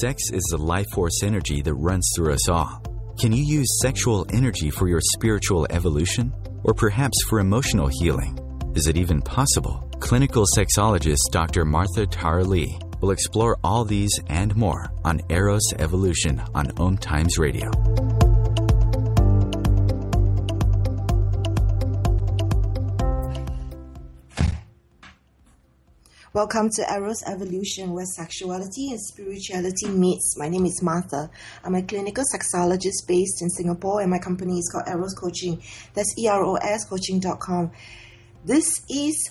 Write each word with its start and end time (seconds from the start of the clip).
Sex 0.00 0.30
is 0.32 0.42
the 0.50 0.56
life 0.56 0.88
force 0.90 1.22
energy 1.22 1.60
that 1.60 1.74
runs 1.74 2.10
through 2.16 2.32
us 2.32 2.48
all. 2.48 2.82
Can 3.20 3.30
you 3.30 3.44
use 3.44 3.78
sexual 3.82 4.26
energy 4.32 4.70
for 4.70 4.88
your 4.88 5.02
spiritual 5.02 5.66
evolution? 5.68 6.32
Or 6.64 6.72
perhaps 6.72 7.22
for 7.28 7.40
emotional 7.40 7.88
healing? 7.88 8.38
Is 8.74 8.86
it 8.86 8.96
even 8.96 9.20
possible? 9.20 9.86
Clinical 10.00 10.46
sexologist 10.56 11.30
Dr. 11.30 11.66
Martha 11.66 12.06
Tara 12.06 12.42
Lee 12.42 12.78
will 13.02 13.10
explore 13.10 13.58
all 13.62 13.84
these 13.84 14.18
and 14.28 14.56
more 14.56 14.90
on 15.04 15.20
Eros 15.28 15.74
Evolution 15.78 16.42
on 16.54 16.70
Om 16.78 16.96
Times 16.96 17.36
Radio. 17.36 17.70
Welcome 26.34 26.70
to 26.76 26.90
Eros 26.90 27.22
Evolution, 27.26 27.92
where 27.92 28.06
sexuality 28.06 28.88
and 28.88 28.98
spirituality 28.98 29.86
meets. 29.88 30.34
My 30.38 30.48
name 30.48 30.64
is 30.64 30.82
Martha. 30.82 31.28
I'm 31.62 31.74
a 31.74 31.82
clinical 31.82 32.24
sexologist 32.24 33.06
based 33.06 33.42
in 33.42 33.50
Singapore, 33.50 34.00
and 34.00 34.10
my 34.10 34.16
company 34.16 34.58
is 34.58 34.66
called 34.72 34.88
Eros 34.88 35.12
Coaching. 35.12 35.62
That's 35.92 36.18
E 36.18 36.28
R 36.28 36.42
O 36.42 36.54
S 36.54 36.86
coaching.com. 36.86 37.72
This 38.46 38.80
is 38.88 39.30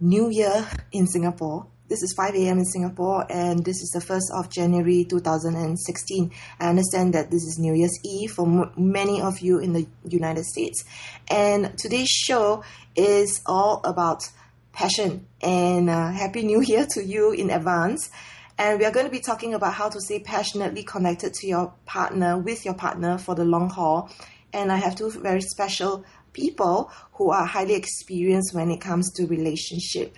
New 0.00 0.28
Year 0.28 0.66
in 0.90 1.06
Singapore. 1.06 1.68
This 1.88 2.02
is 2.02 2.12
5 2.14 2.34
a.m. 2.34 2.58
in 2.58 2.64
Singapore, 2.64 3.24
and 3.30 3.64
this 3.64 3.80
is 3.80 3.90
the 3.90 4.00
1st 4.00 4.40
of 4.40 4.50
January 4.50 5.06
2016. 5.08 6.32
I 6.58 6.68
understand 6.68 7.14
that 7.14 7.30
this 7.30 7.44
is 7.44 7.60
New 7.60 7.74
Year's 7.74 7.96
Eve 8.04 8.32
for 8.32 8.44
m- 8.44 8.72
many 8.76 9.22
of 9.22 9.38
you 9.38 9.60
in 9.60 9.72
the 9.72 9.86
United 10.04 10.46
States. 10.46 10.84
And 11.30 11.78
today's 11.78 12.08
show 12.08 12.64
is 12.96 13.40
all 13.46 13.80
about 13.84 14.28
passion 14.78 15.26
and 15.42 15.90
uh, 15.90 16.12
happy 16.12 16.44
new 16.44 16.60
year 16.62 16.86
to 16.88 17.04
you 17.04 17.32
in 17.32 17.50
advance. 17.50 18.10
And 18.56 18.78
we 18.78 18.84
are 18.84 18.92
going 18.92 19.06
to 19.06 19.10
be 19.12 19.18
talking 19.18 19.54
about 19.54 19.74
how 19.74 19.88
to 19.88 20.00
stay 20.00 20.20
passionately 20.20 20.84
connected 20.84 21.34
to 21.34 21.48
your 21.48 21.74
partner 21.84 22.38
with 22.38 22.64
your 22.64 22.74
partner 22.74 23.18
for 23.18 23.34
the 23.34 23.44
long 23.44 23.70
haul. 23.70 24.08
And 24.52 24.70
i 24.70 24.76
have 24.76 24.94
two 24.94 25.10
very 25.10 25.40
special 25.40 26.04
people 26.32 26.92
who 27.14 27.30
are 27.30 27.44
highly 27.44 27.74
experienced 27.74 28.54
when 28.54 28.70
it 28.70 28.80
comes 28.80 29.12
to 29.14 29.26
relationship. 29.26 30.16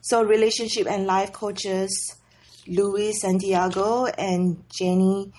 So 0.00 0.22
relationship 0.22 0.86
and 0.86 1.06
life 1.06 1.32
coaches 1.32 2.16
luis 2.66 3.22
santiago 3.22 4.04
and 4.06 4.62
jenny 4.68 5.32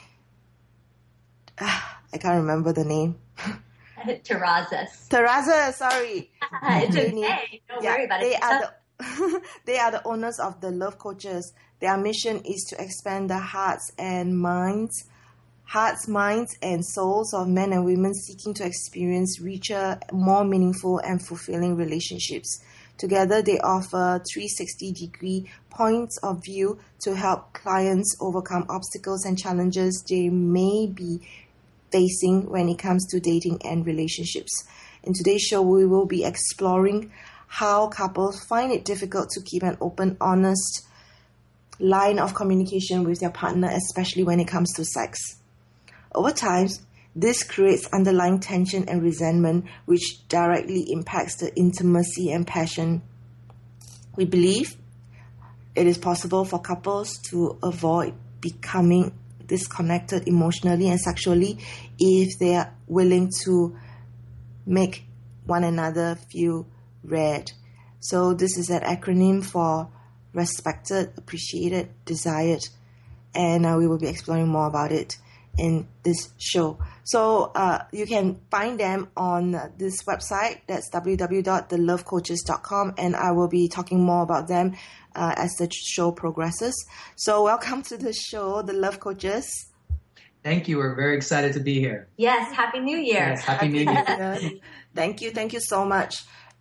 i 1.60 2.18
can't 2.20 2.42
remember 2.42 2.74
the 2.74 2.84
name 2.84 3.16
Terrazas. 4.24 5.08
Terraza, 5.10 5.74
sorry. 5.74 6.32
it's 6.64 6.96
okay. 6.96 7.62
Don't 7.70 7.84
Yeah, 7.84 7.96
worry 7.96 8.06
about 8.06 8.22
they 8.22 8.36
it. 8.36 8.44
are 8.44 8.60
the 8.62 9.42
they 9.66 9.78
are 9.80 9.92
the 9.92 10.08
owners 10.08 10.40
of 10.40 10.62
the 10.62 10.70
Love 10.72 10.98
Coaches. 10.98 11.54
Their 11.80 11.98
mission 11.98 12.42
is 12.46 12.66
to 12.70 12.82
expand 12.82 13.30
the 13.30 13.40
hearts 13.40 13.92
and 13.98 14.38
minds, 14.38 15.06
hearts, 15.64 16.08
minds, 16.08 16.56
and 16.62 16.86
souls 16.86 17.34
of 17.34 17.48
men 17.48 17.74
and 17.74 17.84
women 17.86 18.14
seeking 18.14 18.54
to 18.56 18.66
experience 18.66 19.40
richer, 19.42 20.00
more 20.12 20.44
meaningful, 20.44 21.00
and 21.00 21.26
fulfilling 21.26 21.76
relationships. 21.76 22.64
Together, 22.98 23.42
they 23.42 23.58
offer 23.60 24.22
360 24.32 24.92
degree 24.92 25.50
points 25.72 26.18
of 26.18 26.44
view 26.44 26.78
to 27.00 27.16
help 27.16 27.52
clients 27.54 28.16
overcome 28.20 28.64
obstacles 28.70 29.26
and 29.26 29.40
challenges 29.40 30.04
they 30.08 30.30
may 30.30 30.86
be 30.86 31.20
facing 31.92 32.50
when 32.50 32.70
it 32.70 32.80
comes 32.80 33.06
to 33.08 33.20
dating 33.20 33.62
and 33.64 33.86
relationships. 33.86 34.52
In 35.04 35.14
today's 35.14 35.42
show, 35.42 35.62
we 35.62 35.86
will 35.86 36.06
be 36.06 36.24
exploring 36.24 37.12
how 37.48 37.88
couples 37.88 38.44
find 38.46 38.72
it 38.72 38.86
difficult 38.86 39.30
to 39.32 39.42
keep 39.42 39.64
an 39.64 39.78
open, 39.82 40.16
honest 40.22 40.88
line 41.80 42.20
of 42.20 42.34
communication 42.34 43.04
with 43.04 43.20
their 43.20 43.30
partner, 43.30 43.70
especially 43.72 44.24
when 44.24 44.40
it 44.40 44.48
comes 44.48 44.72
to 44.74 44.86
sex. 44.86 45.20
Over 46.14 46.32
time, 46.32 46.70
this 47.16 47.44
creates 47.44 47.88
underlying 47.92 48.40
tension 48.40 48.88
and 48.88 49.02
resentment, 49.02 49.66
which 49.86 50.28
directly 50.30 50.92
impacts 50.92 51.36
the 51.38 51.54
intimacy 51.56 52.32
and 52.32 52.48
passion. 52.48 53.02
We 54.16 54.26
believe 54.26 54.78
it 55.76 55.88
is 55.88 55.98
possible 55.98 56.46
for 56.46 56.60
couples 56.60 57.18
to 57.30 57.58
avoid 57.64 58.14
becoming 58.40 59.14
disconnected 59.52 60.28
emotionally 60.30 60.88
and 60.88 61.00
sexually 61.00 61.60
if 62.00 62.40
they 62.40 62.56
are 62.56 62.74
willing 62.88 63.30
to 63.44 63.76
make 64.66 65.04
one 65.46 65.66
another 65.66 66.18
feel 66.32 66.66
RAD. 67.04 67.52
So, 68.00 68.34
this 68.34 68.58
is 68.58 68.70
an 68.70 68.84
acronym 68.84 69.44
for 69.46 69.90
respected, 70.34 71.12
appreciated, 71.18 71.90
desired, 72.06 72.62
and 73.36 73.66
uh, 73.66 73.76
we 73.78 73.88
will 73.88 74.00
be 74.00 74.08
exploring 74.08 74.48
more 74.48 74.68
about 74.68 74.94
it 74.94 75.18
in 75.58 75.86
this 76.04 76.30
show. 76.38 76.80
So, 77.04 77.52
uh, 77.54 77.84
you 77.92 78.06
can 78.06 78.40
find 78.50 78.80
them 78.80 79.10
on 79.18 79.74
this 79.78 80.04
website 80.04 80.62
that's 80.66 80.90
www.thelovecoaches.com, 80.92 82.94
and 82.98 83.18
I 83.18 83.32
will 83.32 83.50
be 83.50 83.68
talking 83.68 84.02
more 84.02 84.24
about 84.24 84.48
them 84.48 84.78
uh, 85.16 85.34
as 85.38 85.52
the 85.60 85.70
show 85.72 86.12
progresses. 86.12 86.74
So, 87.16 87.44
welcome 87.44 87.82
to 87.84 87.98
the 87.98 88.14
show, 88.14 88.62
The 88.62 88.74
Love 88.74 89.00
Coaches. 89.00 89.72
Thank 90.44 90.68
you. 90.68 90.78
We're 90.78 90.96
very 90.96 91.16
excited 91.16 91.54
to 91.54 91.60
be 91.60 91.80
here. 91.80 92.08
Yes, 92.18 92.52
Happy 92.54 92.80
New 92.80 92.98
Year. 92.98 93.30
Yes, 93.30 93.44
Happy 93.44 93.68
New 93.68 93.82
Year. 93.84 94.52
Thank 94.96 95.22
you, 95.22 95.32
thank 95.32 95.54
you 95.54 95.62
so 95.62 95.86
much. 95.86 96.18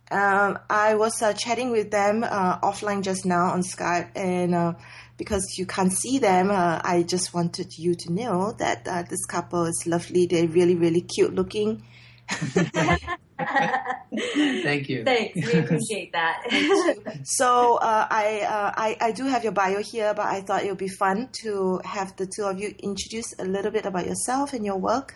Um, 0.09 0.59
I 0.69 0.95
was 0.95 1.21
uh, 1.21 1.33
chatting 1.33 1.71
with 1.71 1.91
them 1.91 2.23
uh, 2.23 2.59
offline 2.59 3.01
just 3.01 3.25
now 3.25 3.51
on 3.51 3.61
Skype, 3.61 4.11
and 4.15 4.55
uh, 4.55 4.73
because 5.17 5.55
you 5.57 5.65
can't 5.65 5.91
see 5.91 6.19
them, 6.19 6.49
uh, 6.49 6.81
I 6.83 7.03
just 7.03 7.33
wanted 7.33 7.77
you 7.77 7.95
to 7.95 8.11
know 8.11 8.53
that 8.59 8.87
uh, 8.87 9.03
this 9.03 9.25
couple 9.25 9.65
is 9.65 9.83
lovely. 9.85 10.27
They're 10.27 10.47
really, 10.47 10.75
really 10.75 11.01
cute 11.01 11.33
looking. 11.33 11.83
Thank 14.63 14.89
you. 14.89 15.03
Thanks. 15.03 15.35
We 15.35 15.59
appreciate 15.59 16.11
that. 16.13 16.43
So 17.23 17.75
uh, 17.77 18.07
I, 18.09 18.41
uh, 18.41 18.71
I 18.75 18.97
I 18.99 19.11
do 19.11 19.25
have 19.25 19.43
your 19.43 19.53
bio 19.53 19.81
here, 19.81 20.13
but 20.13 20.25
I 20.25 20.41
thought 20.41 20.63
it 20.63 20.69
would 20.69 20.77
be 20.77 20.87
fun 20.87 21.29
to 21.43 21.79
have 21.85 22.15
the 22.15 22.25
two 22.25 22.43
of 22.43 22.59
you 22.59 22.73
introduce 22.79 23.33
a 23.39 23.45
little 23.45 23.71
bit 23.71 23.85
about 23.85 24.05
yourself 24.07 24.53
and 24.53 24.65
your 24.65 24.77
work. 24.77 25.15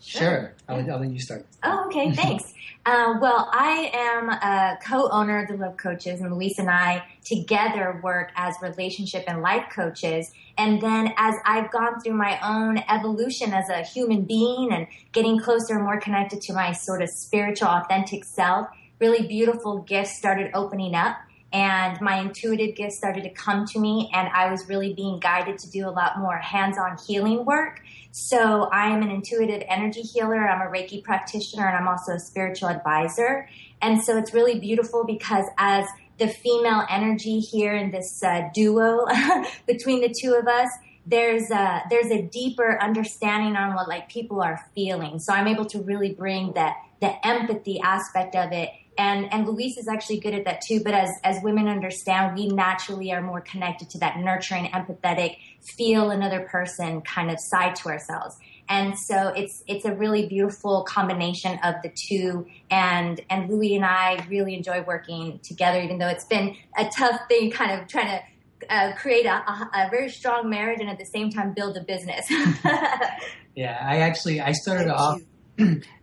Sure. 0.00 0.54
I'll, 0.68 0.90
I'll 0.90 1.00
let 1.00 1.10
you 1.10 1.20
start. 1.20 1.46
oh, 1.64 1.86
okay. 1.86 2.12
Thanks. 2.14 2.54
Uh, 2.86 3.18
well, 3.20 3.50
I 3.52 3.90
am 3.92 4.30
a 4.30 4.78
co-owner 4.82 5.42
of 5.42 5.48
the 5.48 5.56
Love 5.56 5.76
Coaches, 5.76 6.20
and 6.20 6.32
Luis 6.32 6.58
and 6.58 6.70
I 6.70 7.04
together 7.24 8.00
work 8.02 8.30
as 8.34 8.54
relationship 8.62 9.24
and 9.26 9.42
life 9.42 9.66
coaches. 9.74 10.32
And 10.56 10.80
then, 10.80 11.12
as 11.16 11.34
I've 11.44 11.70
gone 11.70 12.00
through 12.00 12.14
my 12.14 12.38
own 12.42 12.78
evolution 12.88 13.52
as 13.52 13.68
a 13.68 13.82
human 13.82 14.22
being 14.22 14.70
and 14.72 14.86
getting 15.12 15.38
closer 15.38 15.74
and 15.74 15.84
more 15.84 16.00
connected 16.00 16.40
to 16.42 16.54
my 16.54 16.72
sort 16.72 17.02
of 17.02 17.10
spiritual, 17.10 17.68
authentic 17.68 18.24
self, 18.24 18.68
really 19.00 19.26
beautiful 19.26 19.82
gifts 19.82 20.16
started 20.16 20.50
opening 20.54 20.94
up. 20.94 21.18
And 21.52 21.98
my 22.00 22.20
intuitive 22.20 22.76
gifts 22.76 22.98
started 22.98 23.22
to 23.22 23.30
come 23.30 23.64
to 23.66 23.78
me 23.78 24.10
and 24.12 24.28
I 24.28 24.50
was 24.50 24.68
really 24.68 24.92
being 24.92 25.18
guided 25.18 25.58
to 25.60 25.70
do 25.70 25.88
a 25.88 25.90
lot 25.90 26.18
more 26.18 26.36
hands-on 26.36 26.98
healing 27.06 27.44
work. 27.44 27.82
So 28.10 28.64
I 28.64 28.88
am 28.88 29.02
an 29.02 29.10
intuitive 29.10 29.62
energy 29.68 30.02
healer, 30.02 30.48
I'm 30.48 30.60
a 30.60 30.70
Reiki 30.70 31.02
practitioner, 31.02 31.66
and 31.66 31.76
I'm 31.76 31.88
also 31.88 32.12
a 32.12 32.18
spiritual 32.18 32.68
advisor. 32.68 33.48
And 33.80 34.02
so 34.02 34.18
it's 34.18 34.34
really 34.34 34.58
beautiful 34.58 35.04
because 35.04 35.46
as 35.56 35.86
the 36.18 36.28
female 36.28 36.84
energy 36.90 37.38
here 37.38 37.74
in 37.74 37.90
this 37.90 38.22
uh, 38.22 38.48
duo 38.52 39.06
between 39.66 40.00
the 40.00 40.14
two 40.20 40.34
of 40.34 40.46
us, 40.46 40.68
there's 41.06 41.50
a 41.50 41.82
there's 41.88 42.10
a 42.10 42.22
deeper 42.22 42.78
understanding 42.82 43.56
on 43.56 43.74
what 43.74 43.88
like 43.88 44.08
people 44.10 44.42
are 44.42 44.66
feeling. 44.74 45.18
So 45.18 45.32
I'm 45.32 45.46
able 45.46 45.64
to 45.66 45.80
really 45.80 46.12
bring 46.12 46.52
that 46.52 46.76
the 47.00 47.26
empathy 47.26 47.80
aspect 47.80 48.36
of 48.36 48.52
it. 48.52 48.70
And 48.98 49.32
and 49.32 49.46
Luis 49.46 49.78
is 49.78 49.86
actually 49.86 50.18
good 50.18 50.34
at 50.34 50.44
that 50.44 50.60
too. 50.60 50.80
But 50.82 50.92
as 50.92 51.08
as 51.22 51.40
women 51.42 51.68
understand, 51.68 52.36
we 52.36 52.48
naturally 52.48 53.12
are 53.12 53.22
more 53.22 53.40
connected 53.40 53.88
to 53.90 53.98
that 53.98 54.18
nurturing, 54.18 54.66
empathetic, 54.72 55.36
feel 55.76 56.10
another 56.10 56.40
person 56.40 57.00
kind 57.02 57.30
of 57.30 57.38
side 57.38 57.76
to 57.76 57.88
ourselves. 57.88 58.36
And 58.68 58.98
so 58.98 59.28
it's 59.28 59.62
it's 59.68 59.84
a 59.84 59.94
really 59.94 60.26
beautiful 60.26 60.82
combination 60.82 61.58
of 61.62 61.76
the 61.82 61.92
two. 62.08 62.46
And 62.70 63.20
and 63.30 63.48
Luis 63.48 63.76
and 63.76 63.84
I 63.84 64.26
really 64.28 64.54
enjoy 64.54 64.82
working 64.82 65.38
together, 65.44 65.80
even 65.80 65.98
though 65.98 66.08
it's 66.08 66.26
been 66.26 66.56
a 66.76 66.90
tough 66.90 67.20
thing, 67.28 67.52
kind 67.52 67.80
of 67.80 67.88
trying 67.88 68.18
to 68.18 68.22
uh, 68.68 68.92
create 68.96 69.26
a, 69.26 69.34
a, 69.34 69.70
a, 69.74 69.90
very 69.90 70.10
strong 70.10 70.50
marriage 70.50 70.80
and 70.80 70.90
at 70.90 70.98
the 70.98 71.04
same 71.04 71.30
time 71.30 71.54
build 71.54 71.76
a 71.76 71.80
business. 71.80 72.26
yeah, 73.54 73.78
I 73.80 73.98
actually 73.98 74.40
I 74.40 74.50
started 74.50 74.88
Thank 74.88 74.98
off. 74.98 75.20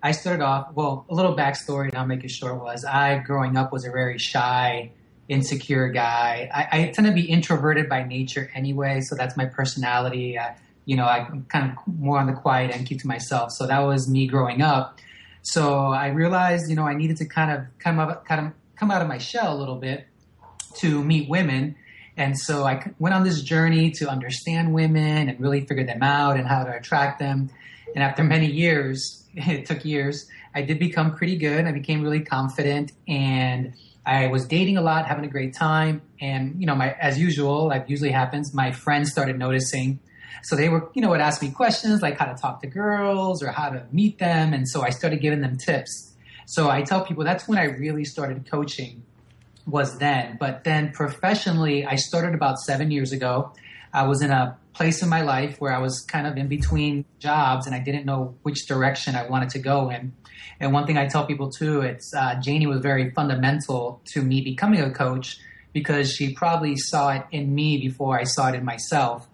I 0.04 0.12
started 0.12 0.44
off 0.44 0.74
well. 0.74 1.06
A 1.10 1.14
little 1.14 1.36
backstory, 1.36 1.90
and 1.90 1.98
I'll 1.98 2.06
make 2.06 2.24
it 2.24 2.32
short. 2.32 2.62
Was 2.62 2.86
I 2.86 3.20
growing 3.20 3.58
up 3.58 3.72
was 3.72 3.86
a 3.86 3.92
very 3.92 4.18
shy, 4.18 4.92
insecure 5.28 5.90
guy. 5.90 6.50
I, 6.54 6.82
I 6.82 6.88
tend 6.92 7.08
to 7.08 7.14
be 7.14 7.30
introverted 7.30 7.90
by 7.90 8.04
nature 8.04 8.52
anyway, 8.54 9.02
so 9.02 9.16
that's 9.16 9.38
my 9.38 9.46
personality. 9.46 10.38
You 10.86 10.96
know, 10.98 11.06
I'm 11.06 11.46
kind 11.46 11.72
of 11.72 12.00
more 12.00 12.20
on 12.20 12.28
the 12.28 12.34
quiet 12.34 12.72
and 12.72 12.86
keep 12.86 13.02
to 13.02 13.08
myself. 13.08 13.52
So 13.52 13.66
that 13.68 13.80
was 13.80 14.10
me 14.10 14.28
growing 14.28 14.62
up. 14.62 15.00
So 15.42 15.88
I 15.88 16.08
realized, 16.08 16.70
you 16.70 16.76
know, 16.76 16.86
I 16.86 16.94
needed 16.94 17.18
to 17.18 17.26
kind 17.26 17.52
of 17.52 17.66
come 17.80 18.00
up, 18.00 18.26
kind 18.26 18.48
of 18.48 18.54
come 18.76 18.92
out 18.92 19.02
of 19.02 19.08
my 19.08 19.18
shell 19.18 19.56
a 19.56 19.58
little 19.58 19.78
bit 19.78 20.08
to 20.78 21.04
meet 21.04 21.30
women 21.30 21.76
and 22.18 22.38
so 22.38 22.66
I 22.66 22.92
went 22.98 23.14
on 23.14 23.24
this 23.24 23.42
journey 23.42 23.92
to 23.92 24.10
understand 24.10 24.74
women 24.74 25.30
and 25.30 25.40
really 25.40 25.66
figure 25.66 25.86
them 25.86 26.02
out 26.02 26.38
and 26.38 26.48
how 26.48 26.64
to 26.64 26.76
attract 26.76 27.20
them. 27.20 27.50
And 27.96 28.04
after 28.04 28.24
many 28.24 28.48
years, 28.48 29.26
it 29.34 29.66
took 29.66 29.84
years, 29.84 30.28
I 30.54 30.62
did 30.62 30.78
become 30.78 31.16
pretty 31.16 31.38
good. 31.38 31.66
I 31.66 31.72
became 31.72 32.04
really 32.04 32.22
confident 32.22 32.92
and 33.08 33.74
I 34.06 34.28
was 34.28 34.46
dating 34.46 34.78
a 34.78 34.82
lot, 34.82 35.08
having 35.08 35.26
a 35.26 35.30
great 35.30 35.56
time. 35.56 36.02
And, 36.22 36.60
you 36.60 36.68
know, 36.68 36.76
my, 36.76 36.92
as 36.92 37.18
usual, 37.18 37.68
like 37.68 37.90
usually 37.90 38.12
happens, 38.12 38.54
my 38.54 38.72
friends 38.72 39.12
started 39.12 39.40
noticing. 39.40 40.00
So 40.44 40.56
they 40.56 40.70
were, 40.70 40.92
you 40.94 41.02
know, 41.02 41.10
would 41.10 41.22
ask 41.22 41.42
me 41.42 41.50
questions 41.50 42.04
like 42.04 42.20
how 42.20 42.26
to 42.26 42.36
talk 42.36 42.62
to 42.62 42.68
girls 42.68 43.42
or 43.42 43.50
how 43.52 43.70
to 43.70 43.84
meet 43.92 44.20
them. 44.20 44.54
And 44.54 44.70
so 44.70 44.84
I 44.84 44.92
started 44.92 45.22
giving 45.22 45.42
them 45.42 45.58
tips. 45.58 46.14
So 46.46 46.70
I 46.70 46.84
tell 46.84 47.04
people 47.04 47.24
that's 47.24 47.48
when 47.48 47.58
I 47.58 47.64
really 47.64 48.06
started 48.06 48.50
coaching 48.50 49.04
was 49.66 49.98
then. 49.98 50.38
But 50.40 50.64
then 50.64 50.92
professionally, 50.92 51.86
I 51.86 51.96
started 51.96 52.36
about 52.36 52.60
seven 52.60 52.92
years 52.92 53.12
ago. 53.12 53.54
I 53.96 54.04
was 54.04 54.22
in 54.22 54.30
a 54.30 54.58
place 54.74 55.02
in 55.02 55.08
my 55.08 55.22
life 55.22 55.56
where 55.62 55.72
I 55.72 55.80
was 55.80 56.02
kind 56.02 56.28
of 56.28 56.36
in 56.36 56.50
between 56.50 57.06
jobs 57.20 57.66
and 57.66 57.74
I 57.74 57.80
didn't 57.80 58.06
know 58.06 58.36
which 58.44 58.68
direction 58.68 59.16
I 59.16 59.26
wanted 59.26 59.52
to 59.52 59.60
go 59.60 59.90
in. 59.90 60.12
And 60.60 60.74
one 60.74 60.86
thing 60.86 60.98
I 60.98 61.08
tell 61.08 61.26
people 61.26 61.50
too, 61.50 61.80
it's 61.80 62.14
uh, 62.14 62.36
Janie 62.42 62.68
was 62.68 62.82
very 62.82 63.12
fundamental 63.12 64.02
to 64.08 64.22
me 64.22 64.42
becoming 64.42 64.82
a 64.82 64.92
coach 64.92 65.38
because 65.72 66.12
she 66.12 66.34
probably 66.34 66.76
saw 66.76 67.12
it 67.12 67.24
in 67.32 67.56
me 67.56 67.78
before 67.78 68.20
I 68.20 68.26
saw 68.26 68.50
it 68.50 68.56
in 68.56 68.66
myself. 68.66 69.30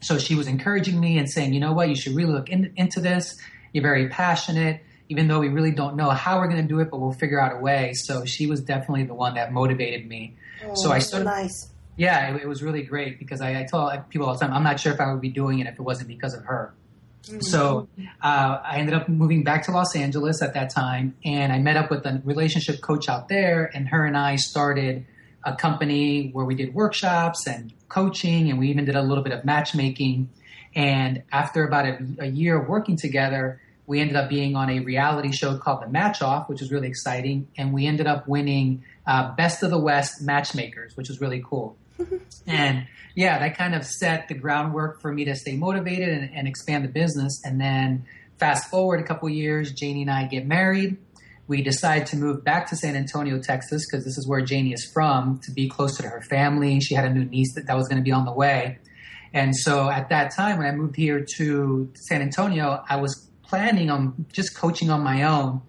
So 0.00 0.18
she 0.18 0.34
was 0.34 0.48
encouraging 0.48 0.98
me 0.98 1.16
and 1.16 1.30
saying, 1.30 1.54
you 1.54 1.60
know 1.60 1.72
what, 1.72 1.88
you 1.88 1.94
should 1.94 2.16
really 2.16 2.32
look 2.32 2.48
in, 2.48 2.72
into 2.76 3.00
this. 3.00 3.36
You're 3.72 3.84
very 3.84 4.08
passionate 4.08 4.82
even 5.08 5.28
though 5.28 5.38
we 5.38 5.48
really 5.48 5.70
don't 5.70 5.96
know 5.96 6.08
how 6.10 6.38
we're 6.38 6.48
going 6.48 6.62
to 6.62 6.66
do 6.66 6.80
it, 6.80 6.90
but 6.90 6.98
we'll 6.98 7.12
figure 7.12 7.38
out 7.38 7.52
a 7.52 7.60
way. 7.60 7.92
So 7.92 8.24
she 8.24 8.46
was 8.46 8.62
definitely 8.62 9.04
the 9.04 9.14
one 9.14 9.34
that 9.34 9.52
motivated 9.52 10.08
me. 10.08 10.34
Oh, 10.64 10.74
so 10.74 10.90
I 10.90 10.98
started. 10.98 11.26
Nice. 11.26 11.68
Yeah, 11.96 12.34
it, 12.34 12.42
it, 12.42 12.48
was 12.48 12.62
really 12.62 12.82
great 12.82 13.18
because 13.18 13.40
I, 13.40 13.60
I 13.60 13.64
tell 13.64 14.04
people 14.08 14.26
all 14.26 14.34
the 14.34 14.40
time, 14.40 14.52
I'm 14.52 14.64
not 14.64 14.80
sure 14.80 14.92
if 14.92 15.00
I 15.00 15.12
would 15.12 15.20
be 15.20 15.28
doing 15.28 15.60
it 15.60 15.66
if 15.66 15.74
it 15.74 15.82
wasn't 15.82 16.08
because 16.08 16.34
of 16.34 16.44
her. 16.44 16.74
Mm-hmm. 17.24 17.40
So 17.40 17.88
uh, 18.22 18.60
I 18.62 18.78
ended 18.78 18.94
up 18.94 19.08
moving 19.08 19.44
back 19.44 19.64
to 19.66 19.72
Los 19.72 19.96
Angeles 19.96 20.42
at 20.42 20.54
that 20.54 20.70
time, 20.70 21.16
and 21.24 21.52
I 21.52 21.58
met 21.58 21.76
up 21.76 21.90
with 21.90 22.04
a 22.04 22.20
relationship 22.24 22.80
coach 22.80 23.08
out 23.08 23.28
there, 23.28 23.70
and 23.74 23.88
her 23.88 24.04
and 24.04 24.16
I 24.16 24.36
started 24.36 25.06
a 25.44 25.54
company 25.54 26.30
where 26.32 26.44
we 26.44 26.54
did 26.54 26.74
workshops 26.74 27.46
and 27.46 27.72
coaching, 27.88 28.50
and 28.50 28.58
we 28.58 28.68
even 28.70 28.84
did 28.84 28.96
a 28.96 29.02
little 29.02 29.24
bit 29.24 29.32
of 29.32 29.44
matchmaking. 29.44 30.30
And 30.74 31.22
after 31.32 31.64
about 31.64 31.86
a, 31.86 31.98
a 32.18 32.26
year 32.26 32.60
of 32.60 32.68
working 32.68 32.96
together, 32.96 33.60
we 33.86 34.00
ended 34.00 34.16
up 34.16 34.28
being 34.28 34.56
on 34.56 34.70
a 34.70 34.80
reality 34.80 35.30
show 35.32 35.56
called 35.58 35.82
The 35.82 35.88
Match 35.88 36.22
Off, 36.22 36.48
which 36.48 36.60
was 36.60 36.72
really 36.72 36.88
exciting. 36.88 37.48
And 37.56 37.72
we 37.72 37.86
ended 37.86 38.06
up 38.06 38.26
winning 38.26 38.82
uh, 39.06 39.34
Best 39.34 39.62
of 39.62 39.70
the 39.70 39.78
West 39.78 40.22
Matchmakers, 40.22 40.96
which 40.96 41.08
was 41.08 41.20
really 41.20 41.42
cool. 41.46 41.76
And 42.46 42.86
yeah, 43.14 43.38
that 43.38 43.56
kind 43.56 43.74
of 43.74 43.84
set 43.84 44.28
the 44.28 44.34
groundwork 44.34 45.00
for 45.00 45.12
me 45.12 45.24
to 45.24 45.34
stay 45.36 45.56
motivated 45.56 46.08
and, 46.08 46.30
and 46.34 46.48
expand 46.48 46.84
the 46.84 46.88
business. 46.88 47.40
And 47.44 47.60
then 47.60 48.06
fast 48.38 48.68
forward 48.70 49.00
a 49.00 49.04
couple 49.04 49.28
years, 49.28 49.72
Janie 49.72 50.02
and 50.02 50.10
I 50.10 50.26
get 50.26 50.46
married. 50.46 50.96
We 51.46 51.62
decide 51.62 52.06
to 52.06 52.16
move 52.16 52.42
back 52.42 52.68
to 52.70 52.76
San 52.76 52.96
Antonio, 52.96 53.38
Texas, 53.38 53.84
because 53.86 54.04
this 54.04 54.16
is 54.16 54.26
where 54.26 54.40
Janie 54.40 54.72
is 54.72 54.90
from, 54.92 55.40
to 55.44 55.52
be 55.52 55.68
closer 55.68 56.02
to 56.02 56.08
her 56.08 56.22
family. 56.22 56.80
She 56.80 56.94
had 56.94 57.04
a 57.04 57.10
new 57.10 57.24
niece 57.24 57.54
that, 57.54 57.66
that 57.66 57.76
was 57.76 57.86
going 57.86 57.98
to 57.98 58.04
be 58.04 58.12
on 58.12 58.24
the 58.24 58.32
way. 58.32 58.78
And 59.34 59.54
so 59.54 59.90
at 59.90 60.08
that 60.08 60.34
time, 60.34 60.58
when 60.58 60.66
I 60.66 60.72
moved 60.72 60.96
here 60.96 61.24
to 61.36 61.92
San 62.08 62.22
Antonio, 62.22 62.82
I 62.88 62.96
was 62.96 63.28
planning 63.42 63.90
on 63.90 64.26
just 64.32 64.56
coaching 64.56 64.90
on 64.90 65.02
my 65.02 65.24
own. 65.24 65.60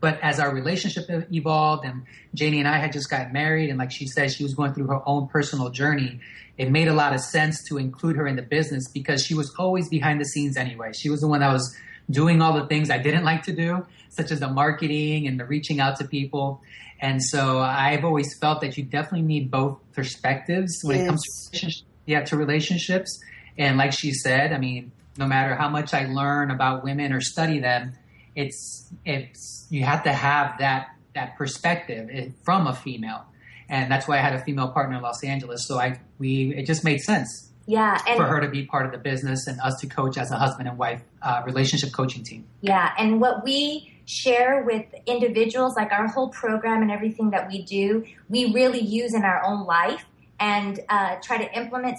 But 0.00 0.20
as 0.22 0.38
our 0.38 0.52
relationship 0.52 1.06
evolved 1.32 1.84
and 1.84 2.04
Janie 2.34 2.60
and 2.60 2.68
I 2.68 2.78
had 2.78 2.92
just 2.92 3.10
got 3.10 3.32
married, 3.32 3.68
and 3.68 3.78
like 3.78 3.90
she 3.90 4.06
said, 4.06 4.30
she 4.30 4.44
was 4.44 4.54
going 4.54 4.72
through 4.72 4.86
her 4.86 5.06
own 5.06 5.28
personal 5.28 5.70
journey, 5.70 6.20
it 6.56 6.70
made 6.70 6.88
a 6.88 6.94
lot 6.94 7.14
of 7.14 7.20
sense 7.20 7.64
to 7.64 7.78
include 7.78 8.16
her 8.16 8.26
in 8.26 8.36
the 8.36 8.42
business 8.42 8.88
because 8.88 9.24
she 9.24 9.34
was 9.34 9.52
always 9.58 9.88
behind 9.88 10.20
the 10.20 10.24
scenes 10.24 10.56
anyway. 10.56 10.92
She 10.92 11.10
was 11.10 11.20
the 11.20 11.28
one 11.28 11.40
that 11.40 11.52
was 11.52 11.76
doing 12.10 12.40
all 12.40 12.52
the 12.52 12.66
things 12.66 12.90
I 12.90 12.98
didn't 12.98 13.24
like 13.24 13.42
to 13.44 13.52
do, 13.52 13.86
such 14.10 14.30
as 14.30 14.40
the 14.40 14.48
marketing 14.48 15.26
and 15.26 15.38
the 15.38 15.44
reaching 15.44 15.80
out 15.80 15.96
to 15.96 16.06
people. 16.06 16.62
And 17.00 17.22
so 17.22 17.58
I've 17.58 18.04
always 18.04 18.36
felt 18.38 18.60
that 18.62 18.76
you 18.76 18.84
definitely 18.84 19.22
need 19.22 19.50
both 19.50 19.78
perspectives 19.92 20.80
when 20.82 20.96
yes. 20.96 21.04
it 21.04 21.08
comes 21.08 21.22
to, 21.52 21.82
yeah, 22.06 22.24
to 22.24 22.36
relationships. 22.36 23.20
And 23.56 23.76
like 23.76 23.92
she 23.92 24.12
said, 24.12 24.52
I 24.52 24.58
mean, 24.58 24.92
no 25.16 25.26
matter 25.26 25.54
how 25.54 25.68
much 25.68 25.94
I 25.94 26.06
learn 26.06 26.50
about 26.50 26.82
women 26.82 27.12
or 27.12 27.20
study 27.20 27.58
them, 27.58 27.94
it's 28.38 28.88
it's 29.04 29.66
you 29.68 29.84
have 29.84 30.04
to 30.04 30.12
have 30.12 30.58
that 30.60 30.94
that 31.14 31.36
perspective 31.36 32.08
eh, 32.12 32.28
from 32.44 32.68
a 32.68 32.74
female, 32.74 33.26
and 33.68 33.90
that's 33.90 34.06
why 34.06 34.18
I 34.18 34.20
had 34.20 34.34
a 34.34 34.44
female 34.44 34.68
partner 34.68 34.96
in 34.96 35.02
Los 35.02 35.24
Angeles. 35.24 35.66
So 35.66 35.78
I 35.78 36.00
we 36.18 36.54
it 36.56 36.64
just 36.64 36.84
made 36.84 37.00
sense. 37.00 37.50
Yeah, 37.66 37.98
for 38.16 38.24
her 38.24 38.40
to 38.40 38.48
be 38.48 38.64
part 38.64 38.86
of 38.86 38.92
the 38.92 38.98
business 38.98 39.46
and 39.46 39.60
us 39.60 39.78
to 39.80 39.88
coach 39.88 40.16
as 40.16 40.30
a 40.30 40.36
husband 40.36 40.68
and 40.68 40.78
wife 40.78 41.02
uh, 41.20 41.42
relationship 41.44 41.92
coaching 41.92 42.22
team. 42.22 42.46
Yeah, 42.62 42.94
and 42.96 43.20
what 43.20 43.44
we 43.44 43.92
share 44.06 44.62
with 44.62 44.86
individuals, 45.04 45.76
like 45.76 45.92
our 45.92 46.06
whole 46.08 46.30
program 46.30 46.80
and 46.80 46.90
everything 46.90 47.28
that 47.30 47.46
we 47.46 47.62
do, 47.64 48.06
we 48.30 48.50
really 48.52 48.80
use 48.80 49.12
in 49.12 49.22
our 49.22 49.44
own 49.44 49.66
life 49.66 50.06
and 50.40 50.80
uh, 50.88 51.16
try 51.16 51.36
to 51.36 51.58
implement 51.58 51.98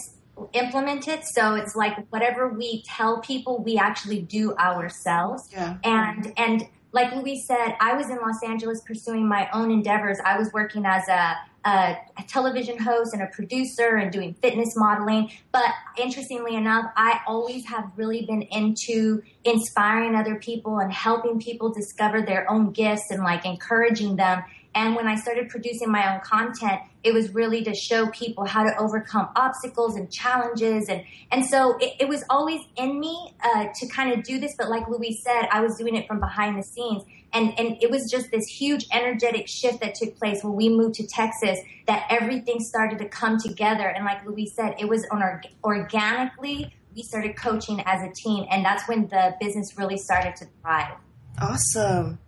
implement 0.54 1.08
it. 1.08 1.24
So 1.26 1.56
it's 1.56 1.76
like 1.76 1.96
whatever 2.12 2.50
we 2.50 2.84
tell 2.84 3.22
people, 3.22 3.64
we 3.64 3.78
actually 3.78 4.22
do 4.22 4.56
ourselves. 4.56 5.50
Yeah. 5.52 5.78
And 5.84 6.34
and 6.38 6.68
like 6.92 7.14
Luis 7.14 7.46
said, 7.46 7.76
I 7.80 7.94
was 7.94 8.10
in 8.10 8.18
Los 8.18 8.42
Angeles 8.44 8.82
pursuing 8.86 9.28
my 9.28 9.50
own 9.54 9.72
endeavors. 9.72 10.18
I 10.26 10.38
was 10.40 10.52
working 10.54 10.86
as 10.86 11.08
a, 11.08 11.36
a, 11.66 11.98
a, 12.18 12.24
television 12.28 12.80
host 12.80 13.14
and 13.14 13.22
a 13.22 13.28
producer 13.28 13.98
and 13.98 14.12
doing 14.12 14.34
fitness 14.34 14.76
modeling. 14.76 15.30
But 15.52 15.72
interestingly 16.02 16.56
enough, 16.56 16.92
I 16.96 17.20
always 17.28 17.66
have 17.68 17.92
really 17.96 18.26
been 18.26 18.42
into 18.44 19.22
inspiring 19.44 20.16
other 20.16 20.36
people 20.36 20.80
and 20.80 20.92
helping 20.92 21.40
people 21.40 21.72
discover 21.72 22.22
their 22.22 22.50
own 22.50 22.72
gifts 22.72 23.12
and 23.12 23.24
like 23.24 23.46
encouraging 23.46 24.16
them. 24.16 24.42
And 24.76 24.96
when 24.96 25.08
I 25.08 25.16
started 25.16 25.50
producing 25.50 25.92
my 25.92 26.14
own 26.14 26.22
content, 26.22 26.82
it 27.04 27.14
was 27.14 27.34
really 27.34 27.64
to 27.64 27.74
show 27.74 28.08
people 28.10 28.46
how 28.46 28.64
to 28.64 28.78
overcome 28.78 29.30
obstacles 29.36 29.96
and 29.96 30.12
challenges. 30.12 30.90
And, 30.90 31.04
and 31.32 31.46
so 31.46 31.78
it, 31.78 31.94
it 32.02 32.08
was 32.08 32.24
always 32.30 32.62
in 32.76 33.00
me 33.00 33.34
uh, 33.44 33.66
to 33.74 33.88
kind 33.88 34.14
of 34.14 34.24
do 34.24 34.40
this. 34.40 34.54
But 34.58 34.70
like 34.70 34.88
Luis 34.88 35.24
said, 35.24 35.48
I 35.52 35.62
was 35.62 35.78
doing 35.78 35.96
it 35.96 36.08
from 36.08 36.20
behind 36.20 36.58
the 36.58 36.64
scenes. 36.64 37.04
And, 37.34 37.58
and 37.60 37.82
it 37.82 37.90
was 37.90 38.10
just 38.12 38.32
this 38.32 38.46
huge 38.46 38.86
energetic 38.92 39.48
shift 39.48 39.82
that 39.82 39.96
took 39.96 40.18
place 40.18 40.44
when 40.44 40.54
we 40.54 40.70
moved 40.70 40.96
to 40.96 41.08
Texas 41.08 41.60
that 41.88 42.06
everything 42.10 42.60
started 42.60 43.00
to 43.00 43.06
come 43.06 43.40
together. 43.40 43.88
And 43.88 44.06
like 44.06 44.26
Luis 44.26 44.56
said, 44.56 44.76
it 44.80 44.88
was 44.88 45.06
on 45.12 45.24
or, 45.24 45.42
organically, 45.64 46.76
we 46.96 47.04
started 47.04 47.36
coaching 47.36 47.82
as 47.86 48.04
a 48.04 48.12
team. 48.14 48.46
And 48.52 48.64
that's 48.64 48.88
when 48.88 49.08
the 49.08 49.36
business 49.40 49.78
really 49.78 49.98
started 49.98 50.36
to 50.38 50.46
thrive. 50.62 50.96
Awesome 51.40 52.20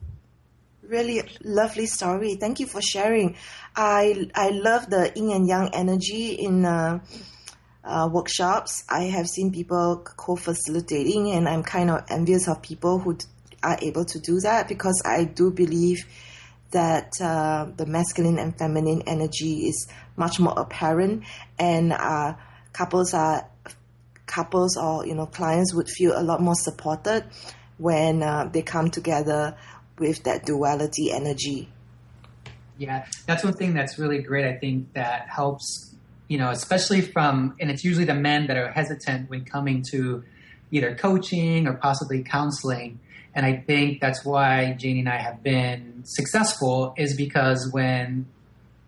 really 0.92 1.24
lovely 1.44 1.86
story. 1.86 2.36
Thank 2.36 2.60
you 2.60 2.68
for 2.68 2.82
sharing. 2.82 3.38
I 3.76 4.30
I 4.36 4.50
love 4.50 4.90
the 4.90 5.12
yin 5.16 5.32
and 5.32 5.48
yang 5.48 5.70
energy 5.74 6.34
in 6.34 6.66
uh, 6.66 7.00
uh, 7.84 8.10
workshops. 8.12 8.84
I 8.90 9.04
have 9.06 9.28
seen 9.28 9.52
people 9.52 10.04
co-facilitating, 10.04 11.32
and 11.32 11.48
I'm 11.48 11.64
kind 11.64 11.90
of 11.90 12.04
envious 12.10 12.48
of 12.48 12.62
people 12.62 13.00
who 13.00 13.18
are 13.64 13.78
able 13.82 14.06
to 14.06 14.20
do 14.20 14.40
that 14.42 14.68
because 14.68 15.02
I 15.06 15.24
do 15.24 15.52
believe 15.52 16.06
that 16.72 17.12
uh, 17.22 17.68
the 17.76 17.86
masculine 17.86 18.38
and 18.38 18.58
feminine 18.58 19.04
energy 19.08 19.68
is 19.68 19.88
much 20.18 20.40
more 20.40 20.54
apparent, 20.58 21.24
and 21.58 21.94
uh, 21.94 22.34
couples 22.74 23.14
are 23.14 23.50
couples 24.26 24.78
or 24.78 25.06
you 25.06 25.16
know 25.16 25.26
clients 25.26 25.74
would 25.74 25.88
feel 25.88 26.14
a 26.16 26.24
lot 26.24 26.42
more 26.42 26.56
supported 26.56 27.26
when 27.78 28.22
uh, 28.22 28.48
they 28.52 28.62
come 28.62 28.90
together 28.90 29.58
with 29.98 30.24
that 30.24 30.46
duality 30.46 31.12
energy. 31.12 31.70
Yeah, 32.78 33.06
that's 33.28 33.44
one 33.44 33.54
thing 33.54 33.74
that's 33.74 34.00
really 34.00 34.22
great. 34.22 34.46
I 34.46 34.58
think 34.58 34.94
that 34.94 35.30
helps, 35.30 35.96
you 36.28 36.38
know, 36.38 36.50
especially 36.50 37.02
from, 37.02 37.56
and 37.60 37.70
it's 37.70 37.84
usually 37.84 38.06
the 38.06 38.16
men 38.16 38.48
that 38.48 38.58
are 38.58 38.72
hesitant 38.72 39.30
when 39.30 39.46
coming 39.46 39.84
to 39.92 40.24
either 40.72 40.96
coaching 40.96 41.68
or 41.68 41.74
possibly 41.74 42.24
counseling. 42.24 43.00
And 43.36 43.46
I 43.46 43.58
think 43.58 44.02
that's 44.02 44.26
why 44.26 44.74
Janie 44.74 45.02
and 45.02 45.10
I 45.10 45.18
have 45.18 45.44
been 45.44 46.04
successful 46.06 46.94
is 46.98 47.16
because 47.16 47.70
when 47.72 48.26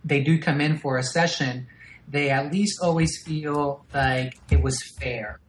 they 0.03 0.21
do 0.21 0.39
come 0.39 0.59
in 0.59 0.77
for 0.77 0.97
a 0.97 1.03
session, 1.03 1.67
they 2.07 2.29
at 2.29 2.51
least 2.51 2.79
always 2.81 3.21
feel 3.23 3.85
like 3.93 4.37
it 4.49 4.61
was 4.61 4.81
fair. 4.99 5.39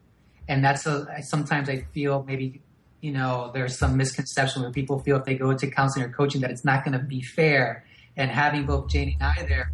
And 0.47 0.65
that's 0.65 0.87
a, 0.87 1.07
sometimes 1.23 1.69
I 1.69 1.87
feel 1.95 2.23
maybe 2.27 2.61
you 3.05 3.13
know, 3.13 3.51
there's 3.53 3.79
some 3.79 3.99
misconception 3.99 4.63
where 4.63 4.71
people 4.71 4.99
feel 4.99 5.19
if 5.19 5.25
they 5.25 5.35
go 5.35 5.51
into 5.51 5.67
counseling 5.67 6.07
or 6.07 6.09
coaching 6.09 6.41
that 6.41 6.51
it's 6.51 6.65
not 6.65 6.87
going 6.87 6.99
to 6.99 7.05
be 7.05 7.21
fair. 7.21 7.85
And 8.17 8.31
having 8.31 8.65
both 8.65 8.89
Janie 8.89 9.19
and 9.21 9.29
I 9.31 9.45
there, 9.47 9.71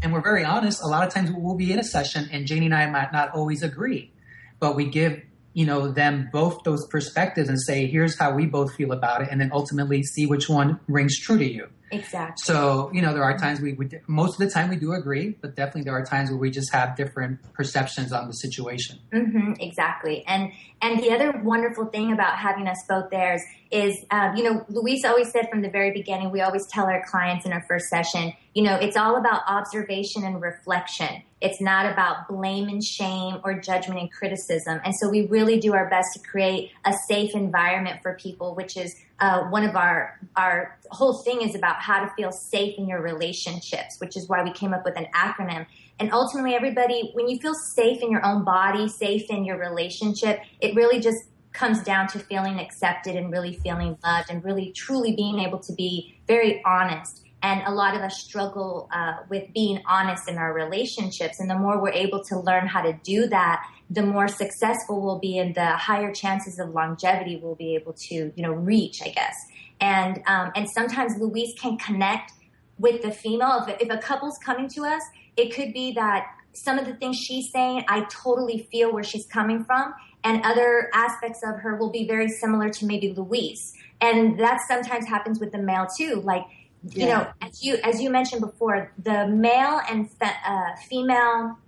and 0.00 0.12
we're 0.12 0.22
very 0.22 0.44
honest, 0.44 0.80
a 0.80 0.86
lot 0.86 1.04
of 1.04 1.12
times 1.12 1.32
we'll 1.32 1.56
be 1.56 1.72
in 1.72 1.80
a 1.80 1.84
session 1.84 2.28
and 2.30 2.46
Janie 2.46 2.66
and 2.66 2.74
I 2.74 2.88
might 2.88 3.12
not 3.12 3.34
always 3.34 3.64
agree, 3.64 4.12
but 4.60 4.76
we 4.76 4.84
give, 4.84 5.20
you 5.54 5.66
know, 5.66 5.88
them 5.88 6.28
both 6.32 6.62
those 6.62 6.86
perspectives 6.86 7.48
and 7.48 7.60
say, 7.60 7.88
here's 7.88 8.16
how 8.16 8.32
we 8.32 8.46
both 8.46 8.76
feel 8.76 8.92
about 8.92 9.22
it. 9.22 9.28
And 9.32 9.40
then 9.40 9.50
ultimately 9.52 10.04
see 10.04 10.26
which 10.26 10.48
one 10.48 10.78
rings 10.86 11.18
true 11.18 11.38
to 11.38 11.44
you. 11.44 11.68
Exactly. 11.92 12.42
So, 12.42 12.90
you 12.92 13.02
know, 13.02 13.12
there 13.12 13.22
are 13.22 13.36
times 13.36 13.60
we, 13.60 13.74
would, 13.74 14.00
most 14.06 14.40
of 14.40 14.46
the 14.46 14.50
time 14.50 14.70
we 14.70 14.76
do 14.76 14.92
agree, 14.92 15.36
but 15.40 15.54
definitely 15.54 15.82
there 15.82 15.94
are 15.94 16.04
times 16.04 16.30
where 16.30 16.38
we 16.38 16.50
just 16.50 16.72
have 16.72 16.96
different 16.96 17.40
perceptions 17.52 18.12
on 18.12 18.26
the 18.26 18.32
situation. 18.32 18.98
Mm-hmm, 19.12 19.52
exactly. 19.60 20.24
And, 20.26 20.52
and 20.80 21.02
the 21.02 21.12
other 21.12 21.40
wonderful 21.44 21.86
thing 21.86 22.12
about 22.12 22.38
having 22.38 22.66
us 22.66 22.78
both 22.88 23.10
there 23.10 23.34
is, 23.34 23.42
is 23.70 24.04
um, 24.10 24.36
you 24.36 24.42
know, 24.42 24.64
Luis 24.68 25.04
always 25.04 25.30
said 25.30 25.48
from 25.50 25.60
the 25.60 25.68
very 25.68 25.92
beginning, 25.92 26.30
we 26.30 26.40
always 26.40 26.66
tell 26.66 26.86
our 26.86 27.04
clients 27.06 27.44
in 27.44 27.52
our 27.52 27.64
first 27.68 27.86
session, 27.88 28.32
you 28.54 28.62
know, 28.62 28.76
it's 28.76 28.96
all 28.96 29.16
about 29.16 29.42
observation 29.46 30.24
and 30.24 30.40
reflection. 30.40 31.22
It's 31.40 31.60
not 31.60 31.90
about 31.90 32.28
blame 32.28 32.68
and 32.68 32.82
shame 32.82 33.38
or 33.44 33.58
judgment 33.58 34.00
and 34.00 34.12
criticism. 34.12 34.80
And 34.84 34.94
so 34.94 35.08
we 35.08 35.26
really 35.26 35.58
do 35.58 35.74
our 35.74 35.90
best 35.90 36.08
to 36.14 36.20
create 36.20 36.70
a 36.84 36.92
safe 37.08 37.34
environment 37.34 38.00
for 38.02 38.14
people, 38.14 38.54
which 38.54 38.76
is 38.76 38.94
uh, 39.22 39.44
one 39.44 39.62
of 39.62 39.76
our 39.76 40.18
our 40.34 40.76
whole 40.90 41.14
thing 41.14 41.42
is 41.42 41.54
about 41.54 41.76
how 41.76 42.04
to 42.04 42.12
feel 42.14 42.32
safe 42.32 42.76
in 42.76 42.88
your 42.88 43.00
relationships, 43.00 44.00
which 44.00 44.16
is 44.16 44.28
why 44.28 44.42
we 44.42 44.52
came 44.52 44.74
up 44.74 44.84
with 44.84 44.98
an 44.98 45.06
acronym. 45.14 45.64
And 46.00 46.12
ultimately, 46.12 46.54
everybody, 46.54 47.12
when 47.14 47.28
you 47.28 47.38
feel 47.38 47.54
safe 47.54 48.02
in 48.02 48.10
your 48.10 48.26
own 48.26 48.44
body, 48.44 48.88
safe 48.88 49.30
in 49.30 49.44
your 49.44 49.58
relationship, 49.58 50.40
it 50.60 50.74
really 50.74 50.98
just 50.98 51.28
comes 51.52 51.82
down 51.84 52.08
to 52.08 52.18
feeling 52.18 52.58
accepted 52.58 53.14
and 53.14 53.30
really 53.30 53.52
feeling 53.52 53.96
loved 54.02 54.28
and 54.28 54.42
really 54.44 54.72
truly 54.72 55.14
being 55.14 55.38
able 55.38 55.60
to 55.60 55.72
be 55.72 56.18
very 56.26 56.60
honest. 56.64 57.21
And 57.42 57.62
a 57.66 57.72
lot 57.72 57.96
of 57.96 58.02
us 58.02 58.18
struggle 58.20 58.88
uh, 58.92 59.14
with 59.28 59.52
being 59.52 59.82
honest 59.86 60.28
in 60.28 60.38
our 60.38 60.52
relationships. 60.52 61.40
And 61.40 61.50
the 61.50 61.58
more 61.58 61.82
we're 61.82 61.90
able 61.90 62.22
to 62.24 62.38
learn 62.38 62.68
how 62.68 62.82
to 62.82 62.92
do 63.02 63.26
that, 63.28 63.66
the 63.90 64.02
more 64.02 64.28
successful 64.28 65.02
we'll 65.02 65.18
be 65.18 65.38
and 65.38 65.54
the 65.54 65.72
higher 65.72 66.12
chances 66.12 66.58
of 66.58 66.70
longevity 66.70 67.40
we'll 67.42 67.56
be 67.56 67.74
able 67.74 67.94
to, 67.94 68.14
you 68.14 68.42
know, 68.42 68.52
reach, 68.52 69.02
I 69.02 69.08
guess. 69.08 69.34
And, 69.80 70.22
um, 70.26 70.52
and 70.54 70.68
sometimes 70.70 71.18
Luis 71.18 71.52
can 71.60 71.76
connect 71.78 72.32
with 72.78 73.02
the 73.02 73.10
female. 73.10 73.64
If, 73.66 73.82
if 73.82 73.90
a 73.90 73.98
couple's 73.98 74.38
coming 74.38 74.68
to 74.70 74.84
us, 74.84 75.02
it 75.36 75.54
could 75.54 75.72
be 75.72 75.92
that 75.92 76.26
some 76.52 76.78
of 76.78 76.86
the 76.86 76.94
things 76.94 77.16
she's 77.16 77.50
saying, 77.52 77.84
I 77.88 78.06
totally 78.10 78.68
feel 78.70 78.92
where 78.92 79.02
she's 79.02 79.26
coming 79.26 79.64
from 79.64 79.94
and 80.24 80.44
other 80.44 80.90
aspects 80.94 81.40
of 81.44 81.60
her 81.60 81.76
will 81.76 81.90
be 81.90 82.06
very 82.06 82.28
similar 82.28 82.70
to 82.70 82.86
maybe 82.86 83.12
Luis. 83.12 83.72
And 84.00 84.38
that 84.38 84.60
sometimes 84.68 85.06
happens 85.06 85.40
with 85.40 85.52
the 85.52 85.58
male 85.58 85.86
too. 85.96 86.22
Like, 86.24 86.44
yeah. 86.84 87.04
you 87.04 87.10
know, 87.10 87.26
as 87.40 87.62
you 87.62 87.76
as 87.84 88.00
you 88.00 88.10
mentioned 88.10 88.40
before, 88.40 88.92
the 89.02 89.28
male 89.28 89.80
and 89.88 90.10
fe- 90.10 90.40
uh, 90.46 90.76
female 90.88 91.58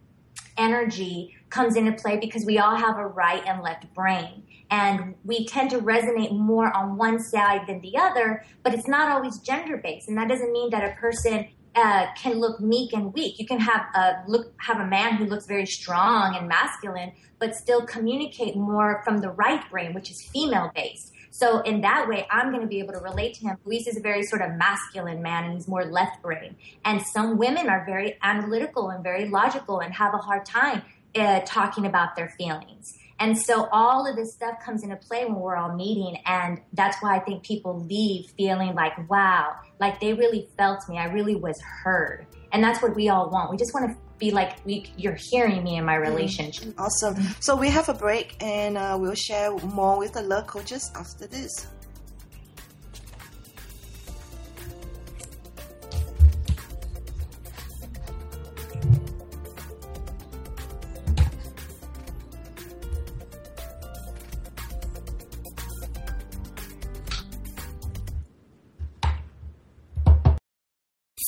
energy 0.57 1.37
comes 1.51 1.77
into 1.77 1.93
play 1.93 2.19
because 2.19 2.45
we 2.45 2.59
all 2.59 2.77
have 2.77 2.99
a 2.99 3.07
right 3.07 3.43
and 3.47 3.63
left 3.63 3.93
brain. 3.95 4.43
And 4.71 5.15
we 5.25 5.47
tend 5.47 5.71
to 5.71 5.79
resonate 5.79 6.37
more 6.37 6.75
on 6.77 6.97
one 6.97 7.21
side 7.21 7.67
than 7.69 7.81
the 7.81 7.97
other, 7.97 8.45
but 8.63 8.75
it's 8.75 8.89
not 8.89 9.11
always 9.11 9.39
gender 9.39 9.77
based. 9.77 10.09
And 10.09 10.19
that 10.19 10.29
doesn't 10.29 10.53
mean 10.53 10.71
that 10.71 10.83
a 10.91 10.97
person 10.97 11.49
uh, 11.77 12.07
can 12.17 12.41
look 12.41 12.61
meek 12.61 12.93
and 12.93 13.13
weak. 13.13 13.39
You 13.39 13.47
can 13.47 13.61
have 13.61 13.87
a 13.95 14.25
look 14.27 14.53
have 14.59 14.81
a 14.81 14.87
man 14.87 15.17
who 15.17 15.27
looks 15.27 15.47
very 15.47 15.67
strong 15.67 16.35
and 16.37 16.49
masculine, 16.49 17.13
but 17.39 17.55
still 17.55 17.85
communicate 17.87 18.57
more 18.57 19.03
from 19.05 19.19
the 19.19 19.31
right 19.31 19.69
brain, 19.71 19.93
which 19.93 20.11
is 20.11 20.23
female 20.23 20.71
based. 20.75 21.13
So 21.35 21.63
in 21.63 21.81
that 21.81 22.09
way, 22.09 22.29
I'm 22.31 22.51
going 22.51 22.61
to 22.61 22.69
be 22.69 22.79
able 22.79 22.93
to 22.93 23.01
relate 23.01 23.35
to 23.35 23.41
him. 23.41 23.57
Luis 23.65 23.89
is 23.89 23.97
a 23.97 24.01
very 24.01 24.23
sort 24.23 24.41
of 24.41 24.53
masculine 24.53 25.21
man 25.21 25.43
and 25.43 25.55
he's 25.55 25.67
more 25.67 25.85
left 25.85 26.23
brain. 26.23 26.55
And 26.85 27.03
some 27.03 27.39
women 27.39 27.69
are 27.69 27.85
very 27.85 28.17
analytical 28.23 28.91
and 28.91 29.03
very 29.03 29.29
logical 29.29 29.81
and 29.81 29.93
have 29.93 30.15
a 30.15 30.19
hard 30.19 30.47
time 30.47 30.83
uh, 31.17 31.41
talking 31.45 31.87
about 31.87 32.15
their 32.15 32.29
feelings. 32.39 32.97
And 33.19 33.37
so 33.37 33.67
all 33.73 34.07
of 34.07 34.15
this 34.15 34.33
stuff 34.33 34.61
comes 34.65 34.85
into 34.85 34.95
play 34.95 35.25
when 35.25 35.35
we're 35.35 35.57
all 35.57 35.75
meeting. 35.75 36.19
And 36.25 36.61
that's 36.73 37.03
why 37.03 37.17
I 37.17 37.19
think 37.19 37.43
people 37.43 37.81
leave 37.81 38.31
feeling 38.39 38.77
like, 38.77 39.11
wow, 39.11 39.57
like 39.81 39.99
they 39.99 40.15
really 40.15 40.49
felt 40.57 40.89
me. 40.89 40.99
I 40.99 41.07
really 41.07 41.35
was 41.35 41.61
heard. 41.61 42.29
And 42.53 42.63
that's 42.63 42.81
what 42.81 42.95
we 42.95 43.09
all 43.09 43.29
want. 43.29 43.51
We 43.51 43.57
just 43.57 43.75
want 43.75 43.91
to 43.91 43.97
be 44.19 44.31
like, 44.31 44.65
we, 44.65 44.93
you're 44.97 45.19
hearing 45.19 45.63
me 45.65 45.77
in 45.77 45.85
my 45.85 45.95
mm-hmm. 45.95 46.11
relationship. 46.11 46.75
Awesome. 46.79 47.17
So 47.41 47.57
we 47.57 47.69
have 47.69 47.89
a 47.89 47.95
break 47.95 48.37
and 48.41 48.77
uh, 48.77 48.97
we'll 49.01 49.15
share 49.15 49.53
more 49.59 49.99
with 49.99 50.15
the 50.15 50.23
love 50.23 50.47
coaches 50.47 50.91
after 50.95 51.27
this. 51.27 51.67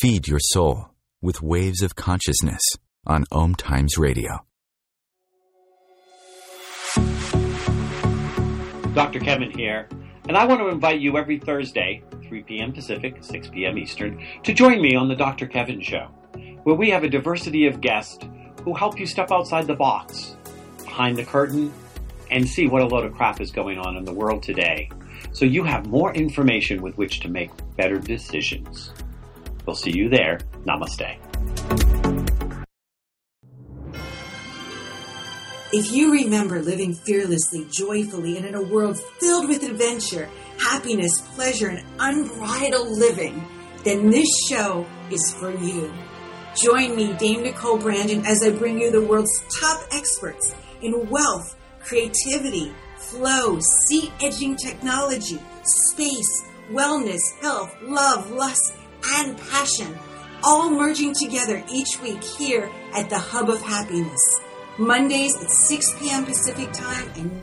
Feed 0.01 0.29
your 0.29 0.39
soul 0.39 0.96
with 1.27 1.43
waves 1.43 1.83
of 1.83 1.97
consciousness 1.97 2.63
on 3.05 3.25
Om 3.33 3.57
Times 3.57 3.99
Radio. 3.99 4.47
Dr. 8.95 9.19
Kevin 9.19 9.51
here, 9.51 9.89
and 10.29 10.37
I 10.37 10.45
want 10.45 10.61
to 10.61 10.69
invite 10.69 11.01
you 11.01 11.19
every 11.19 11.41
Thursday, 11.41 12.05
3 12.29 12.45
p.m. 12.45 12.73
Pacific, 12.73 13.17
6 13.23 13.49
p.m. 13.49 13.77
Eastern, 13.77 14.25
to 14.45 14.55
join 14.55 14.81
me 14.81 14.95
on 14.95 15.09
the 15.09 15.17
Dr. 15.17 15.49
Kevin 15.49 15.81
Show, 15.81 16.07
where 16.63 16.77
we 16.77 16.91
have 16.91 17.03
a 17.03 17.09
diversity 17.09 17.67
of 17.67 17.81
guests 17.81 18.25
who 18.63 18.73
help 18.73 19.01
you 19.01 19.05
step 19.05 19.33
outside 19.33 19.67
the 19.67 19.75
box, 19.75 20.37
behind 20.85 21.19
the 21.19 21.25
curtain, 21.25 21.75
and 22.31 22.49
see 22.49 22.69
what 22.69 22.83
a 22.83 22.87
load 22.87 23.05
of 23.05 23.13
crap 23.15 23.41
is 23.41 23.51
going 23.51 23.79
on 23.79 23.97
in 23.97 24.05
the 24.05 24.15
world 24.15 24.45
today, 24.45 24.89
so 25.33 25.45
you 25.45 25.65
have 25.65 25.89
more 25.89 26.15
information 26.15 26.83
with 26.83 26.97
which 26.97 27.19
to 27.19 27.29
make 27.29 27.51
better 27.77 27.99
decisions. 27.99 28.93
We'll 29.67 29.77
see 29.77 29.97
you 29.97 30.09
there. 30.09 30.39
Namaste. 30.65 31.19
If 35.73 35.93
you 35.93 36.13
remember 36.13 36.63
living 36.63 36.95
fearlessly, 36.95 37.67
joyfully, 37.71 38.37
and 38.37 38.47
in 38.47 38.55
a 38.55 38.63
world 38.63 38.99
filled 39.21 39.49
with 39.49 39.65
adventure, 39.65 40.29
happiness, 40.59 41.21
pleasure, 41.35 41.69
and 41.69 41.85
unbridled 41.99 42.97
living, 42.97 43.45
then 43.83 44.09
this 44.09 44.29
show 44.49 44.87
is 45.11 45.35
for 45.39 45.51
you. 45.51 45.93
Join 46.55 46.97
me, 46.97 47.13
Dame 47.15 47.43
Nicole 47.43 47.79
Brandon, 47.79 48.25
as 48.25 48.43
I 48.45 48.51
bring 48.51 48.81
you 48.81 48.91
the 48.91 49.03
world's 49.03 49.43
top 49.61 49.83
experts 49.93 50.55
in 50.83 51.11
wealth, 51.11 51.57
creativity, 51.81 52.73
flow, 52.97 53.59
sea 53.89 54.11
edging 54.23 54.57
technology, 54.57 55.39
space, 55.65 56.45
wellness, 56.71 57.21
health, 57.43 57.75
love, 57.83 58.31
lust, 58.31 58.73
and 59.05 59.37
passion, 59.39 59.99
all 60.45 60.71
merging 60.71 61.15
together 61.15 61.63
each 61.73 62.01
week 62.03 62.23
here 62.23 62.71
at 62.95 63.09
the 63.11 63.19
Hub 63.19 63.49
of 63.51 63.61
Happiness. 63.63 64.21
Mondays 64.79 65.35
at 65.37 65.51
6 65.51 65.99
p.m. 65.99 66.25
Pacific 66.25 66.71
Time 66.73 67.11
and 67.17 67.43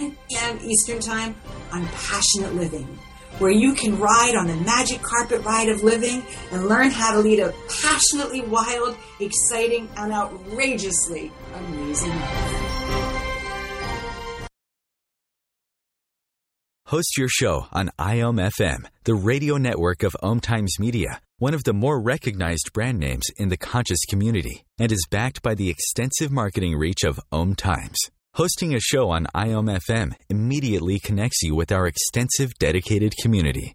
9 0.00 0.16
p.m. 0.28 0.58
Eastern 0.62 1.00
Time 1.00 1.34
on 1.72 1.86
Passionate 1.88 2.54
Living. 2.54 2.98
where 3.38 3.50
you 3.50 3.74
can 3.74 3.98
ride 3.98 4.36
on 4.36 4.46
the 4.46 4.54
magic 4.56 5.02
carpet 5.02 5.42
ride 5.42 5.68
of 5.68 5.82
living 5.82 6.22
and 6.52 6.68
learn 6.68 6.90
how 6.90 7.12
to 7.12 7.18
lead 7.18 7.40
a 7.40 7.52
passionately 7.82 8.40
wild, 8.42 8.96
exciting, 9.20 9.88
and 9.96 10.12
outrageously 10.12 11.32
amazing 11.56 12.10
life. 12.10 12.73
Host 16.94 17.18
your 17.18 17.28
show 17.28 17.66
on 17.72 17.90
IOM 17.98 18.38
FM, 18.56 18.86
the 19.02 19.16
radio 19.16 19.56
network 19.56 20.04
of 20.04 20.14
Om 20.22 20.38
Times 20.38 20.76
Media, 20.78 21.20
one 21.38 21.52
of 21.52 21.64
the 21.64 21.72
more 21.72 22.00
recognized 22.00 22.70
brand 22.72 23.00
names 23.00 23.24
in 23.36 23.48
the 23.48 23.56
conscious 23.56 24.04
community, 24.08 24.62
and 24.78 24.92
is 24.92 25.04
backed 25.10 25.42
by 25.42 25.56
the 25.56 25.68
extensive 25.68 26.30
marketing 26.30 26.76
reach 26.76 27.02
of 27.02 27.18
Om 27.32 27.56
Times. 27.56 27.98
Hosting 28.34 28.76
a 28.76 28.78
show 28.78 29.10
on 29.10 29.26
IOM 29.34 29.76
FM 29.88 30.14
immediately 30.30 31.00
connects 31.00 31.42
you 31.42 31.56
with 31.56 31.72
our 31.72 31.88
extensive 31.88 32.54
dedicated 32.60 33.12
community. 33.20 33.74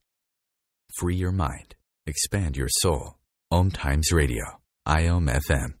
Free 0.98 1.16
your 1.16 1.32
mind. 1.32 1.74
Expand 2.06 2.56
your 2.56 2.68
soul. 2.68 3.16
Om 3.50 3.70
Times 3.70 4.12
Radio. 4.12 4.60
IOM 4.86 5.30
FM. 5.30 5.74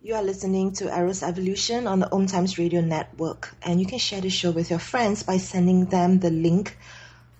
You 0.00 0.14
are 0.14 0.22
listening 0.22 0.72
to 0.74 0.96
Eros 0.96 1.24
Evolution 1.24 1.88
on 1.88 1.98
the 1.98 2.10
Om 2.12 2.28
Times 2.28 2.58
Radio 2.58 2.80
Network, 2.80 3.52
and 3.60 3.80
you 3.80 3.86
can 3.86 3.98
share 3.98 4.20
the 4.20 4.30
show 4.30 4.52
with 4.52 4.70
your 4.70 4.78
friends 4.78 5.24
by 5.24 5.36
sending 5.36 5.86
them 5.86 6.20
the 6.20 6.30
link 6.30 6.78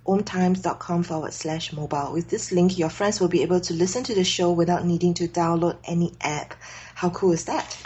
omtimes.com 0.06 1.02
forward 1.02 1.32
slash 1.32 1.72
mobile. 1.72 2.12
With 2.12 2.28
this 2.30 2.52
link, 2.52 2.78
your 2.78 2.90
friends 2.90 3.20
will 3.20 3.28
be 3.28 3.42
able 3.42 3.60
to 3.60 3.74
listen 3.74 4.04
to 4.04 4.14
the 4.14 4.24
show 4.24 4.52
without 4.52 4.84
needing 4.84 5.14
to 5.14 5.28
download 5.28 5.76
any 5.84 6.12
app. 6.20 6.54
How 6.94 7.10
cool 7.10 7.32
is 7.32 7.44
that? 7.44 7.76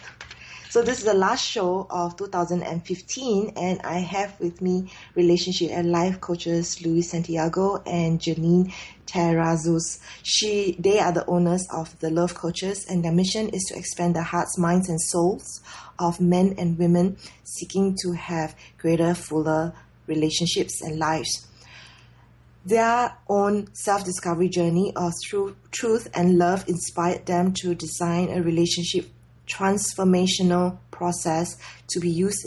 So 0.70 0.83
this 0.83 0.98
is 0.98 1.04
the 1.04 1.14
last 1.14 1.44
show 1.44 1.88
of 1.90 2.16
2015, 2.16 3.54
and 3.56 3.80
I 3.83 3.98
have 3.98 4.38
with 4.38 4.62
me 4.62 4.92
relationship 5.16 5.72
and 5.72 5.90
life 5.90 6.20
coaches 6.20 6.80
Luis 6.87 7.11
Santiago 7.11 7.83
and 7.85 8.20
Janine 8.20 8.72
Terrazas. 9.04 9.98
She, 10.22 10.76
they 10.78 11.00
are 11.00 11.11
the 11.11 11.26
owners 11.26 11.66
of 11.74 11.98
the 11.98 12.11
Love 12.11 12.35
Coaches, 12.37 12.87
and 12.88 13.04
their 13.04 13.11
mission 13.11 13.48
is 13.48 13.64
to 13.64 13.76
expand 13.76 14.14
the 14.14 14.22
hearts, 14.22 14.56
minds, 14.59 14.88
and 14.88 15.00
souls 15.00 15.61
of 15.98 16.20
men 16.20 16.54
and 16.56 16.78
women 16.78 17.16
seeking 17.42 17.96
to 18.02 18.12
have 18.12 18.54
greater, 18.78 19.12
fuller 19.12 19.72
relationships 20.06 20.80
and 20.83 21.00
lives. 21.00 21.48
Their 22.64 23.16
own 23.27 23.75
self 23.75 24.05
discovery 24.05 24.51
journey 24.51 24.92
of 24.94 25.14
truth, 25.25 25.57
truth 25.70 26.09
and 26.12 26.37
love 26.37 26.68
inspired 26.68 27.25
them 27.25 27.55
to 27.55 27.75
design 27.75 28.29
a 28.29 28.42
relationship 28.42 29.07
transformational 29.46 30.79
process 30.90 31.57
to 31.88 32.01
be 32.01 32.11
used 32.11 32.46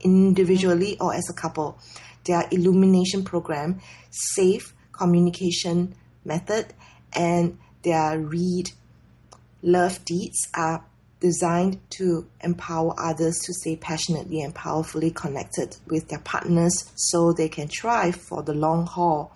individually 0.00 0.98
or 1.00 1.14
as 1.14 1.30
a 1.30 1.32
couple. 1.32 1.78
Their 2.24 2.46
illumination 2.50 3.24
program, 3.24 3.80
safe 4.10 4.74
communication 4.92 5.94
method, 6.24 6.74
and 7.14 7.58
their 7.82 8.18
RAD 8.18 8.70
love 9.62 10.04
deeds 10.04 10.48
are 10.54 10.84
designed 11.20 11.80
to 11.90 12.26
empower 12.42 12.94
others 12.98 13.38
to 13.38 13.54
stay 13.54 13.76
passionately 13.76 14.42
and 14.42 14.54
powerfully 14.54 15.10
connected 15.10 15.76
with 15.86 16.08
their 16.08 16.18
partners 16.18 16.92
so 16.94 17.32
they 17.32 17.48
can 17.48 17.68
thrive 17.68 18.16
for 18.16 18.42
the 18.42 18.52
long 18.52 18.86
haul 18.86 19.32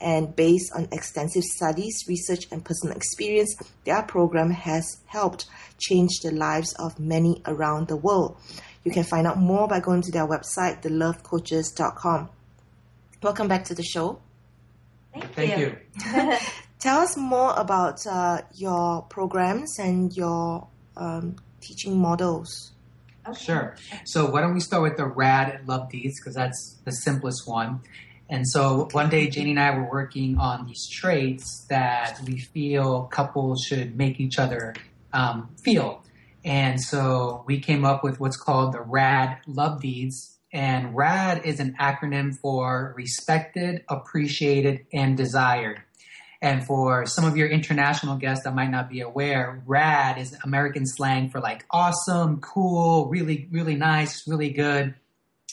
and 0.00 0.34
based 0.34 0.72
on 0.74 0.88
extensive 0.92 1.42
studies, 1.42 2.04
research, 2.08 2.46
and 2.50 2.64
personal 2.64 2.96
experience, 2.96 3.54
their 3.84 4.02
program 4.02 4.50
has 4.50 4.98
helped 5.06 5.46
change 5.78 6.20
the 6.22 6.30
lives 6.30 6.74
of 6.78 6.98
many 6.98 7.42
around 7.46 7.88
the 7.88 7.96
world. 7.96 8.36
You 8.84 8.92
can 8.92 9.04
find 9.04 9.26
out 9.26 9.38
more 9.38 9.66
by 9.66 9.80
going 9.80 10.02
to 10.02 10.12
their 10.12 10.26
website, 10.26 10.82
thelovecoaches.com. 10.82 12.28
Welcome 13.22 13.48
back 13.48 13.64
to 13.64 13.74
the 13.74 13.82
show. 13.82 14.20
Thank, 15.14 15.34
Thank 15.34 15.58
you. 15.58 15.76
Tell 16.80 16.98
us 16.98 17.16
more 17.16 17.54
about 17.56 18.06
uh, 18.06 18.42
your 18.54 19.02
programs 19.02 19.78
and 19.78 20.14
your 20.14 20.68
um, 20.96 21.36
teaching 21.60 21.98
models. 21.98 22.72
Okay. 23.26 23.38
Sure. 23.38 23.76
So 24.04 24.30
why 24.30 24.42
don't 24.42 24.52
we 24.52 24.60
start 24.60 24.82
with 24.82 24.98
the 24.98 25.06
rad 25.06 25.66
love 25.66 25.90
deeds 25.90 26.20
because 26.20 26.34
that's 26.34 26.76
the 26.84 26.92
simplest 26.92 27.48
one. 27.48 27.80
And 28.28 28.48
so 28.48 28.88
one 28.92 29.10
day, 29.10 29.28
Janie 29.28 29.50
and 29.50 29.60
I 29.60 29.76
were 29.76 29.88
working 29.88 30.38
on 30.38 30.66
these 30.66 30.88
traits 30.88 31.66
that 31.68 32.20
we 32.26 32.38
feel 32.38 33.02
couples 33.04 33.64
should 33.64 33.96
make 33.96 34.18
each 34.18 34.38
other 34.38 34.74
um, 35.12 35.50
feel. 35.62 36.02
And 36.44 36.80
so 36.80 37.44
we 37.46 37.60
came 37.60 37.84
up 37.84 38.02
with 38.02 38.20
what's 38.20 38.36
called 38.36 38.72
the 38.72 38.80
RAD 38.80 39.38
love 39.46 39.80
deeds. 39.80 40.38
And 40.52 40.94
RAD 40.94 41.44
is 41.44 41.58
an 41.58 41.74
acronym 41.80 42.38
for 42.38 42.94
respected, 42.96 43.82
appreciated, 43.88 44.86
and 44.92 45.16
desired. 45.16 45.82
And 46.40 46.64
for 46.64 47.06
some 47.06 47.24
of 47.24 47.36
your 47.36 47.48
international 47.48 48.16
guests 48.16 48.44
that 48.44 48.54
might 48.54 48.70
not 48.70 48.90
be 48.90 49.00
aware, 49.00 49.62
RAD 49.66 50.18
is 50.18 50.36
American 50.44 50.86
slang 50.86 51.30
for 51.30 51.40
like 51.40 51.64
awesome, 51.70 52.40
cool, 52.40 53.08
really, 53.08 53.48
really 53.50 53.76
nice, 53.76 54.28
really 54.28 54.50
good. 54.50 54.94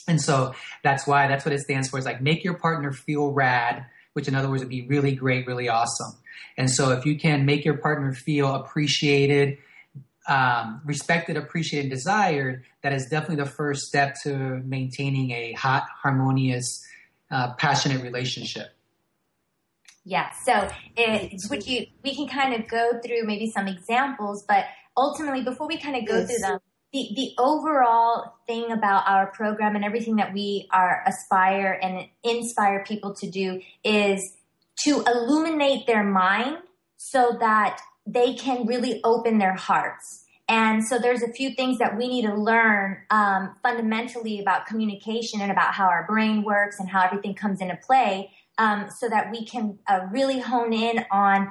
And 0.08 0.20
so 0.20 0.54
that's 0.82 1.06
why 1.06 1.28
that's 1.28 1.44
what 1.44 1.54
it 1.54 1.60
stands 1.60 1.88
for. 1.88 1.98
It's 1.98 2.06
like 2.06 2.20
make 2.20 2.44
your 2.44 2.54
partner 2.54 2.92
feel 2.92 3.32
rad, 3.32 3.86
which 4.14 4.28
in 4.28 4.34
other 4.34 4.48
words 4.48 4.62
would 4.62 4.68
be 4.68 4.86
really 4.86 5.14
great, 5.14 5.46
really 5.46 5.68
awesome. 5.68 6.12
And 6.56 6.70
so 6.70 6.90
if 6.90 7.06
you 7.06 7.18
can 7.18 7.46
make 7.46 7.64
your 7.64 7.78
partner 7.78 8.12
feel 8.12 8.54
appreciated, 8.54 9.58
um, 10.28 10.80
respected, 10.84 11.36
appreciated, 11.36 11.90
desired, 11.90 12.64
that 12.82 12.92
is 12.92 13.06
definitely 13.10 13.44
the 13.44 13.50
first 13.50 13.82
step 13.82 14.16
to 14.24 14.60
maintaining 14.64 15.30
a 15.30 15.52
hot, 15.52 15.84
harmonious, 16.02 16.84
uh, 17.30 17.54
passionate 17.54 18.02
relationship. 18.02 18.68
Yeah. 20.04 20.30
So 20.44 20.68
it, 20.96 21.32
would 21.48 21.66
you, 21.66 21.86
we 22.02 22.14
can 22.14 22.26
kind 22.26 22.54
of 22.54 22.68
go 22.68 23.00
through 23.04 23.24
maybe 23.24 23.50
some 23.50 23.68
examples, 23.68 24.44
but 24.46 24.64
ultimately, 24.96 25.42
before 25.42 25.68
we 25.68 25.78
kind 25.78 25.96
of 25.96 26.06
go 26.06 26.18
yes. 26.18 26.28
through 26.28 26.38
them, 26.40 26.58
the, 26.92 27.08
the 27.16 27.32
overall 27.38 28.34
thing 28.46 28.70
about 28.70 29.08
our 29.08 29.28
program 29.28 29.76
and 29.76 29.84
everything 29.84 30.16
that 30.16 30.32
we 30.34 30.68
are 30.72 31.02
aspire 31.06 31.78
and 31.82 32.06
inspire 32.22 32.84
people 32.84 33.14
to 33.14 33.30
do 33.30 33.60
is 33.82 34.36
to 34.84 35.02
illuminate 35.06 35.86
their 35.86 36.04
mind 36.04 36.58
so 36.96 37.36
that 37.40 37.80
they 38.06 38.34
can 38.34 38.66
really 38.66 39.00
open 39.04 39.38
their 39.38 39.54
hearts. 39.54 40.24
And 40.48 40.84
so 40.84 40.98
there's 40.98 41.22
a 41.22 41.32
few 41.32 41.54
things 41.54 41.78
that 41.78 41.96
we 41.96 42.08
need 42.08 42.26
to 42.26 42.34
learn 42.34 42.98
um, 43.10 43.56
fundamentally 43.62 44.40
about 44.40 44.66
communication 44.66 45.40
and 45.40 45.50
about 45.50 45.72
how 45.72 45.86
our 45.86 46.04
brain 46.06 46.42
works 46.42 46.78
and 46.78 46.88
how 46.88 47.02
everything 47.02 47.34
comes 47.34 47.60
into 47.60 47.78
play 47.86 48.30
um, 48.58 48.88
so 48.98 49.08
that 49.08 49.30
we 49.30 49.46
can 49.46 49.78
uh, 49.88 50.00
really 50.10 50.40
hone 50.40 50.72
in 50.72 51.04
on 51.10 51.50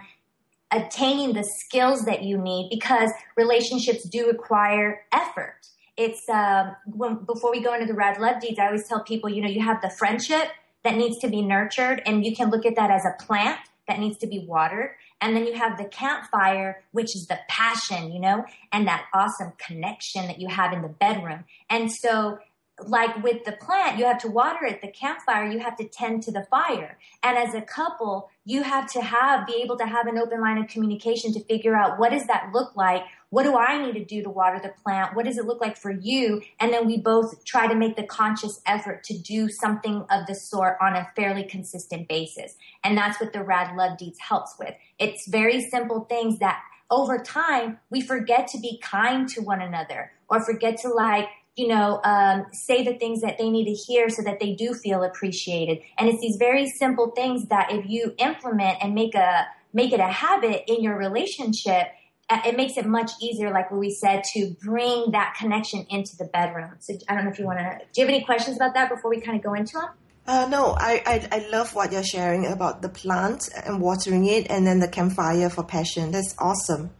attaining 0.71 1.33
the 1.33 1.43
skills 1.43 2.05
that 2.05 2.23
you 2.23 2.37
need 2.37 2.69
because 2.69 3.09
relationships 3.35 4.07
do 4.07 4.27
require 4.27 5.01
effort. 5.11 5.57
It's 5.97 6.27
um, 6.29 6.75
when 6.85 7.15
before 7.25 7.51
we 7.51 7.61
go 7.61 7.73
into 7.73 7.85
the 7.85 7.93
RAD 7.93 8.19
love 8.19 8.41
deeds, 8.41 8.57
I 8.57 8.67
always 8.67 8.87
tell 8.87 9.03
people, 9.03 9.29
you 9.29 9.41
know, 9.41 9.49
you 9.49 9.61
have 9.61 9.81
the 9.81 9.89
friendship 9.89 10.49
that 10.83 10.95
needs 10.95 11.19
to 11.19 11.29
be 11.29 11.41
nurtured, 11.41 12.01
and 12.05 12.25
you 12.25 12.35
can 12.35 12.49
look 12.49 12.65
at 12.65 12.75
that 12.75 12.89
as 12.89 13.05
a 13.05 13.23
plant 13.23 13.59
that 13.87 13.99
needs 13.99 14.17
to 14.19 14.27
be 14.27 14.39
watered. 14.47 14.91
And 15.19 15.35
then 15.35 15.45
you 15.45 15.53
have 15.53 15.77
the 15.77 15.85
campfire, 15.85 16.83
which 16.91 17.15
is 17.15 17.27
the 17.27 17.37
passion, 17.47 18.11
you 18.11 18.19
know, 18.19 18.45
and 18.71 18.87
that 18.87 19.05
awesome 19.13 19.53
connection 19.57 20.25
that 20.27 20.39
you 20.39 20.47
have 20.47 20.73
in 20.73 20.81
the 20.81 20.87
bedroom. 20.87 21.43
And 21.69 21.91
so 21.91 22.39
like 22.87 23.23
with 23.23 23.43
the 23.45 23.53
plant, 23.53 23.97
you 23.97 24.05
have 24.05 24.19
to 24.21 24.27
water 24.27 24.65
it. 24.65 24.81
The 24.81 24.87
campfire, 24.87 25.47
you 25.47 25.59
have 25.59 25.77
to 25.77 25.87
tend 25.87 26.23
to 26.23 26.31
the 26.31 26.45
fire. 26.49 26.97
And 27.23 27.37
as 27.37 27.53
a 27.53 27.61
couple, 27.61 28.29
you 28.45 28.63
have 28.63 28.91
to 28.93 29.01
have, 29.01 29.45
be 29.45 29.61
able 29.63 29.77
to 29.77 29.85
have 29.85 30.07
an 30.07 30.17
open 30.17 30.41
line 30.41 30.57
of 30.57 30.67
communication 30.67 31.33
to 31.33 31.43
figure 31.45 31.75
out 31.75 31.99
what 31.99 32.11
does 32.11 32.25
that 32.27 32.51
look 32.53 32.75
like? 32.75 33.03
What 33.29 33.43
do 33.43 33.55
I 33.55 33.81
need 33.81 33.93
to 33.93 34.03
do 34.03 34.23
to 34.23 34.29
water 34.29 34.59
the 34.61 34.73
plant? 34.83 35.15
What 35.15 35.25
does 35.25 35.37
it 35.37 35.45
look 35.45 35.61
like 35.61 35.77
for 35.77 35.91
you? 35.91 36.41
And 36.59 36.73
then 36.73 36.85
we 36.85 36.97
both 36.97 37.45
try 37.45 37.67
to 37.67 37.75
make 37.75 37.95
the 37.95 38.03
conscious 38.03 38.59
effort 38.65 39.03
to 39.05 39.17
do 39.17 39.47
something 39.47 40.05
of 40.09 40.27
the 40.27 40.35
sort 40.35 40.77
on 40.81 40.95
a 40.95 41.09
fairly 41.15 41.43
consistent 41.43 42.07
basis. 42.07 42.55
And 42.83 42.97
that's 42.97 43.21
what 43.21 43.31
the 43.31 43.43
Rad 43.43 43.75
Love 43.77 43.97
Deeds 43.97 44.19
helps 44.19 44.55
with. 44.59 44.73
It's 44.99 45.27
very 45.29 45.61
simple 45.61 46.01
things 46.01 46.39
that 46.39 46.61
over 46.91 47.17
time, 47.19 47.79
we 47.89 48.01
forget 48.01 48.47
to 48.49 48.59
be 48.59 48.77
kind 48.83 49.27
to 49.29 49.41
one 49.41 49.61
another 49.61 50.11
or 50.29 50.43
forget 50.43 50.77
to 50.81 50.89
like 50.89 51.27
you 51.55 51.67
know, 51.67 51.99
um, 52.03 52.45
say 52.53 52.83
the 52.83 52.97
things 52.97 53.21
that 53.21 53.37
they 53.37 53.49
need 53.49 53.65
to 53.65 53.73
hear 53.73 54.09
so 54.09 54.21
that 54.23 54.39
they 54.39 54.53
do 54.53 54.73
feel 54.73 55.03
appreciated. 55.03 55.79
And 55.97 56.07
it's 56.07 56.21
these 56.21 56.37
very 56.37 56.67
simple 56.67 57.11
things 57.11 57.47
that 57.47 57.71
if 57.71 57.85
you 57.87 58.13
implement 58.17 58.77
and 58.81 58.95
make 58.95 59.15
a 59.15 59.47
make 59.73 59.93
it 59.93 59.99
a 59.99 60.07
habit 60.07 60.63
in 60.67 60.81
your 60.83 60.97
relationship, 60.97 61.87
uh, 62.29 62.39
it 62.45 62.55
makes 62.55 62.77
it 62.77 62.85
much 62.85 63.11
easier, 63.21 63.51
like 63.51 63.71
we 63.71 63.89
said, 63.89 64.23
to 64.33 64.55
bring 64.61 65.11
that 65.11 65.35
connection 65.37 65.85
into 65.89 66.15
the 66.17 66.25
bedroom. 66.25 66.71
So 66.79 66.93
I 67.07 67.15
don't 67.15 67.25
know 67.25 67.31
if 67.31 67.39
you 67.39 67.45
want 67.45 67.59
to. 67.59 67.79
Do 67.93 68.01
you 68.01 68.07
have 68.07 68.13
any 68.13 68.23
questions 68.23 68.57
about 68.57 68.73
that 68.73 68.89
before 68.89 69.09
we 69.09 69.19
kind 69.19 69.37
of 69.37 69.43
go 69.43 69.53
into 69.53 69.73
them? 69.73 69.89
Uh, 70.27 70.47
no, 70.49 70.75
I, 70.77 71.01
I, 71.05 71.27
I 71.31 71.49
love 71.49 71.73
what 71.73 71.91
you're 71.91 72.03
sharing 72.03 72.45
about 72.45 72.81
the 72.81 72.89
plant 72.89 73.49
and 73.65 73.81
watering 73.81 74.25
it, 74.25 74.49
and 74.49 74.65
then 74.65 74.79
the 74.79 74.87
campfire 74.87 75.49
for 75.49 75.63
passion. 75.63 76.11
That's 76.11 76.35
awesome. 76.37 76.91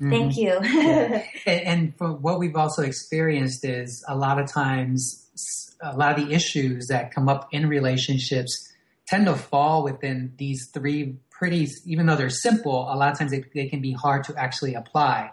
Mm-hmm. 0.00 0.10
Thank 0.10 0.36
you. 0.36 0.58
yeah. 0.62 1.24
and, 1.46 1.94
and 2.00 2.22
what 2.22 2.38
we've 2.38 2.56
also 2.56 2.82
experienced 2.82 3.64
is 3.64 4.04
a 4.08 4.16
lot 4.16 4.38
of 4.38 4.50
times, 4.50 5.26
a 5.80 5.96
lot 5.96 6.18
of 6.18 6.26
the 6.26 6.34
issues 6.34 6.86
that 6.88 7.14
come 7.14 7.28
up 7.28 7.48
in 7.52 7.68
relationships 7.68 8.72
tend 9.06 9.26
to 9.26 9.34
fall 9.34 9.84
within 9.84 10.32
these 10.38 10.70
three 10.72 11.16
pretty, 11.30 11.68
even 11.84 12.06
though 12.06 12.16
they're 12.16 12.30
simple, 12.30 12.82
a 12.90 12.96
lot 12.96 13.12
of 13.12 13.18
times 13.18 13.30
they, 13.30 13.44
they 13.54 13.66
can 13.66 13.80
be 13.80 13.92
hard 13.92 14.24
to 14.24 14.34
actually 14.36 14.74
apply. 14.74 15.30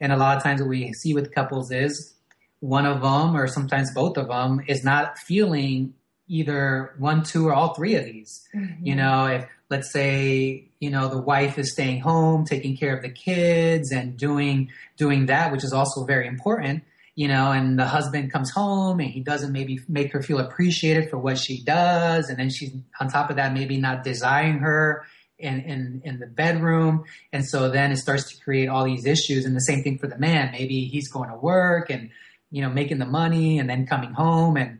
And 0.00 0.12
a 0.12 0.16
lot 0.16 0.36
of 0.36 0.42
times 0.42 0.60
what 0.60 0.68
we 0.68 0.92
see 0.92 1.14
with 1.14 1.34
couples 1.34 1.70
is 1.70 2.14
one 2.60 2.86
of 2.86 3.02
them, 3.02 3.36
or 3.36 3.46
sometimes 3.46 3.92
both 3.94 4.16
of 4.16 4.28
them, 4.28 4.62
is 4.66 4.84
not 4.84 5.18
feeling 5.18 5.94
either 6.28 6.94
one, 6.98 7.22
two, 7.22 7.46
or 7.46 7.54
all 7.54 7.74
three 7.74 7.94
of 7.94 8.04
these. 8.04 8.46
Mm-hmm. 8.54 8.86
You 8.86 8.96
know, 8.96 9.26
if 9.26 9.46
let's 9.74 9.92
say 9.92 10.64
you 10.78 10.88
know 10.88 11.08
the 11.08 11.18
wife 11.18 11.58
is 11.58 11.72
staying 11.72 12.00
home 12.00 12.44
taking 12.44 12.76
care 12.76 12.96
of 12.96 13.02
the 13.02 13.08
kids 13.08 13.90
and 13.90 14.16
doing 14.16 14.70
doing 14.96 15.26
that 15.26 15.50
which 15.50 15.64
is 15.64 15.72
also 15.72 16.04
very 16.04 16.28
important 16.28 16.84
you 17.16 17.26
know 17.26 17.50
and 17.50 17.76
the 17.76 17.86
husband 17.86 18.30
comes 18.30 18.50
home 18.52 19.00
and 19.00 19.10
he 19.10 19.20
doesn't 19.20 19.52
maybe 19.52 19.80
make 19.88 20.12
her 20.12 20.22
feel 20.22 20.38
appreciated 20.38 21.10
for 21.10 21.18
what 21.18 21.36
she 21.36 21.60
does 21.62 22.28
and 22.28 22.38
then 22.38 22.50
she's 22.50 22.72
on 23.00 23.08
top 23.08 23.30
of 23.30 23.36
that 23.36 23.52
maybe 23.52 23.76
not 23.76 24.04
desiring 24.04 24.58
her 24.58 25.04
in, 25.36 25.60
in, 25.62 26.02
in 26.04 26.20
the 26.20 26.28
bedroom. 26.28 27.04
And 27.32 27.44
so 27.44 27.68
then 27.68 27.90
it 27.90 27.96
starts 27.96 28.30
to 28.30 28.44
create 28.44 28.68
all 28.68 28.84
these 28.84 29.04
issues. 29.04 29.44
And 29.44 29.56
the 29.56 29.60
same 29.60 29.82
thing 29.82 29.98
for 29.98 30.06
the 30.06 30.16
man. 30.16 30.52
Maybe 30.52 30.84
he's 30.84 31.08
going 31.08 31.28
to 31.28 31.36
work 31.36 31.90
and, 31.90 32.10
you 32.52 32.62
know, 32.62 32.70
making 32.70 32.98
the 32.98 33.04
money 33.06 33.58
and 33.58 33.68
then 33.68 33.84
coming 33.84 34.12
home. 34.12 34.56
And 34.56 34.78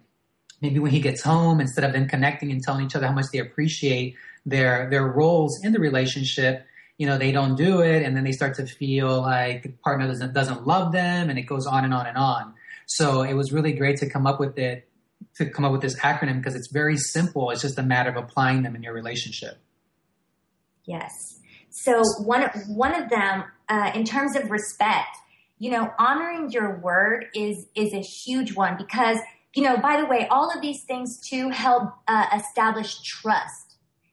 maybe 0.62 0.78
when 0.78 0.92
he 0.92 1.00
gets 1.00 1.22
home, 1.22 1.61
instead 1.61 1.85
of 1.85 1.92
them 1.92 2.09
connecting 2.09 2.52
and 2.52 2.62
telling 2.62 2.87
each 2.87 2.94
other 2.94 3.09
how 3.09 3.12
much 3.12 3.26
they 3.33 3.40
appreciate 3.40 4.14
their 4.46 4.88
their 4.90 5.07
roles 5.07 5.61
in 5.64 5.72
the 5.72 5.78
relationship 5.78 6.66
you 6.98 7.07
know 7.07 7.18
they 7.18 7.33
don't 7.33 7.57
do 7.57 7.80
it 7.80 8.02
and 8.02 8.16
then 8.16 8.24
they 8.24 8.33
start 8.33 8.54
to 8.54 8.66
feel 8.66 9.20
like 9.20 9.62
the 9.62 9.68
partner 9.83 10.07
doesn't 10.07 10.33
doesn't 10.33 10.66
love 10.66 10.92
them 10.92 11.30
and 11.30 11.38
it 11.38 11.42
goes 11.42 11.66
on 11.66 11.85
and 11.85 11.92
on 11.92 12.07
and 12.07 12.16
on. 12.16 12.54
So 12.87 13.22
it 13.22 13.35
was 13.35 13.52
really 13.52 13.72
great 13.72 13.98
to 13.98 14.09
come 14.09 14.26
up 14.26 14.38
with 14.38 14.59
it 14.59 14.88
to 15.37 15.46
come 15.46 15.64
up 15.64 15.72
with 15.72 15.80
this 15.80 15.98
acronym 16.00 16.37
because 16.37 16.54
it's 16.54 16.70
very 16.70 16.96
simple. 16.96 17.50
It's 17.50 17.62
just 17.62 17.78
a 17.78 17.83
matter 17.83 18.11
of 18.11 18.16
applying 18.16 18.62
them 18.62 18.76
in 18.76 18.83
your 18.83 18.92
relationship. 18.92 19.59
Yes. 20.85 21.40
So 21.70 22.02
one 22.20 22.42
one 22.68 22.94
of 22.94 23.11
them 23.11 23.44
uh, 23.68 23.90
in 23.94 24.04
terms 24.04 24.37
of 24.37 24.50
respect 24.50 25.16
you 25.59 25.70
know 25.70 25.90
honoring 25.98 26.50
your 26.50 26.78
word 26.80 27.26
is 27.35 27.66
is 27.74 27.92
a 27.92 28.00
huge 28.00 28.54
one 28.54 28.76
because 28.76 29.18
you 29.54 29.62
know 29.62 29.76
by 29.78 30.00
the 30.00 30.07
way 30.07 30.28
all 30.30 30.50
of 30.54 30.61
these 30.61 30.83
things 30.85 31.18
too 31.26 31.48
help 31.48 31.92
uh, 32.07 32.26
establish 32.35 33.00
trust 33.02 33.63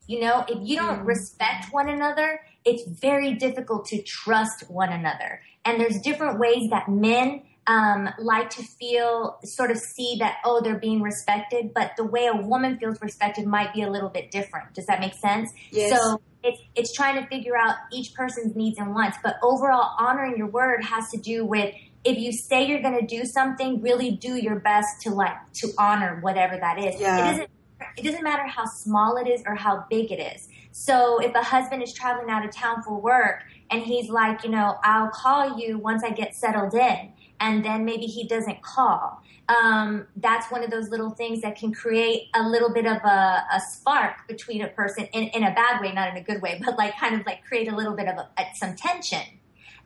you 0.07 0.19
know, 0.19 0.45
if 0.47 0.57
you 0.61 0.75
don't 0.75 1.03
mm. 1.03 1.05
respect 1.05 1.67
one 1.71 1.89
another, 1.89 2.41
it's 2.65 2.83
very 2.99 3.33
difficult 3.33 3.85
to 3.87 4.01
trust 4.01 4.69
one 4.69 4.91
another. 4.91 5.41
And 5.65 5.79
there's 5.79 5.99
different 6.01 6.39
ways 6.39 6.69
that 6.71 6.89
men 6.89 7.43
um, 7.67 8.09
like 8.19 8.49
to 8.51 8.63
feel, 8.63 9.39
sort 9.43 9.71
of 9.71 9.77
see 9.77 10.17
that, 10.19 10.37
oh, 10.43 10.61
they're 10.61 10.79
being 10.79 11.01
respected, 11.01 11.73
but 11.73 11.91
the 11.95 12.03
way 12.03 12.25
a 12.25 12.35
woman 12.35 12.77
feels 12.79 12.99
respected 13.01 13.45
might 13.45 13.73
be 13.73 13.83
a 13.83 13.89
little 13.89 14.09
bit 14.09 14.31
different. 14.31 14.73
Does 14.73 14.85
that 14.87 14.99
make 14.99 15.13
sense? 15.13 15.49
Yes. 15.71 15.97
So 15.97 16.21
it's, 16.43 16.59
it's 16.75 16.93
trying 16.93 17.21
to 17.21 17.27
figure 17.29 17.55
out 17.55 17.75
each 17.93 18.13
person's 18.15 18.55
needs 18.55 18.79
and 18.79 18.93
wants, 18.93 19.17
but 19.23 19.35
overall 19.43 19.95
honoring 19.99 20.37
your 20.37 20.47
word 20.47 20.83
has 20.83 21.09
to 21.11 21.19
do 21.19 21.45
with 21.45 21.73
if 22.03 22.17
you 22.17 22.31
say 22.33 22.65
you're 22.65 22.81
going 22.81 22.99
to 22.99 23.05
do 23.05 23.25
something, 23.25 23.79
really 23.79 24.11
do 24.11 24.35
your 24.35 24.59
best 24.59 24.87
to 25.01 25.11
like, 25.11 25.37
to 25.53 25.69
honor 25.77 26.19
whatever 26.21 26.57
that 26.57 26.79
is. 26.79 26.99
Yeah. 26.99 27.19
It 27.19 27.31
doesn't 27.31 27.49
it 27.97 28.03
doesn't 28.03 28.23
matter 28.23 28.47
how 28.47 28.65
small 28.65 29.17
it 29.17 29.27
is 29.27 29.43
or 29.45 29.55
how 29.55 29.85
big 29.89 30.11
it 30.11 30.19
is. 30.19 30.49
So 30.71 31.19
if 31.19 31.33
a 31.35 31.43
husband 31.43 31.83
is 31.83 31.93
traveling 31.93 32.29
out 32.29 32.45
of 32.45 32.51
town 32.51 32.81
for 32.81 32.99
work 32.99 33.43
and 33.69 33.81
he's 33.81 34.09
like, 34.09 34.43
you 34.43 34.49
know, 34.49 34.77
I'll 34.83 35.09
call 35.09 35.59
you 35.59 35.77
once 35.77 36.03
I 36.03 36.11
get 36.11 36.35
settled 36.35 36.73
in, 36.73 37.13
and 37.39 37.65
then 37.65 37.83
maybe 37.85 38.05
he 38.05 38.27
doesn't 38.27 38.61
call. 38.61 39.21
Um, 39.49 40.07
that's 40.15 40.49
one 40.51 40.63
of 40.63 40.69
those 40.69 40.89
little 40.89 41.09
things 41.09 41.41
that 41.41 41.57
can 41.57 41.73
create 41.73 42.29
a 42.35 42.47
little 42.47 42.71
bit 42.71 42.85
of 42.85 42.97
a, 43.03 43.45
a 43.51 43.59
spark 43.59 44.27
between 44.27 44.61
a 44.61 44.67
person 44.67 45.05
in, 45.11 45.23
in 45.29 45.43
a 45.43 45.53
bad 45.53 45.81
way, 45.81 45.91
not 45.91 46.09
in 46.09 46.17
a 46.17 46.23
good 46.23 46.41
way, 46.41 46.61
but 46.63 46.77
like 46.77 46.95
kind 46.97 47.19
of 47.19 47.25
like 47.25 47.43
create 47.43 47.67
a 47.67 47.75
little 47.75 47.95
bit 47.95 48.07
of 48.07 48.17
a, 48.17 48.27
some 48.53 48.75
tension. 48.75 49.23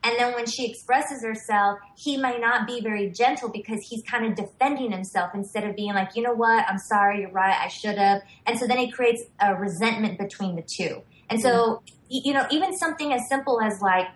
And 0.05 0.19
then 0.19 0.35
when 0.35 0.45
she 0.45 0.69
expresses 0.69 1.23
herself, 1.23 1.79
he 1.97 2.15
might 2.15 2.39
not 2.39 2.67
be 2.67 2.79
very 2.79 3.09
gentle 3.09 3.49
because 3.49 3.81
he's 3.81 4.03
kind 4.03 4.23
of 4.23 4.35
defending 4.35 4.91
himself 4.91 5.31
instead 5.33 5.63
of 5.63 5.75
being 5.75 5.95
like, 5.95 6.15
you 6.15 6.21
know 6.21 6.33
what, 6.33 6.63
I'm 6.69 6.77
sorry, 6.77 7.21
you're 7.21 7.31
right, 7.31 7.59
I 7.59 7.69
should 7.69 7.97
have. 7.97 8.21
And 8.45 8.59
so 8.59 8.67
then 8.67 8.77
it 8.77 8.93
creates 8.93 9.23
a 9.39 9.55
resentment 9.55 10.19
between 10.19 10.55
the 10.55 10.61
two. 10.61 11.01
And 11.27 11.41
so, 11.41 11.81
you 12.07 12.33
know, 12.33 12.45
even 12.51 12.77
something 12.77 13.13
as 13.13 13.27
simple 13.27 13.59
as 13.59 13.81
like, 13.81 14.07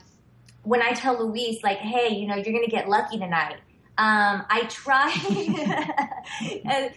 when 0.61 0.83
I 0.83 0.91
tell 0.91 1.25
Luis, 1.25 1.63
like, 1.63 1.79
hey, 1.79 2.13
you 2.13 2.27
know, 2.27 2.35
you're 2.35 2.53
going 2.53 2.65
to 2.65 2.69
get 2.69 2.87
lucky 2.87 3.17
tonight. 3.17 3.55
Um, 3.99 4.45
I 4.49 4.61
try. 4.69 5.13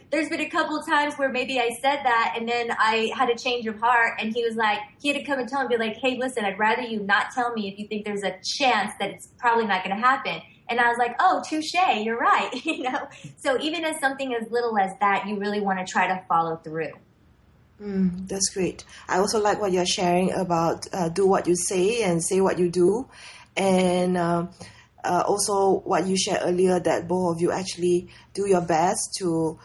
there's 0.12 0.28
been 0.28 0.40
a 0.40 0.48
couple 0.48 0.80
times 0.84 1.14
where 1.16 1.28
maybe 1.28 1.58
I 1.58 1.70
said 1.70 1.96
that 2.04 2.36
and 2.38 2.48
then 2.48 2.70
I 2.78 3.10
had 3.16 3.28
a 3.28 3.36
change 3.36 3.66
of 3.66 3.80
heart 3.80 4.20
and 4.20 4.32
he 4.32 4.44
was 4.44 4.54
like, 4.54 4.78
he 5.00 5.08
had 5.08 5.16
to 5.16 5.24
come 5.24 5.40
and 5.40 5.48
tell 5.48 5.66
me, 5.66 5.76
be 5.76 5.82
like, 5.82 5.96
hey, 5.96 6.16
listen, 6.16 6.44
I'd 6.44 6.60
rather 6.60 6.82
you 6.82 7.00
not 7.00 7.32
tell 7.34 7.52
me 7.54 7.68
if 7.68 7.76
you 7.76 7.88
think 7.88 8.04
there's 8.04 8.22
a 8.22 8.36
chance 8.44 8.92
that 9.00 9.10
it's 9.10 9.26
probably 9.36 9.66
not 9.66 9.82
going 9.82 9.96
to 9.96 10.00
happen. 10.00 10.42
And 10.68 10.78
I 10.78 10.90
was 10.90 10.96
like, 10.96 11.16
oh, 11.18 11.42
touche, 11.44 11.74
you're 12.04 12.16
right. 12.16 12.54
you 12.64 12.84
know? 12.84 13.08
So 13.36 13.58
even 13.60 13.84
as 13.84 13.98
something 13.98 14.32
as 14.40 14.48
little 14.52 14.78
as 14.78 14.92
that, 15.00 15.26
you 15.26 15.40
really 15.40 15.60
want 15.60 15.84
to 15.84 15.92
try 15.92 16.06
to 16.06 16.22
follow 16.28 16.54
through. 16.58 16.92
Mm, 17.82 18.28
that's 18.28 18.48
great. 18.50 18.84
I 19.08 19.18
also 19.18 19.40
like 19.40 19.60
what 19.60 19.72
you're 19.72 19.84
sharing 19.84 20.30
about 20.30 20.86
uh, 20.92 21.08
do 21.08 21.26
what 21.26 21.48
you 21.48 21.56
say 21.56 22.04
and 22.04 22.22
say 22.22 22.40
what 22.40 22.60
you 22.60 22.70
do. 22.70 23.08
And 23.56 24.16
uh, 24.16 24.46
uh, 25.04 25.22
also 25.26 25.80
what 25.80 26.06
you 26.06 26.16
shared 26.16 26.40
earlier 26.42 26.78
that 26.80 27.08
both 27.08 27.36
of 27.36 27.42
you 27.42 27.50
actually 27.50 28.08
do 28.34 28.48
your 28.48 28.60
best 28.60 29.14
to 29.18 29.58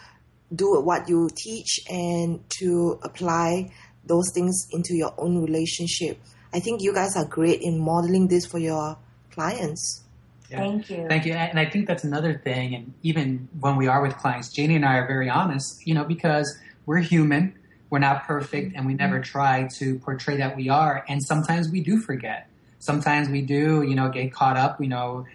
do 0.53 0.81
what 0.81 1.09
you 1.09 1.29
teach 1.35 1.79
and 1.89 2.39
to 2.49 2.99
apply 3.03 3.71
those 4.05 4.31
things 4.33 4.67
into 4.71 4.95
your 4.95 5.13
own 5.17 5.43
relationship. 5.43 6.19
I 6.53 6.59
think 6.59 6.81
you 6.81 6.93
guys 6.93 7.15
are 7.15 7.25
great 7.25 7.61
in 7.61 7.83
modeling 7.83 8.27
this 8.27 8.45
for 8.45 8.57
your 8.57 8.97
clients. 9.31 10.03
Yeah. 10.49 10.59
Thank 10.59 10.89
you. 10.89 11.05
Thank 11.09 11.25
you. 11.25 11.33
And 11.33 11.59
I 11.59 11.65
think 11.65 11.87
that's 11.87 12.05
another 12.05 12.41
thing. 12.41 12.73
And 12.73 12.93
even 13.03 13.49
when 13.59 13.75
we 13.75 13.87
are 13.87 14.01
with 14.01 14.15
clients, 14.17 14.49
Janie 14.49 14.75
and 14.75 14.85
I 14.85 14.97
are 14.97 15.07
very 15.07 15.29
honest, 15.29 15.85
you 15.85 15.93
know, 15.93 16.05
because 16.05 16.57
we're 16.85 16.99
human, 16.99 17.53
we're 17.89 17.99
not 17.99 18.25
perfect, 18.25 18.75
and 18.75 18.85
we 18.85 18.93
never 18.93 19.15
mm-hmm. 19.15 19.23
try 19.23 19.69
to 19.79 19.99
portray 19.99 20.37
that 20.37 20.55
we 20.55 20.69
are. 20.69 21.03
And 21.09 21.21
sometimes 21.21 21.69
we 21.69 21.81
do 21.81 21.99
forget. 21.99 22.49
Sometimes 22.79 23.29
we 23.29 23.41
do, 23.41 23.81
you 23.81 23.95
know, 23.95 24.09
get 24.09 24.31
caught 24.33 24.57
up, 24.57 24.81
you 24.81 24.87
know, 24.87 25.25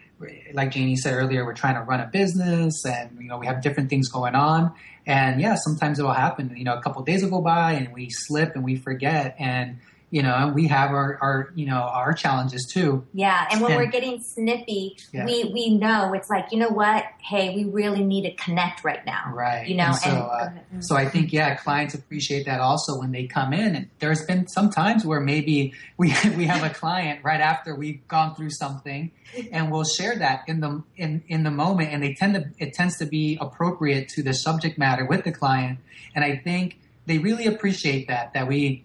like 0.53 0.71
Janie 0.73 0.97
said 0.97 1.15
earlier, 1.15 1.45
we're 1.45 1.55
trying 1.55 1.75
to 1.75 1.83
run 1.83 2.01
a 2.01 2.07
business 2.07 2.85
and, 2.85 3.19
you 3.21 3.29
know, 3.29 3.39
we 3.39 3.47
have 3.47 3.61
different 3.61 3.91
things 3.91 4.09
going 4.09 4.35
on. 4.35 4.73
And 5.07 5.41
yeah, 5.41 5.57
sometimes 5.57 5.99
it 5.99 6.05
will 6.05 6.13
happen. 6.13 6.55
You 6.57 6.65
know, 6.65 6.75
a 6.75 6.83
couple 6.83 7.03
days 7.03 7.23
will 7.23 7.31
go 7.31 7.41
by 7.41 7.73
and 7.73 7.93
we 7.93 8.09
slip 8.11 8.55
and 8.55 8.63
we 8.63 8.77
forget. 8.77 9.35
And 9.39 9.79
you 10.13 10.23
know, 10.23 10.53
we 10.55 10.69
have 10.69 10.91
our, 10.91 11.19
our, 11.23 11.53
you 11.55 11.65
know, 11.65 11.79
our 11.79 12.13
challenges 12.13 12.71
too. 12.71 13.03
Yeah. 13.15 13.49
And 13.51 13.63
when 13.63 13.73
and, 13.73 13.81
we're 13.81 13.91
getting 13.91 14.23
snippy, 14.23 14.99
yeah. 15.11 15.25
we, 15.25 15.45
we 15.45 15.75
know 15.75 16.13
it's 16.13 16.29
like, 16.29 16.53
you 16.53 16.59
know 16.59 16.69
what? 16.69 17.07
Hey, 17.19 17.55
we 17.55 17.65
really 17.65 18.05
need 18.05 18.25
to 18.25 18.35
connect 18.35 18.85
right 18.85 19.05
now. 19.07 19.33
Right. 19.33 19.67
You 19.67 19.77
know, 19.77 19.87
and 19.87 19.97
so, 19.97 20.11
and, 20.11 20.21
uh, 20.21 20.81
so 20.81 20.97
I 20.97 21.09
think, 21.09 21.33
yeah, 21.33 21.55
clients 21.55 21.95
appreciate 21.95 22.45
that 22.45 22.61
also 22.61 22.99
when 22.99 23.11
they 23.11 23.27
come 23.27 23.55
in. 23.55 23.75
And 23.75 23.89
there's 24.01 24.23
been 24.27 24.47
some 24.49 24.69
times 24.69 25.07
where 25.07 25.19
maybe 25.19 25.73
we, 25.97 26.09
we 26.37 26.45
have 26.45 26.63
a 26.63 26.75
client 26.75 27.25
right 27.25 27.41
after 27.41 27.75
we've 27.75 28.07
gone 28.07 28.35
through 28.35 28.51
something 28.51 29.13
and 29.51 29.73
we'll 29.73 29.85
share 29.85 30.19
that 30.19 30.43
in 30.47 30.61
the, 30.61 30.83
in, 30.95 31.25
in 31.29 31.43
the 31.43 31.51
moment. 31.51 31.89
And 31.91 32.03
they 32.03 32.13
tend 32.13 32.35
to, 32.35 32.45
it 32.59 32.75
tends 32.75 32.99
to 32.99 33.07
be 33.07 33.39
appropriate 33.41 34.11
to 34.11 34.23
the 34.23 34.35
subject 34.35 34.77
matter 34.77 35.07
with 35.07 35.25
the 35.25 35.33
client. 35.33 35.79
And 36.15 36.23
I 36.23 36.37
think 36.37 36.81
they 37.07 37.17
really 37.17 37.47
appreciate 37.47 38.09
that, 38.09 38.35
that 38.35 38.47
we, 38.47 38.85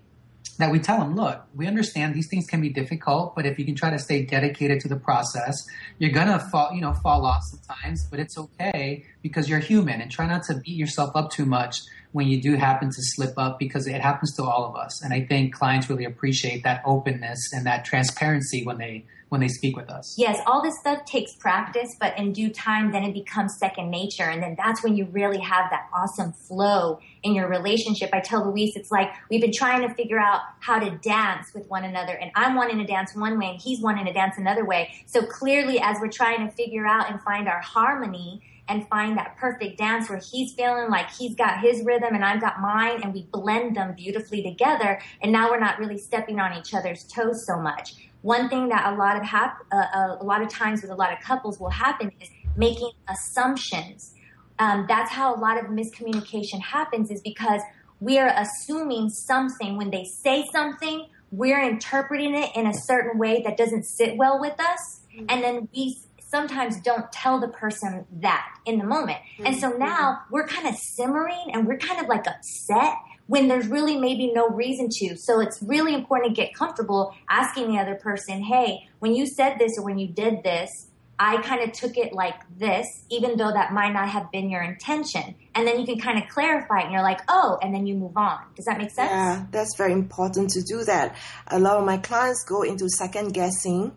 that 0.58 0.72
we 0.72 0.80
tell 0.80 1.00
them, 1.00 1.16
look, 1.16 1.42
we 1.56 1.68
understand 1.68 2.16
these 2.16 2.28
things 2.28 2.48
can 2.48 2.62
be 2.62 2.70
difficult, 2.70 3.36
but 3.36 3.46
if 3.46 3.60
you 3.60 3.66
can 3.66 3.76
try 3.76 3.90
to 3.90 4.00
stay 4.00 4.26
dedicated 4.26 4.80
to 4.82 4.88
the 4.88 4.96
process, 4.96 5.56
you're 6.00 6.12
gonna 6.12 6.40
fall, 6.52 6.72
you 6.74 6.82
know, 6.82 6.94
fall 6.94 7.26
off 7.26 7.44
sometimes, 7.44 8.06
but 8.10 8.20
it's 8.20 8.38
okay 8.38 9.06
because 9.22 9.48
you're 9.50 9.60
human 9.60 10.02
and 10.02 10.12
try 10.12 10.28
not 10.28 10.44
to 10.44 10.56
beat 10.56 10.76
yourself 10.76 11.16
up 11.16 11.32
too 11.32 11.46
much 11.46 11.82
when 12.12 12.28
you 12.28 12.42
do 12.42 12.56
happen 12.56 12.90
to 12.90 13.02
slip 13.02 13.34
up 13.38 13.60
because 13.60 13.88
it 13.88 14.02
happens 14.02 14.36
to 14.36 14.44
all 14.44 14.66
of 14.66 14.76
us. 14.76 15.04
And 15.04 15.14
I 15.14 15.26
think 15.26 15.54
clients 15.54 15.90
really 15.90 16.06
appreciate 16.06 16.64
that 16.64 16.82
openness 16.86 17.52
and 17.54 17.66
that 17.66 17.86
transparency 17.86 18.64
when 18.64 18.78
they 18.78 19.06
when 19.30 19.42
they 19.42 19.48
speak 19.48 19.76
with 19.76 19.90
us. 19.90 20.16
Yes, 20.18 20.40
all 20.46 20.62
this 20.62 20.80
stuff 20.80 21.06
takes 21.06 21.36
practice, 21.36 21.96
but 22.00 22.18
in 22.18 22.32
due 22.32 22.50
time, 22.50 22.92
then 22.92 23.04
it 23.04 23.14
becomes 23.14 23.58
second 23.58 23.92
nature. 23.92 24.24
And 24.24 24.42
then 24.42 24.56
that's 24.58 24.84
when 24.84 24.96
you 24.96 25.06
really 25.12 25.40
have 25.40 25.70
that 25.70 25.88
awesome 25.94 26.32
flow 26.32 27.00
in 27.24 27.36
your 27.36 27.50
relationship. 27.50 28.12
I 28.14 28.22
tell 28.22 28.50
Luis, 28.50 28.76
it's 28.76 28.92
like 28.92 29.10
we've 29.30 29.42
been 29.42 29.52
trying 29.52 29.88
to 29.88 29.94
figure 29.94 30.20
out 30.20 30.42
how 30.60 30.80
to 30.80 30.92
dance 31.00 31.54
with 31.54 31.68
one 31.68 31.84
another. 31.84 32.14
And 32.14 32.32
I'm 32.36 32.56
wanting 32.56 32.78
to 32.78 32.86
dance 32.86 33.16
one 33.16 33.38
way 33.38 33.48
and 33.48 33.62
he's 33.62 33.82
wanting 33.82 34.06
to 34.06 34.14
dance 34.14 34.38
another 34.38 34.66
way. 34.66 34.94
So 35.08 35.26
clearly, 35.26 35.80
as 35.80 35.98
we're 36.00 36.12
trying 36.12 36.48
to 36.48 36.54
figure 36.54 36.86
out 36.86 37.12
and 37.12 37.22
find 37.22 37.48
our 37.48 37.62
harmony, 37.62 38.42
and 38.70 38.88
find 38.90 39.18
that 39.18 39.38
perfect 39.38 39.78
dance 39.78 40.10
where 40.10 40.20
he's 40.20 40.54
feeling 40.54 40.90
like 40.90 41.10
he's 41.12 41.36
got 41.36 41.62
his 41.62 41.84
rhythm 41.86 42.14
and 42.14 42.24
I've 42.24 42.42
got 42.42 42.60
mine 42.60 43.02
and 43.04 43.14
we 43.14 43.24
blend 43.32 43.76
them 43.76 43.94
beautifully 43.96 44.44
together 44.44 45.00
and 45.22 45.32
now 45.32 45.50
we're 45.50 45.60
not 45.60 45.80
really 45.80 45.98
stepping 45.98 46.40
on 46.40 46.58
each 46.58 46.74
other's 46.74 47.04
toes 47.04 47.46
so 47.46 47.60
much 47.60 47.96
one 48.22 48.50
thing 48.50 48.70
that 48.70 48.94
a 48.94 48.96
lot 48.96 49.16
of 49.16 49.24
hap- 49.24 49.64
uh, 49.72 49.76
uh, 49.76 50.18
a 50.20 50.24
lot 50.24 50.42
of 50.42 50.50
times 50.50 50.82
with 50.82 50.92
a 50.92 50.96
lot 50.96 51.14
of 51.14 51.20
couples 51.20 51.60
will 51.60 51.70
happen 51.70 52.12
is 52.20 52.30
making 52.56 52.92
assumptions. 53.08 54.14
Um, 54.60 54.86
that's 54.88 55.12
how 55.12 55.36
a 55.36 55.40
lot 55.40 55.58
of 55.58 55.70
miscommunication 55.70 56.60
happens 56.60 57.12
is 57.12 57.22
because 57.22 57.62
we 58.00 58.18
are 58.18 58.34
assuming 58.36 59.10
something 59.10 59.78
when 59.78 59.92
they 59.92 60.04
say 60.04 60.46
something, 60.52 61.08
we're 61.32 61.62
interpreting 61.62 62.36
it 62.36 62.50
in 62.56 62.68
a 62.68 62.74
certain 62.74 63.20
way 63.20 63.44
that 63.44 63.58
doesn't 63.58 63.84
sit 63.84 64.18
well 64.18 64.40
with 64.40 64.60
us, 64.60 65.02
mm-hmm. 65.14 65.26
and 65.30 65.44
then 65.44 65.70
we 65.76 65.98
sometimes 66.30 66.80
don't 66.82 67.12
tell 67.12 67.40
the 67.40 67.48
person 67.48 68.06
that 68.22 68.46
in 68.66 68.78
the 68.78 68.86
moment. 68.86 69.18
Mm-hmm. 69.18 69.46
And 69.48 69.58
so 69.58 69.70
mm-hmm. 69.70 69.80
now 69.80 70.20
we're 70.30 70.48
kind 70.48 70.68
of 70.68 70.76
simmering 70.76 71.52
and 71.54 71.66
we're 71.68 71.78
kind 71.78 72.02
of 72.02 72.08
like 72.08 72.26
upset 72.28 72.96
when 73.28 73.48
there's 73.48 73.68
really 73.68 73.98
maybe 73.98 74.32
no 74.34 74.50
reason 74.50 74.88
to. 74.90 75.18
So 75.18 75.42
it's 75.42 75.62
really 75.62 75.94
important 75.94 76.36
to 76.36 76.42
get 76.42 76.54
comfortable 76.54 77.14
asking 77.30 77.72
the 77.72 77.80
other 77.80 77.96
person, 77.96 78.42
hey, 78.42 78.88
when 79.00 79.16
you 79.16 79.26
said 79.28 79.58
this 79.60 79.74
or 79.78 79.84
when 79.84 79.98
you 79.98 80.08
did 80.08 80.44
this, 80.44 80.88
I 81.20 81.42
kind 81.42 81.64
of 81.64 81.72
took 81.72 81.98
it 81.98 82.14
like 82.14 82.36
this, 82.60 82.86
even 83.10 83.38
though 83.38 83.52
that 83.52 83.74
might 83.74 83.92
not 83.92 84.08
have 84.10 84.32
been 84.32 84.52
your 84.52 84.62
intention. 84.62 85.34
And 85.56 85.68
then 85.68 85.80
you 85.80 85.86
can 85.86 86.00
kind 86.00 86.22
of 86.22 86.30
clarify 86.30 86.82
it 86.82 86.84
and 86.84 86.94
you're 86.94 87.02
like, 87.02 87.22
oh, 87.28 87.58
and 87.62 87.74
then 87.74 87.88
you 87.88 87.96
move 87.96 88.16
on. 88.16 88.40
Does 88.56 88.66
that 88.66 88.78
make 88.78 88.92
sense? 88.92 89.10
Yeah, 89.10 89.46
that's 89.50 89.76
very 89.76 89.94
important 89.94 90.52
to 90.52 90.62
do 90.62 90.84
that. 90.84 91.16
A 91.48 91.60
lot 91.60 91.78
of 91.78 91.86
my 91.86 91.98
clients 91.98 92.46
go 92.48 92.62
into 92.62 92.88
second 92.88 93.34
guessing. 93.34 93.94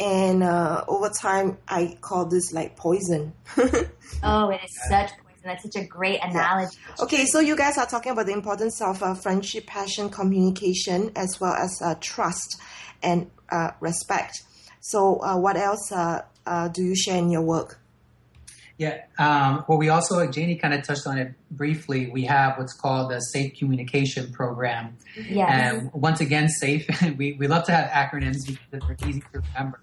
And 0.00 0.42
uh, 0.42 0.84
over 0.86 1.08
time, 1.08 1.58
I 1.66 1.98
call 2.00 2.26
this 2.26 2.52
like 2.52 2.76
poison. 2.76 3.32
oh, 4.22 4.50
it 4.50 4.60
is 4.64 4.78
such 4.88 5.10
poison. 5.10 5.42
that's 5.44 5.62
such 5.64 5.76
a 5.76 5.84
great 5.84 6.20
analogy. 6.22 6.76
Yeah. 6.88 7.04
Okay, 7.04 7.24
so 7.26 7.40
you 7.40 7.56
guys 7.56 7.78
are 7.78 7.86
talking 7.86 8.12
about 8.12 8.26
the 8.26 8.32
importance 8.32 8.80
of 8.80 9.02
uh, 9.02 9.14
friendship, 9.14 9.66
passion, 9.66 10.08
communication, 10.08 11.10
as 11.16 11.40
well 11.40 11.54
as 11.54 11.80
uh, 11.82 11.96
trust 12.00 12.60
and 13.02 13.30
uh, 13.50 13.72
respect. 13.80 14.42
So, 14.80 15.20
uh, 15.20 15.36
what 15.36 15.56
else 15.56 15.90
uh, 15.90 16.22
uh, 16.46 16.68
do 16.68 16.82
you 16.82 16.94
share 16.94 17.18
in 17.18 17.30
your 17.30 17.42
work? 17.42 17.80
Yeah, 18.78 19.02
um, 19.18 19.64
well, 19.66 19.76
we 19.76 19.88
also, 19.88 20.24
Janie 20.30 20.54
kind 20.54 20.72
of 20.72 20.84
touched 20.84 21.08
on 21.08 21.18
it 21.18 21.34
briefly. 21.50 22.10
We 22.10 22.24
have 22.26 22.58
what's 22.58 22.72
called 22.72 23.10
the 23.10 23.18
Safe 23.18 23.58
Communication 23.58 24.32
Program. 24.32 24.96
Yes. 25.16 25.50
And 25.50 25.92
once 25.92 26.20
again, 26.20 26.48
SAFE, 26.48 26.88
we, 27.16 27.32
we 27.32 27.48
love 27.48 27.64
to 27.64 27.72
have 27.72 27.90
acronyms 27.90 28.46
because 28.46 28.60
they're 28.70 29.08
easy 29.08 29.20
to 29.32 29.42
remember. 29.56 29.80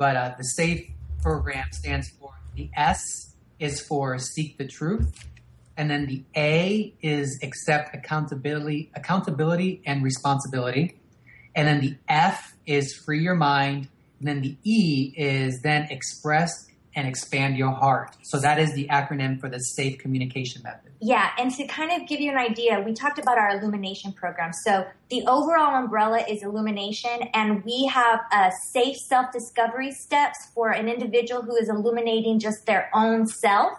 But 0.00 0.16
uh, 0.16 0.34
the 0.38 0.44
SAFE 0.44 0.86
program 1.20 1.66
stands 1.72 2.08
for 2.08 2.32
the 2.54 2.70
S 2.74 3.34
is 3.58 3.82
for 3.82 4.18
seek 4.18 4.56
the 4.56 4.66
truth. 4.66 5.28
And 5.76 5.90
then 5.90 6.06
the 6.06 6.24
A 6.34 6.94
is 7.02 7.38
accept 7.42 7.94
accountability, 7.94 8.90
accountability 8.94 9.82
and 9.84 10.02
responsibility. 10.02 10.96
And 11.54 11.68
then 11.68 11.80
the 11.80 11.96
F 12.08 12.56
is 12.64 12.94
free 12.94 13.22
your 13.22 13.34
mind. 13.34 13.88
And 14.20 14.28
then 14.28 14.40
the 14.40 14.56
E 14.64 15.12
is 15.18 15.60
then 15.60 15.88
express 15.90 16.66
and 16.94 17.06
expand 17.06 17.56
your 17.56 17.70
heart. 17.70 18.16
So 18.22 18.38
that 18.40 18.58
is 18.58 18.72
the 18.74 18.88
acronym 18.88 19.40
for 19.40 19.48
the 19.48 19.58
safe 19.58 19.98
communication 19.98 20.62
method. 20.62 20.92
Yeah, 21.00 21.30
and 21.38 21.50
to 21.52 21.66
kind 21.66 21.92
of 21.92 22.08
give 22.08 22.20
you 22.20 22.30
an 22.30 22.36
idea, 22.36 22.80
we 22.80 22.92
talked 22.92 23.18
about 23.18 23.38
our 23.38 23.50
illumination 23.50 24.12
program. 24.12 24.52
So 24.64 24.86
the 25.08 25.22
overall 25.26 25.76
umbrella 25.76 26.24
is 26.28 26.42
illumination, 26.42 27.28
and 27.32 27.64
we 27.64 27.86
have 27.86 28.20
a 28.32 28.50
safe 28.72 28.96
self 28.96 29.32
discovery 29.32 29.92
steps 29.92 30.38
for 30.54 30.70
an 30.70 30.88
individual 30.88 31.42
who 31.42 31.56
is 31.56 31.68
illuminating 31.68 32.38
just 32.38 32.66
their 32.66 32.90
own 32.92 33.26
self. 33.26 33.72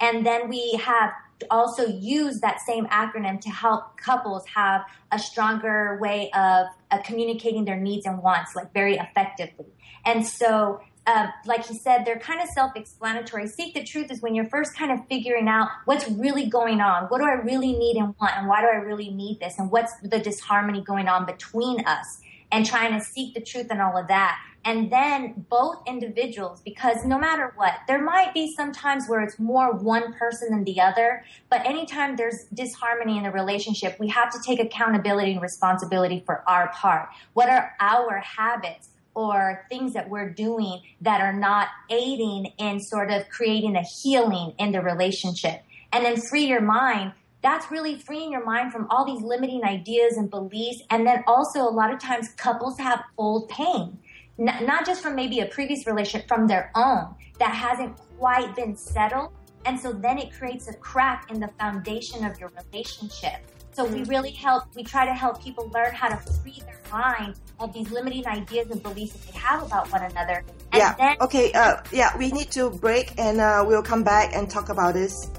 And 0.00 0.24
then 0.24 0.48
we 0.48 0.80
have 0.82 1.12
also 1.50 1.86
use 1.86 2.40
that 2.40 2.58
same 2.66 2.86
acronym 2.86 3.40
to 3.40 3.50
help 3.50 3.96
couples 3.96 4.44
have 4.54 4.82
a 5.10 5.18
stronger 5.18 5.98
way 6.00 6.30
of 6.34 6.66
uh, 6.90 6.98
communicating 7.02 7.64
their 7.64 7.78
needs 7.78 8.06
and 8.06 8.22
wants, 8.22 8.54
like 8.54 8.72
very 8.72 8.96
effectively. 8.96 9.66
And 10.04 10.26
so 10.26 10.80
uh, 11.06 11.26
like 11.46 11.66
he 11.66 11.76
said, 11.76 12.04
they're 12.04 12.18
kind 12.18 12.40
of 12.40 12.48
self-explanatory. 12.48 13.48
Seek 13.48 13.74
the 13.74 13.82
truth 13.82 14.10
is 14.10 14.22
when 14.22 14.34
you're 14.34 14.48
first 14.48 14.76
kind 14.76 14.92
of 14.92 15.06
figuring 15.08 15.48
out 15.48 15.68
what's 15.84 16.08
really 16.10 16.46
going 16.46 16.80
on. 16.80 17.04
What 17.04 17.18
do 17.18 17.24
I 17.24 17.32
really 17.32 17.72
need 17.72 17.96
and 17.96 18.14
want, 18.20 18.36
and 18.36 18.48
why 18.48 18.60
do 18.60 18.68
I 18.68 18.76
really 18.76 19.10
need 19.10 19.40
this, 19.40 19.58
and 19.58 19.70
what's 19.70 19.92
the 20.00 20.18
disharmony 20.18 20.82
going 20.82 21.08
on 21.08 21.26
between 21.26 21.84
us, 21.86 22.20
and 22.52 22.64
trying 22.64 22.92
to 22.98 23.04
seek 23.04 23.34
the 23.34 23.40
truth 23.40 23.68
and 23.70 23.80
all 23.80 23.96
of 23.96 24.08
that. 24.08 24.38
And 24.64 24.92
then 24.92 25.44
both 25.50 25.82
individuals, 25.88 26.60
because 26.60 27.04
no 27.04 27.18
matter 27.18 27.52
what, 27.56 27.74
there 27.88 28.00
might 28.00 28.32
be 28.32 28.54
some 28.54 28.70
times 28.70 29.08
where 29.08 29.20
it's 29.20 29.40
more 29.40 29.72
one 29.72 30.12
person 30.12 30.50
than 30.50 30.62
the 30.62 30.80
other, 30.80 31.24
but 31.50 31.66
anytime 31.66 32.14
there's 32.14 32.44
disharmony 32.54 33.16
in 33.16 33.24
the 33.24 33.32
relationship, 33.32 33.98
we 33.98 34.06
have 34.10 34.30
to 34.30 34.38
take 34.46 34.60
accountability 34.60 35.32
and 35.32 35.42
responsibility 35.42 36.22
for 36.24 36.48
our 36.48 36.68
part. 36.68 37.08
What 37.32 37.48
are 37.48 37.74
our 37.80 38.18
habits? 38.20 38.90
Or 39.14 39.66
things 39.68 39.92
that 39.94 40.08
we're 40.08 40.30
doing 40.30 40.80
that 41.00 41.20
are 41.20 41.32
not 41.32 41.68
aiding 41.90 42.46
in 42.58 42.80
sort 42.80 43.10
of 43.10 43.28
creating 43.28 43.76
a 43.76 43.82
healing 43.82 44.54
in 44.58 44.72
the 44.72 44.80
relationship. 44.80 45.62
And 45.92 46.04
then 46.04 46.16
free 46.16 46.46
your 46.46 46.60
mind. 46.60 47.12
That's 47.42 47.70
really 47.70 47.98
freeing 47.98 48.32
your 48.32 48.44
mind 48.44 48.72
from 48.72 48.86
all 48.88 49.04
these 49.04 49.22
limiting 49.22 49.64
ideas 49.64 50.16
and 50.16 50.30
beliefs. 50.30 50.82
And 50.90 51.06
then 51.06 51.24
also 51.26 51.60
a 51.60 51.70
lot 51.70 51.92
of 51.92 51.98
times 52.00 52.28
couples 52.36 52.78
have 52.78 53.02
old 53.18 53.48
pain, 53.48 53.98
N- 54.38 54.64
not 54.66 54.86
just 54.86 55.02
from 55.02 55.14
maybe 55.14 55.40
a 55.40 55.46
previous 55.46 55.86
relationship, 55.86 56.28
from 56.28 56.46
their 56.46 56.70
own 56.74 57.14
that 57.38 57.54
hasn't 57.54 57.96
quite 58.18 58.54
been 58.54 58.76
settled. 58.76 59.32
And 59.64 59.78
so 59.78 59.92
then 59.92 60.18
it 60.18 60.32
creates 60.32 60.68
a 60.68 60.74
crack 60.74 61.30
in 61.30 61.40
the 61.40 61.48
foundation 61.58 62.24
of 62.24 62.38
your 62.38 62.50
relationship 62.72 63.40
So 63.72 63.86
we 63.86 64.04
really 64.04 64.32
help, 64.32 64.64
we 64.74 64.84
try 64.84 65.06
to 65.06 65.14
help 65.14 65.42
people 65.42 65.70
learn 65.72 65.94
how 65.94 66.08
to 66.08 66.16
free 66.16 66.60
their 66.66 66.78
mind 66.92 67.36
of 67.58 67.72
these 67.72 67.90
limiting 67.90 68.26
ideas 68.26 68.70
and 68.70 68.82
beliefs 68.82 69.14
that 69.14 69.32
they 69.32 69.38
have 69.38 69.62
about 69.62 69.90
one 69.90 70.02
another. 70.02 70.44
And 70.72 70.78
yeah. 70.78 70.94
Then, 70.94 71.16
okay. 71.22 71.52
Uh, 71.52 71.76
yeah, 71.90 72.16
we 72.18 72.30
need 72.30 72.50
to 72.52 72.70
break 72.70 73.18
and 73.18 73.40
uh, 73.40 73.64
we'll 73.66 73.82
come 73.82 74.04
back 74.04 74.34
and 74.34 74.50
talk 74.50 74.68
about 74.68 74.92
this. 74.92 75.30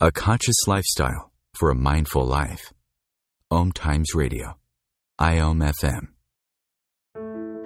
A 0.00 0.10
conscious 0.10 0.66
lifestyle 0.66 1.30
for 1.54 1.70
a 1.70 1.76
mindful 1.76 2.26
life. 2.26 2.72
Om 3.50 3.70
Times 3.70 4.14
Radio. 4.14 4.58
IOM 5.20 5.62
FM. 5.80 6.08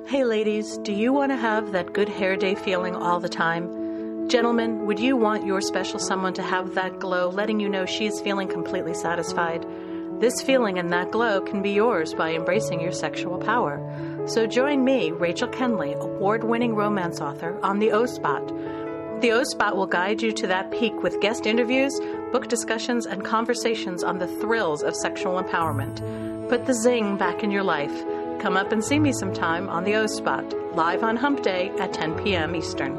Hey 0.09 0.23
ladies, 0.23 0.79
do 0.79 0.93
you 0.93 1.13
want 1.13 1.33
to 1.33 1.37
have 1.37 1.73
that 1.73 1.93
good 1.93 2.09
hair 2.09 2.37
day 2.37 2.55
feeling 2.55 2.95
all 2.95 3.19
the 3.19 3.29
time? 3.29 4.29
Gentlemen, 4.29 4.87
would 4.87 5.01
you 5.01 5.17
want 5.17 5.45
your 5.45 5.61
special 5.61 5.99
someone 5.99 6.33
to 6.35 6.45
have 6.45 6.77
that 6.77 7.01
glow, 7.01 7.29
letting 7.29 7.59
you 7.59 7.69
know 7.69 7.87
she 7.87 8.07
is 8.07 8.21
feeling 8.21 8.47
completely 8.47 8.95
satisfied? 8.95 9.67
This 10.21 10.41
feeling 10.41 10.79
and 10.79 10.93
that 10.93 11.11
glow 11.11 11.41
can 11.41 11.61
be 11.61 11.73
yours 11.73 12.15
by 12.15 12.35
embracing 12.35 12.81
your 12.81 12.93
sexual 12.93 13.37
power. 13.39 13.83
So 14.29 14.47
join 14.47 14.85
me, 14.85 15.11
Rachel 15.11 15.49
Kenley, 15.49 15.99
award 15.99 16.45
winning 16.45 16.77
romance 16.77 17.21
author, 17.21 17.59
on 17.65 17.81
the 17.81 17.91
O 17.91 18.07
Spot. 18.07 18.47
The 19.23 19.33
O 19.33 19.43
Spot 19.43 19.77
will 19.77 19.89
guide 19.89 20.23
you 20.23 20.31
to 20.31 20.47
that 20.47 20.71
peak 20.71 21.03
with 21.03 21.21
guest 21.21 21.47
interviews, 21.47 21.99
book 22.31 22.47
discussions, 22.47 23.07
and 23.07 23.25
conversations 23.25 24.05
on 24.05 24.19
the 24.21 24.29
thrills 24.29 24.85
of 24.85 24.95
sexual 24.95 25.43
empowerment. 25.43 26.49
Put 26.49 26.67
the 26.67 26.75
zing 26.75 27.17
back 27.17 27.43
in 27.43 27.51
your 27.51 27.65
life. 27.65 28.05
Come 28.41 28.57
up 28.57 28.71
and 28.71 28.85
see 28.85 28.99
me 28.99 29.13
sometime 29.13 29.69
on 29.69 29.85
the 29.85 29.95
O 29.95 30.07
Spot, 30.07 30.45
live 30.77 31.03
on 31.03 31.17
Hump 31.17 31.43
Day 31.43 31.71
at 31.81 31.93
10 31.93 32.23
p.m. 32.23 32.55
Eastern. 32.55 32.93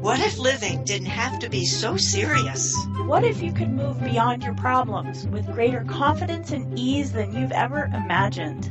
What 0.00 0.20
if 0.20 0.38
living 0.38 0.84
didn't 0.84 1.08
have 1.08 1.38
to 1.40 1.50
be 1.50 1.64
so 1.64 1.96
serious? 1.96 2.76
What 3.06 3.24
if 3.24 3.42
you 3.42 3.52
could 3.52 3.70
move 3.70 4.02
beyond 4.04 4.44
your 4.44 4.54
problems 4.54 5.26
with 5.28 5.46
greater 5.52 5.84
confidence 5.84 6.52
and 6.52 6.78
ease 6.78 7.12
than 7.12 7.34
you've 7.34 7.52
ever 7.52 7.86
imagined? 7.86 8.70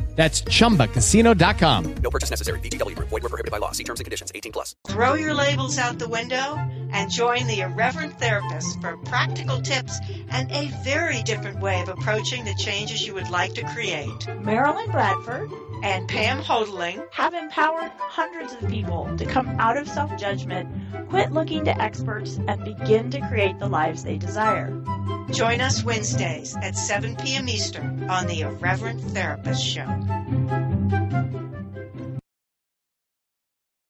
That's 0.15 0.41
chumbacasino.com. 0.41 1.95
No 1.95 2.09
purchase 2.09 2.29
necessary. 2.29 2.59
VGW 2.59 2.95
Group. 2.95 3.09
Void 3.09 3.23
were 3.23 3.29
prohibited 3.29 3.51
by 3.51 3.57
law. 3.57 3.71
See 3.71 3.83
terms 3.83 3.99
and 3.99 4.05
conditions. 4.05 4.31
18 4.35 4.51
plus. 4.51 4.75
Throw 4.87 5.15
your 5.15 5.33
labels 5.33 5.77
out 5.77 5.99
the 5.99 6.09
window 6.09 6.57
and 6.91 7.09
join 7.09 7.47
the 7.47 7.61
Irreverent 7.61 8.19
Therapist 8.19 8.79
for 8.81 8.97
practical 8.97 9.61
tips 9.61 9.99
and 10.29 10.51
a 10.51 10.67
very 10.83 11.21
different 11.23 11.59
way 11.59 11.81
of 11.81 11.89
approaching 11.89 12.43
the 12.45 12.53
changes 12.55 13.05
you 13.05 13.13
would 13.13 13.29
like 13.29 13.53
to 13.53 13.63
create. 13.67 14.27
Marilyn 14.41 14.91
Bradford 14.91 15.49
and 15.83 16.07
Pam 16.07 16.41
Hodling 16.41 17.05
have 17.11 17.33
empowered 17.33 17.91
hundreds 17.97 18.53
of 18.53 18.69
people 18.69 19.09
to 19.17 19.25
come 19.25 19.47
out 19.59 19.77
of 19.77 19.87
self 19.87 20.15
judgment, 20.17 20.69
quit 21.09 21.31
looking 21.31 21.65
to 21.65 21.81
experts, 21.81 22.39
and 22.47 22.63
begin 22.63 23.09
to 23.11 23.27
create 23.27 23.57
the 23.59 23.67
lives 23.67 24.03
they 24.03 24.17
desire. 24.17 24.67
Join 25.33 25.61
us 25.61 25.83
Wednesdays 25.83 26.55
at 26.57 26.75
7 26.75 27.15
p.m. 27.15 27.47
Eastern 27.47 28.09
on 28.09 28.27
the 28.27 28.41
Irreverent 28.41 29.01
Therapist 29.01 29.63
Show. 29.65 29.87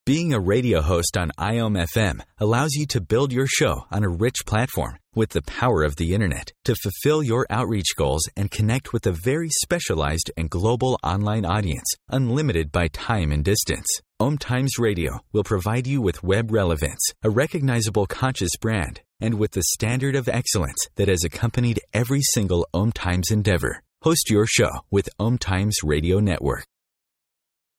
Being 0.06 0.34
a 0.34 0.40
radio 0.40 0.82
host 0.82 1.18
on 1.18 1.32
IOM 1.40 1.86
FM 1.96 2.22
allows 2.38 2.74
you 2.74 2.86
to 2.88 3.02
build 3.02 3.32
your 3.32 3.48
show 3.48 3.86
on 3.92 4.04
a 4.04 4.10
rich 4.10 4.46
platform 4.46 4.98
with 5.16 5.30
the 5.30 5.42
power 5.44 5.84
of 5.84 5.96
the 5.96 6.14
internet 6.14 6.52
to 6.66 6.76
fulfill 6.76 7.24
your 7.24 7.46
outreach 7.50 7.96
goals 7.96 8.28
and 8.36 8.52
connect 8.52 8.94
with 8.94 9.06
a 9.08 9.12
very 9.24 9.50
specialized 9.50 10.32
and 10.38 10.50
global 10.50 11.00
online 11.04 11.46
audience, 11.46 11.94
unlimited 12.10 12.72
by 12.72 12.88
time 12.88 13.32
and 13.32 13.44
distance. 13.44 13.88
Om 14.22 14.38
Times 14.38 14.78
Radio 14.78 15.22
will 15.34 15.44
provide 15.44 15.88
you 15.88 16.00
with 16.00 16.24
web 16.24 16.52
relevance, 16.52 17.02
a 17.24 17.30
recognizable 17.32 18.06
conscious 18.06 18.52
brand, 18.56 19.02
and 19.20 19.34
with 19.40 19.50
the 19.54 19.64
standard 19.74 20.16
of 20.16 20.30
excellence 20.30 20.78
that 20.96 21.08
has 21.08 21.24
accompanied 21.24 21.80
every 21.92 22.22
single 22.22 22.68
Om 22.72 22.92
Times 22.92 23.32
endeavor. 23.32 23.82
Host 24.04 24.30
your 24.30 24.46
show 24.46 24.70
with 24.92 25.10
Om 25.18 25.40
Times 25.40 25.78
Radio 25.84 26.20
Network. 26.20 26.66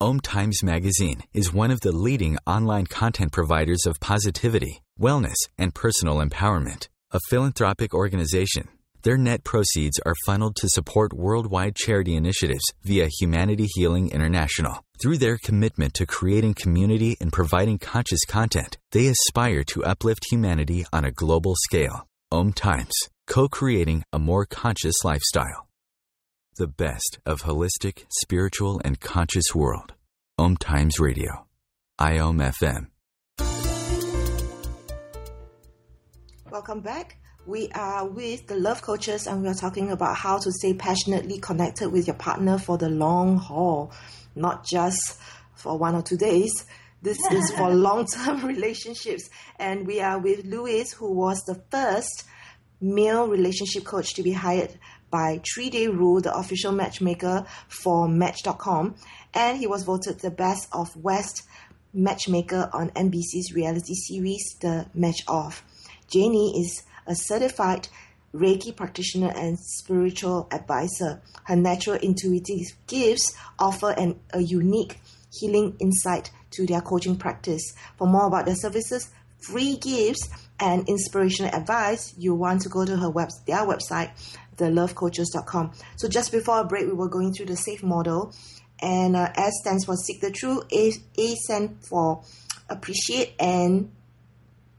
Om 0.00 0.18
Times 0.18 0.64
Magazine 0.64 1.22
is 1.32 1.54
one 1.54 1.70
of 1.70 1.78
the 1.82 1.92
leading 1.92 2.38
online 2.44 2.86
content 2.86 3.30
providers 3.30 3.86
of 3.86 4.00
positivity, 4.00 4.82
wellness, 5.00 5.36
and 5.58 5.72
personal 5.72 6.16
empowerment. 6.16 6.88
A 7.12 7.20
philanthropic 7.30 7.94
organization, 7.94 8.68
their 9.02 9.16
net 9.16 9.44
proceeds 9.44 9.98
are 10.06 10.14
funneled 10.26 10.56
to 10.56 10.68
support 10.68 11.12
worldwide 11.12 11.74
charity 11.74 12.14
initiatives 12.14 12.64
via 12.84 13.08
Humanity 13.20 13.66
Healing 13.74 14.10
International. 14.10 14.84
Through 15.00 15.18
their 15.18 15.38
commitment 15.38 15.94
to 15.94 16.06
creating 16.06 16.54
community 16.54 17.16
and 17.20 17.32
providing 17.32 17.78
conscious 17.78 18.24
content, 18.24 18.78
they 18.92 19.08
aspire 19.08 19.64
to 19.64 19.84
uplift 19.84 20.26
humanity 20.30 20.86
on 20.92 21.04
a 21.04 21.10
global 21.10 21.54
scale. 21.56 22.06
Om 22.30 22.52
Times, 22.52 22.94
co 23.26 23.48
creating 23.48 24.04
a 24.12 24.18
more 24.18 24.46
conscious 24.46 24.96
lifestyle. 25.04 25.68
The 26.56 26.68
best 26.68 27.18
of 27.26 27.42
holistic, 27.42 28.04
spiritual, 28.10 28.80
and 28.84 29.00
conscious 29.00 29.54
world. 29.54 29.94
Om 30.38 30.56
Times 30.56 31.00
Radio. 31.00 31.46
IOM 32.00 32.52
FM. 32.52 32.86
Welcome 36.50 36.80
back. 36.80 37.21
We 37.44 37.70
are 37.74 38.06
with 38.06 38.46
the 38.46 38.54
love 38.54 38.82
coaches 38.82 39.26
and 39.26 39.42
we 39.42 39.48
are 39.48 39.54
talking 39.54 39.90
about 39.90 40.16
how 40.16 40.38
to 40.38 40.52
stay 40.52 40.74
passionately 40.74 41.40
connected 41.40 41.90
with 41.90 42.06
your 42.06 42.14
partner 42.14 42.56
for 42.56 42.78
the 42.78 42.88
long 42.88 43.36
haul, 43.36 43.92
not 44.36 44.64
just 44.64 45.18
for 45.54 45.76
one 45.76 45.96
or 45.96 46.02
two 46.02 46.16
days. 46.16 46.52
This 47.02 47.18
is 47.32 47.50
for 47.50 47.68
long 47.74 48.06
term 48.06 48.46
relationships. 48.46 49.28
And 49.58 49.88
we 49.88 50.00
are 50.00 50.20
with 50.20 50.44
Luis, 50.44 50.92
who 50.92 51.12
was 51.12 51.42
the 51.42 51.60
first 51.68 52.24
male 52.80 53.26
relationship 53.26 53.84
coach 53.84 54.14
to 54.14 54.22
be 54.22 54.32
hired 54.32 54.78
by 55.10 55.40
Three 55.52 55.68
Day 55.68 55.88
Rule, 55.88 56.20
the 56.20 56.32
official 56.32 56.70
matchmaker 56.70 57.44
for 57.66 58.06
Match.com. 58.06 58.94
And 59.34 59.58
he 59.58 59.66
was 59.66 59.82
voted 59.82 60.20
the 60.20 60.30
best 60.30 60.68
of 60.72 60.96
West 60.96 61.42
matchmaker 61.92 62.70
on 62.72 62.90
NBC's 62.90 63.52
reality 63.52 63.94
series, 63.94 64.56
The 64.60 64.86
Match 64.94 65.24
Off. 65.26 65.64
Janie 66.08 66.60
is 66.60 66.84
a 67.06 67.14
certified 67.14 67.88
Reiki 68.34 68.74
practitioner 68.74 69.32
and 69.36 69.58
spiritual 69.58 70.48
advisor. 70.50 71.20
Her 71.44 71.56
natural 71.56 71.96
intuitive 71.96 72.66
gifts 72.86 73.36
offer 73.58 73.90
an, 73.90 74.20
a 74.32 74.40
unique 74.40 74.98
healing 75.30 75.76
insight 75.80 76.30
to 76.52 76.66
their 76.66 76.80
coaching 76.80 77.16
practice. 77.16 77.74
For 77.98 78.06
more 78.06 78.26
about 78.26 78.46
their 78.46 78.54
services, 78.54 79.10
free 79.38 79.76
gifts, 79.76 80.28
and 80.60 80.88
inspirational 80.88 81.54
advice, 81.54 82.14
you 82.16 82.34
want 82.34 82.62
to 82.62 82.68
go 82.68 82.84
to 82.84 82.96
her 82.96 83.10
web, 83.10 83.30
their 83.46 83.66
website, 83.66 84.10
thelovecoaches.com. 84.56 85.72
So 85.96 86.08
just 86.08 86.30
before 86.32 86.60
a 86.60 86.64
break, 86.64 86.86
we 86.86 86.92
were 86.92 87.08
going 87.08 87.32
through 87.34 87.46
the 87.46 87.56
SAFE 87.56 87.82
model, 87.82 88.34
and 88.80 89.16
uh, 89.16 89.32
S 89.34 89.52
stands 89.60 89.84
for 89.84 89.96
seek 89.96 90.20
the 90.20 90.30
truth, 90.30 90.64
A, 90.72 90.92
A 91.18 91.34
stands 91.34 91.86
for 91.88 92.22
appreciate, 92.68 93.34
and 93.38 93.90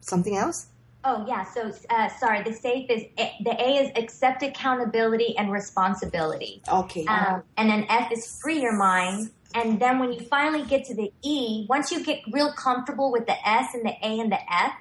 something 0.01 0.37
else. 0.37 0.67
Oh 1.05 1.25
yeah. 1.27 1.43
So 1.43 1.71
uh, 1.89 2.09
sorry. 2.19 2.43
The 2.43 2.53
safe 2.53 2.89
is 2.89 3.03
the 3.17 3.55
A 3.59 3.83
is 3.83 3.91
accept 3.95 4.43
accountability 4.43 5.37
and 5.37 5.51
responsibility. 5.51 6.61
Okay. 6.67 7.05
Um, 7.05 7.43
and 7.57 7.69
then 7.69 7.85
F 7.89 8.11
is 8.11 8.39
free 8.41 8.61
your 8.61 8.75
mind. 8.77 9.31
And 9.55 9.79
then 9.79 9.99
when 9.99 10.11
you 10.11 10.21
finally 10.21 10.63
get 10.63 10.85
to 10.85 10.95
the 10.95 11.11
E, 11.21 11.67
once 11.69 11.91
you 11.91 12.03
get 12.03 12.19
real 12.31 12.51
comfortable 12.53 13.11
with 13.11 13.27
the 13.27 13.47
S 13.47 13.73
and 13.73 13.85
the 13.85 13.93
A 14.01 14.19
and 14.19 14.31
the 14.31 14.39
F, 14.51 14.73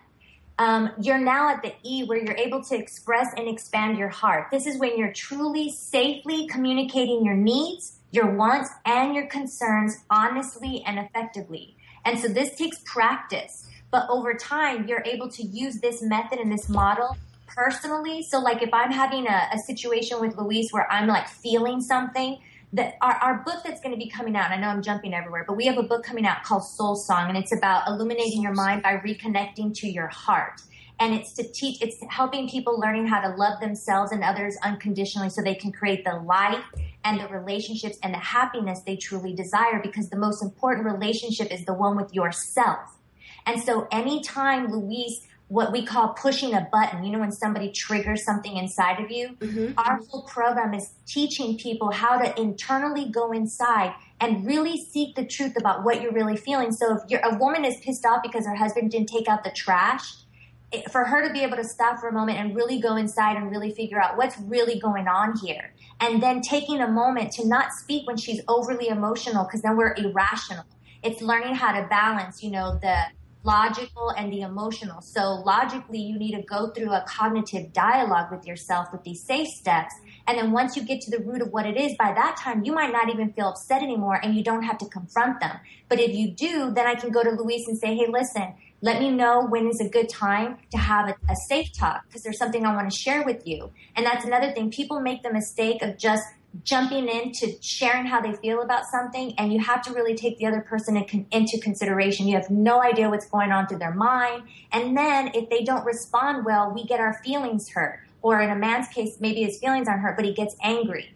um, 0.58 0.90
you're 1.00 1.18
now 1.18 1.50
at 1.50 1.62
the 1.62 1.74
E 1.82 2.04
where 2.04 2.18
you're 2.18 2.36
able 2.36 2.62
to 2.64 2.76
express 2.76 3.28
and 3.36 3.48
expand 3.48 3.98
your 3.98 4.08
heart. 4.08 4.48
This 4.50 4.66
is 4.66 4.78
when 4.78 4.96
you're 4.96 5.12
truly 5.12 5.70
safely 5.70 6.46
communicating 6.46 7.24
your 7.24 7.34
needs, 7.34 7.98
your 8.12 8.34
wants, 8.34 8.70
and 8.86 9.14
your 9.14 9.26
concerns 9.26 9.96
honestly 10.08 10.82
and 10.86 10.98
effectively. 10.98 11.76
And 12.04 12.18
so 12.18 12.28
this 12.28 12.54
takes 12.56 12.78
practice. 12.84 13.66
But 13.93 14.09
over 14.09 14.34
time, 14.34 14.88
you're 14.88 15.05
able 15.05 15.28
to 15.28 15.43
use 15.43 15.76
this 15.76 16.03
method 16.03 16.40
and 16.40 16.51
this 16.51 16.68
model 16.68 17.16
personally. 17.47 18.22
So, 18.22 18.40
like 18.40 18.62
if 18.62 18.72
I'm 18.72 18.90
having 18.90 19.28
a, 19.28 19.49
a 19.53 19.59
situation 19.59 20.18
with 20.18 20.36
Luis 20.36 20.70
where 20.72 20.90
I'm 20.90 21.07
like 21.07 21.28
feeling 21.28 21.80
something, 21.80 22.38
that 22.72 22.95
our, 23.03 23.12
our 23.16 23.45
book 23.45 23.62
that's 23.64 23.82
going 23.82 23.93
to 23.93 23.99
be 23.99 24.09
coming 24.09 24.34
out, 24.34 24.51
I 24.51 24.57
know 24.57 24.68
I'm 24.68 24.82
jumping 24.82 25.12
everywhere, 25.12 25.45
but 25.47 25.59
we 25.59 25.66
have 25.66 25.76
a 25.76 25.82
book 25.82 26.03
coming 26.03 26.26
out 26.26 26.43
called 26.43 26.64
Soul 26.64 26.97
Song, 26.97 27.28
and 27.28 27.36
it's 27.36 27.55
about 27.55 27.86
illuminating 27.86 28.43
your 28.43 28.55
mind 28.55 28.82
by 28.82 28.97
reconnecting 28.97 29.74
to 29.74 29.88
your 29.88 30.09
heart. 30.09 30.62
And 30.99 31.12
it's 31.12 31.34
to 31.34 31.43
teach, 31.43 31.82
it's 31.82 31.97
helping 32.09 32.49
people 32.49 32.78
learning 32.78 33.09
how 33.09 33.20
to 33.20 33.36
love 33.36 33.61
themselves 33.61 34.12
and 34.12 34.22
others 34.24 34.57
unconditionally 34.62 35.28
so 35.28 35.43
they 35.43 35.55
can 35.55 35.72
create 35.72 36.05
the 36.05 36.16
life 36.20 36.64
and 37.05 37.20
the 37.20 37.26
relationships 37.28 37.99
and 38.03 38.14
the 38.14 38.18
happiness 38.18 38.80
they 38.86 38.97
truly 38.97 39.34
desire 39.34 39.80
because 39.82 40.09
the 40.09 40.16
most 40.16 40.43
important 40.43 40.86
relationship 40.86 41.53
is 41.53 41.64
the 41.64 41.74
one 41.74 41.97
with 41.97 42.14
yourself. 42.14 42.99
And 43.47 43.62
so 43.62 43.86
anytime 43.90 44.70
Luis, 44.70 45.26
what 45.49 45.70
we 45.70 45.84
call 45.84 46.14
pushing 46.14 46.55
a 46.55 46.66
button, 46.72 47.05
you 47.05 47.12
know, 47.12 47.18
when 47.18 47.32
somebody 47.32 47.70
triggers 47.70 48.24
something 48.24 48.57
inside 48.57 49.03
of 49.03 49.11
you, 49.11 49.36
Mm-hmm. 49.40 49.78
our 49.78 50.01
whole 50.09 50.22
program 50.22 50.72
is 50.72 50.95
teaching 51.07 51.59
people 51.59 51.90
how 51.90 52.16
to 52.18 52.40
internally 52.40 53.11
go 53.11 53.32
inside 53.32 53.95
and 54.20 54.47
really 54.47 54.78
seek 54.78 55.14
the 55.14 55.26
truth 55.26 55.55
about 55.59 55.84
what 55.84 56.01
you're 56.01 56.12
really 56.12 56.36
feeling. 56.36 56.72
So 56.72 56.97
if 56.97 57.03
you're, 57.09 57.20
a 57.20 57.36
woman 57.36 57.64
is 57.64 57.76
pissed 57.82 58.07
off 58.07 58.22
because 58.22 58.47
her 58.47 58.55
husband 58.55 58.90
didn't 58.93 59.09
take 59.09 59.28
out 59.28 59.45
the 59.45 59.51
trash, 59.51 60.14
it, 60.70 60.90
for 60.90 61.05
her 61.05 61.26
to 61.26 61.32
be 61.32 61.40
able 61.40 61.57
to 61.57 61.64
stop 61.64 61.99
for 62.01 62.09
a 62.09 62.12
moment 62.12 62.38
and 62.38 62.57
really 62.57 62.80
go 62.80 62.97
inside 62.97 63.36
and 63.36 63.51
really 63.51 63.72
figure 63.74 64.01
out 64.01 64.16
what's 64.16 64.38
really 64.38 64.80
going 64.80 65.07
on 65.07 65.36
here. 65.36 65.74
And 66.01 66.22
then 66.22 66.40
taking 66.40 66.80
a 66.80 66.88
moment 66.88 67.32
to 67.32 67.47
not 67.47 67.72
speak 67.72 68.07
when 68.07 68.16
she's 68.16 68.40
overly 68.49 68.88
emotional 68.88 69.45
because 69.45 69.61
then 69.61 69.76
we're 69.76 69.95
irrational. 69.95 70.64
It's 71.03 71.20
learning 71.20 71.57
how 71.57 71.78
to 71.78 71.86
balance, 71.88 72.43
you 72.43 72.51
know, 72.53 72.78
the 72.80 72.97
logical 73.45 74.11
and 74.11 74.32
the 74.32 74.43
emotional. 74.43 75.01
So 75.01 75.43
logically, 75.45 75.99
you 75.99 76.18
need 76.18 76.34
to 76.36 76.43
go 76.43 76.70
through 76.70 76.93
a 76.93 77.05
cognitive 77.07 77.72
dialogue 77.72 78.30
with 78.30 78.47
yourself 78.47 78.88
with 78.93 79.03
these 79.05 79.24
safe 79.24 79.49
steps. 79.49 79.95
And 80.26 80.38
then 80.38 80.53
once 80.53 80.76
you 80.76 80.84
get 80.84 81.01
to 81.03 81.11
the 81.11 81.22
root 81.22 81.43
of 81.43 81.49
what 81.49 81.66
it 81.66 81.76
is, 81.76 81.97
by 81.99 82.12
that 82.12 82.36
time, 82.43 82.64
you 82.64 82.72
might 82.72 82.93
not 82.93 83.09
even 83.09 83.32
feel 83.32 83.49
upset 83.49 83.82
anymore 83.82 84.20
and 84.22 84.34
you 84.34 84.45
don't 84.45 84.62
have 84.62 84.78
to 84.78 84.86
confront 84.86 85.40
them. 85.40 85.59
But 85.88 86.01
if 86.01 86.14
you 86.14 86.30
do, 86.30 86.72
then 86.72 86.86
I 86.86 86.95
can 86.95 87.11
go 87.11 87.22
to 87.22 87.30
Luis 87.30 87.66
and 87.66 87.76
say, 87.78 87.97
Hey, 87.97 88.07
listen, 88.09 88.55
let 88.80 89.01
me 89.01 89.11
know 89.11 89.47
when 89.47 89.68
is 89.68 89.80
a 89.80 89.88
good 89.88 90.09
time 90.09 90.59
to 90.70 90.78
have 90.78 91.09
a, 91.09 91.14
a 91.30 91.36
safe 91.49 91.72
talk 91.72 92.05
because 92.07 92.22
there's 92.22 92.38
something 92.38 92.66
I 92.66 92.74
want 92.74 92.90
to 92.90 92.97
share 92.97 93.24
with 93.24 93.47
you. 93.47 93.70
And 93.95 94.05
that's 94.05 94.24
another 94.24 94.53
thing. 94.53 94.70
People 94.70 95.01
make 95.01 95.22
the 95.22 95.32
mistake 95.32 95.82
of 95.82 95.99
just 95.99 96.24
jumping 96.64 97.09
into 97.09 97.57
sharing 97.62 98.07
how 98.07 98.20
they 98.20 98.34
feel 98.34 98.62
about 98.62 98.84
something 98.86 99.34
and 99.38 99.53
you 99.53 99.61
have 99.61 99.82
to 99.82 99.92
really 99.92 100.14
take 100.14 100.38
the 100.38 100.46
other 100.46 100.61
person 100.61 100.96
in 100.96 101.26
into 101.30 101.59
consideration. 101.61 102.28
You 102.28 102.36
have 102.36 102.50
no 102.50 102.82
idea 102.82 103.09
what's 103.09 103.28
going 103.28 103.53
on 103.53 103.66
through 103.66 103.78
their 103.78 103.94
mind 103.94 104.44
and 104.70 104.96
then 104.96 105.30
if 105.34 105.48
they 105.48 105.64
don't 105.64 105.84
respond 105.84 106.44
well 106.44 106.72
we 106.74 106.84
get 106.84 107.00
our 107.00 107.14
feelings 107.24 107.70
hurt. 107.70 108.00
Or 108.20 108.40
in 108.40 108.50
a 108.50 108.57
man's 108.57 108.88
case 108.88 109.16
maybe 109.20 109.42
his 109.42 109.59
feelings 109.59 109.88
aren't 109.88 110.03
hurt 110.03 110.16
but 110.16 110.24
he 110.24 110.34
gets 110.34 110.55
angry. 110.62 111.14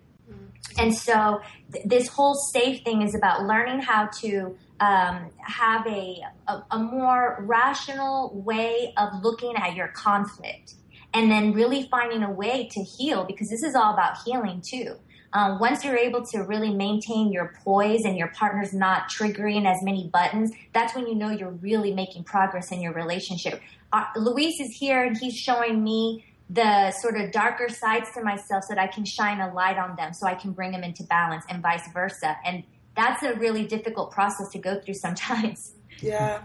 And 0.79 0.95
so 0.95 1.41
th- 1.73 1.85
this 1.87 2.09
whole 2.09 2.35
safe 2.35 2.83
thing 2.83 3.03
is 3.03 3.15
about 3.15 3.45
learning 3.45 3.81
how 3.81 4.09
to 4.21 4.57
um, 4.81 5.31
have 5.39 5.87
a, 5.87 6.21
a, 6.49 6.63
a 6.73 6.79
more 6.79 7.37
rational 7.41 8.43
way 8.43 8.93
of 8.97 9.23
looking 9.23 9.57
at 9.57 9.75
your 9.75 9.89
conflict 9.89 10.75
and 11.15 11.31
then 11.31 11.53
really 11.53 11.89
finding 11.91 12.23
a 12.23 12.31
way 12.31 12.69
to 12.71 12.83
heal 12.83 13.25
because 13.25 13.49
this 13.49 13.63
is 13.63 13.75
all 13.75 13.95
about 13.95 14.19
healing 14.25 14.63
too. 14.63 14.97
Um, 15.33 15.59
once 15.59 15.85
you're 15.85 15.97
able 15.97 16.25
to 16.27 16.41
really 16.41 16.73
maintain 16.73 17.33
your 17.33 17.55
poise 17.65 18.05
and 18.05 18.17
your 18.17 18.29
partner's 18.29 18.73
not 18.73 19.11
triggering 19.11 19.67
as 19.67 19.83
many 19.83 20.09
buttons, 20.09 20.53
that's 20.73 20.95
when 20.95 21.07
you 21.07 21.15
know 21.15 21.31
you're 21.31 21.51
really 21.51 21.93
making 21.93 22.25
progress 22.25 22.73
in 22.73 22.81
your 22.81 22.93
relationship. 22.93 23.61
Uh, 23.93 24.05
Luis 24.17 24.61
is 24.61 24.77
here 24.77 25.05
and 25.05 25.17
he's 25.17 25.37
showing 25.37 25.83
me 25.83 26.25
the 26.49 26.93
sort 26.93 27.21
of 27.21 27.33
darker 27.33 27.69
sides 27.69 28.09
to 28.15 28.23
myself 28.23 28.65
so 28.65 28.75
that 28.75 28.81
I 28.81 28.87
can 28.87 29.05
shine 29.05 29.41
a 29.41 29.53
light 29.53 29.79
on 29.79 29.97
them 29.97 30.13
so 30.13 30.27
I 30.27 30.35
can 30.35 30.53
bring 30.53 30.71
them 30.73 30.85
into 30.85 31.03
balance 31.03 31.45
and 31.49 31.61
vice 31.61 31.91
versa. 31.93 32.37
And 32.45 32.63
that's 32.95 33.23
a 33.23 33.35
really 33.35 33.67
difficult 33.67 34.13
process 34.13 34.49
to 34.51 34.59
go 34.59 34.81
through 34.81 34.95
sometimes. 34.95 35.75
Yeah. 36.01 36.43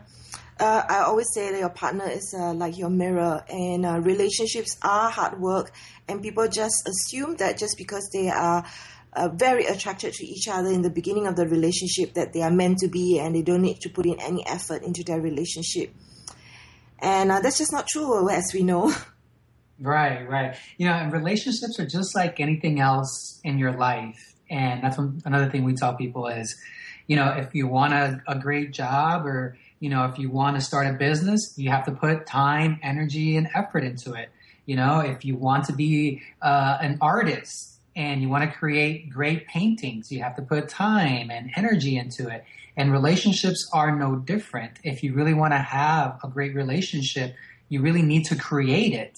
Uh, 0.61 0.85
I 0.87 0.99
always 0.99 1.25
say 1.33 1.51
that 1.51 1.57
your 1.57 1.69
partner 1.69 2.07
is 2.07 2.35
uh, 2.37 2.53
like 2.53 2.77
your 2.77 2.91
mirror, 2.91 3.43
and 3.49 3.83
uh, 3.83 3.99
relationships 3.99 4.77
are 4.83 5.09
hard 5.09 5.41
work, 5.41 5.71
and 6.07 6.21
people 6.21 6.47
just 6.47 6.87
assume 6.87 7.37
that 7.37 7.57
just 7.57 7.79
because 7.79 8.07
they 8.13 8.29
are 8.29 8.63
uh, 9.13 9.29
very 9.29 9.65
attracted 9.65 10.13
to 10.13 10.23
each 10.23 10.47
other 10.47 10.69
in 10.69 10.83
the 10.83 10.91
beginning 10.91 11.25
of 11.25 11.35
the 11.35 11.47
relationship, 11.47 12.13
that 12.13 12.33
they 12.33 12.43
are 12.43 12.51
meant 12.51 12.77
to 12.77 12.87
be, 12.87 13.17
and 13.17 13.33
they 13.33 13.41
don't 13.41 13.63
need 13.63 13.79
to 13.79 13.89
put 13.89 14.05
in 14.05 14.21
any 14.21 14.45
effort 14.45 14.83
into 14.83 15.03
their 15.03 15.19
relationship. 15.19 15.95
And 16.99 17.31
uh, 17.31 17.39
that's 17.39 17.57
just 17.57 17.71
not 17.71 17.87
true, 17.87 18.29
as 18.29 18.53
we 18.53 18.61
know. 18.61 18.93
Right, 19.83 20.29
right. 20.29 20.55
You 20.77 20.85
know, 20.85 20.93
and 20.93 21.11
relationships 21.11 21.79
are 21.79 21.87
just 21.87 22.15
like 22.15 22.39
anything 22.39 22.79
else 22.79 23.41
in 23.43 23.57
your 23.57 23.71
life. 23.71 24.35
And 24.47 24.83
that's 24.83 24.95
one, 24.95 25.23
another 25.25 25.49
thing 25.49 25.63
we 25.63 25.73
tell 25.73 25.95
people 25.95 26.27
is, 26.27 26.55
you 27.07 27.15
know, 27.15 27.29
if 27.29 27.55
you 27.55 27.65
want 27.65 27.93
a, 27.93 28.21
a 28.27 28.37
great 28.37 28.73
job 28.73 29.25
or, 29.25 29.57
you 29.81 29.89
know, 29.89 30.05
if 30.05 30.19
you 30.19 30.29
want 30.29 30.55
to 30.55 30.61
start 30.61 30.85
a 30.87 30.93
business, 30.93 31.55
you 31.57 31.71
have 31.71 31.83
to 31.85 31.91
put 31.91 32.27
time, 32.27 32.79
energy, 32.83 33.35
and 33.35 33.49
effort 33.53 33.83
into 33.83 34.13
it. 34.13 34.29
You 34.67 34.75
know, 34.75 34.99
if 34.99 35.25
you 35.25 35.35
want 35.35 35.65
to 35.65 35.73
be 35.73 36.21
uh, 36.41 36.77
an 36.79 36.99
artist 37.01 37.79
and 37.95 38.21
you 38.21 38.29
want 38.29 38.49
to 38.49 38.57
create 38.57 39.09
great 39.09 39.47
paintings, 39.47 40.11
you 40.11 40.21
have 40.21 40.35
to 40.35 40.43
put 40.43 40.69
time 40.69 41.31
and 41.31 41.51
energy 41.57 41.97
into 41.97 42.29
it. 42.29 42.45
And 42.77 42.91
relationships 42.91 43.67
are 43.73 43.93
no 43.93 44.17
different. 44.17 44.73
If 44.83 45.03
you 45.03 45.13
really 45.15 45.33
want 45.33 45.53
to 45.53 45.57
have 45.57 46.19
a 46.23 46.27
great 46.27 46.53
relationship, 46.53 47.35
you 47.67 47.81
really 47.81 48.03
need 48.03 48.25
to 48.25 48.35
create 48.35 48.93
it 48.93 49.17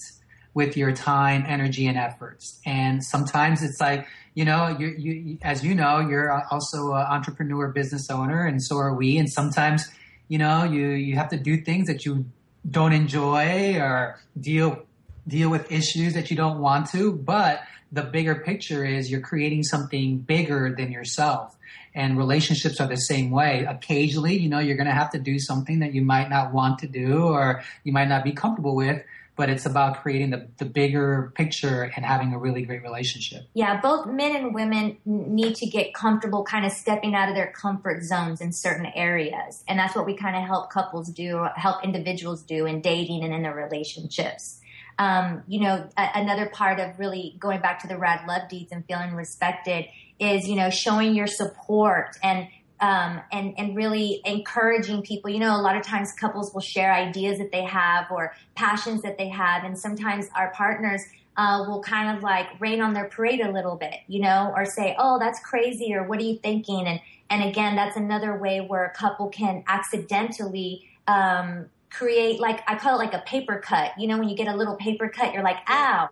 with 0.54 0.78
your 0.78 0.92
time, 0.92 1.44
energy, 1.46 1.86
and 1.86 1.98
efforts. 1.98 2.58
And 2.64 3.04
sometimes 3.04 3.62
it's 3.62 3.80
like, 3.80 4.06
you 4.32 4.46
know, 4.46 4.68
you, 4.68 4.86
you, 4.96 5.38
as 5.42 5.62
you 5.62 5.74
know, 5.74 6.00
you're 6.00 6.32
also 6.50 6.94
an 6.94 7.06
entrepreneur, 7.06 7.68
business 7.68 8.08
owner, 8.08 8.46
and 8.46 8.62
so 8.62 8.78
are 8.78 8.94
we. 8.94 9.18
And 9.18 9.30
sometimes, 9.30 9.90
you 10.28 10.38
know, 10.38 10.64
you, 10.64 10.88
you 10.88 11.16
have 11.16 11.28
to 11.30 11.36
do 11.36 11.60
things 11.62 11.86
that 11.86 12.04
you 12.04 12.26
don't 12.68 12.92
enjoy 12.92 13.76
or 13.78 14.20
deal, 14.38 14.84
deal 15.28 15.50
with 15.50 15.70
issues 15.70 16.14
that 16.14 16.30
you 16.30 16.36
don't 16.36 16.60
want 16.60 16.90
to. 16.90 17.12
But 17.12 17.62
the 17.92 18.02
bigger 18.02 18.34
picture 18.34 18.84
is 18.84 19.10
you're 19.10 19.20
creating 19.20 19.62
something 19.64 20.18
bigger 20.18 20.74
than 20.76 20.90
yourself. 20.90 21.56
And 21.94 22.18
relationships 22.18 22.80
are 22.80 22.88
the 22.88 22.96
same 22.96 23.30
way. 23.30 23.64
Occasionally, 23.68 24.36
you 24.36 24.48
know, 24.48 24.58
you're 24.58 24.76
going 24.76 24.88
to 24.88 24.92
have 24.92 25.10
to 25.10 25.18
do 25.18 25.38
something 25.38 25.78
that 25.78 25.94
you 25.94 26.02
might 26.02 26.28
not 26.28 26.52
want 26.52 26.80
to 26.80 26.88
do 26.88 27.24
or 27.24 27.62
you 27.84 27.92
might 27.92 28.08
not 28.08 28.24
be 28.24 28.32
comfortable 28.32 28.74
with 28.74 29.02
but 29.36 29.50
it's 29.50 29.66
about 29.66 30.02
creating 30.02 30.30
the, 30.30 30.48
the 30.58 30.64
bigger 30.64 31.32
picture 31.34 31.82
and 31.82 32.04
having 32.04 32.32
a 32.32 32.38
really 32.38 32.62
great 32.62 32.82
relationship. 32.82 33.42
Yeah, 33.54 33.80
both 33.80 34.06
men 34.06 34.36
and 34.36 34.54
women 34.54 34.98
need 35.04 35.56
to 35.56 35.66
get 35.66 35.92
comfortable 35.92 36.44
kind 36.44 36.64
of 36.64 36.72
stepping 36.72 37.14
out 37.14 37.28
of 37.28 37.34
their 37.34 37.50
comfort 37.50 38.04
zones 38.04 38.40
in 38.40 38.52
certain 38.52 38.86
areas. 38.86 39.64
And 39.66 39.78
that's 39.78 39.96
what 39.96 40.06
we 40.06 40.16
kind 40.16 40.36
of 40.36 40.44
help 40.44 40.70
couples 40.70 41.08
do, 41.08 41.46
help 41.56 41.84
individuals 41.84 42.42
do 42.42 42.66
in 42.66 42.80
dating 42.80 43.24
and 43.24 43.34
in 43.34 43.42
their 43.42 43.54
relationships. 43.54 44.60
Um, 44.98 45.42
you 45.48 45.60
know, 45.60 45.88
a- 45.96 46.10
another 46.14 46.46
part 46.46 46.78
of 46.78 46.98
really 47.00 47.34
going 47.40 47.60
back 47.60 47.80
to 47.80 47.88
the 47.88 47.98
RAD 47.98 48.28
love 48.28 48.48
deeds 48.48 48.70
and 48.70 48.84
feeling 48.86 49.14
respected 49.14 49.86
is, 50.20 50.46
you 50.46 50.54
know, 50.54 50.70
showing 50.70 51.14
your 51.16 51.26
support 51.26 52.16
and 52.22 52.46
um, 52.80 53.20
and 53.32 53.54
and 53.56 53.76
really 53.76 54.20
encouraging 54.24 55.02
people. 55.02 55.30
You 55.30 55.40
know, 55.40 55.56
a 55.56 55.62
lot 55.62 55.76
of 55.76 55.82
times 55.82 56.12
couples 56.12 56.52
will 56.52 56.60
share 56.60 56.92
ideas 56.92 57.38
that 57.38 57.52
they 57.52 57.64
have 57.64 58.10
or 58.10 58.34
passions 58.54 59.02
that 59.02 59.18
they 59.18 59.28
have, 59.28 59.64
and 59.64 59.78
sometimes 59.78 60.28
our 60.34 60.50
partners 60.52 61.02
uh, 61.36 61.64
will 61.66 61.82
kind 61.82 62.16
of 62.16 62.22
like 62.22 62.48
rain 62.60 62.80
on 62.80 62.92
their 62.92 63.06
parade 63.06 63.40
a 63.40 63.50
little 63.50 63.76
bit, 63.76 63.94
you 64.06 64.20
know, 64.20 64.52
or 64.56 64.64
say, 64.64 64.94
"Oh, 64.98 65.18
that's 65.18 65.40
crazy," 65.40 65.94
or 65.94 66.04
"What 66.04 66.20
are 66.20 66.24
you 66.24 66.38
thinking?" 66.38 66.86
And 66.86 67.00
and 67.30 67.42
again, 67.42 67.76
that's 67.76 67.96
another 67.96 68.36
way 68.36 68.60
where 68.60 68.84
a 68.84 68.90
couple 68.90 69.28
can 69.28 69.64
accidentally 69.66 70.88
um, 71.06 71.66
create 71.90 72.40
like 72.40 72.62
I 72.68 72.76
call 72.76 73.00
it 73.00 73.04
like 73.04 73.14
a 73.14 73.24
paper 73.26 73.58
cut. 73.58 73.92
You 73.98 74.08
know, 74.08 74.18
when 74.18 74.28
you 74.28 74.36
get 74.36 74.48
a 74.48 74.56
little 74.56 74.76
paper 74.76 75.08
cut, 75.08 75.32
you're 75.32 75.42
like, 75.42 75.58
"Ow," 75.68 76.08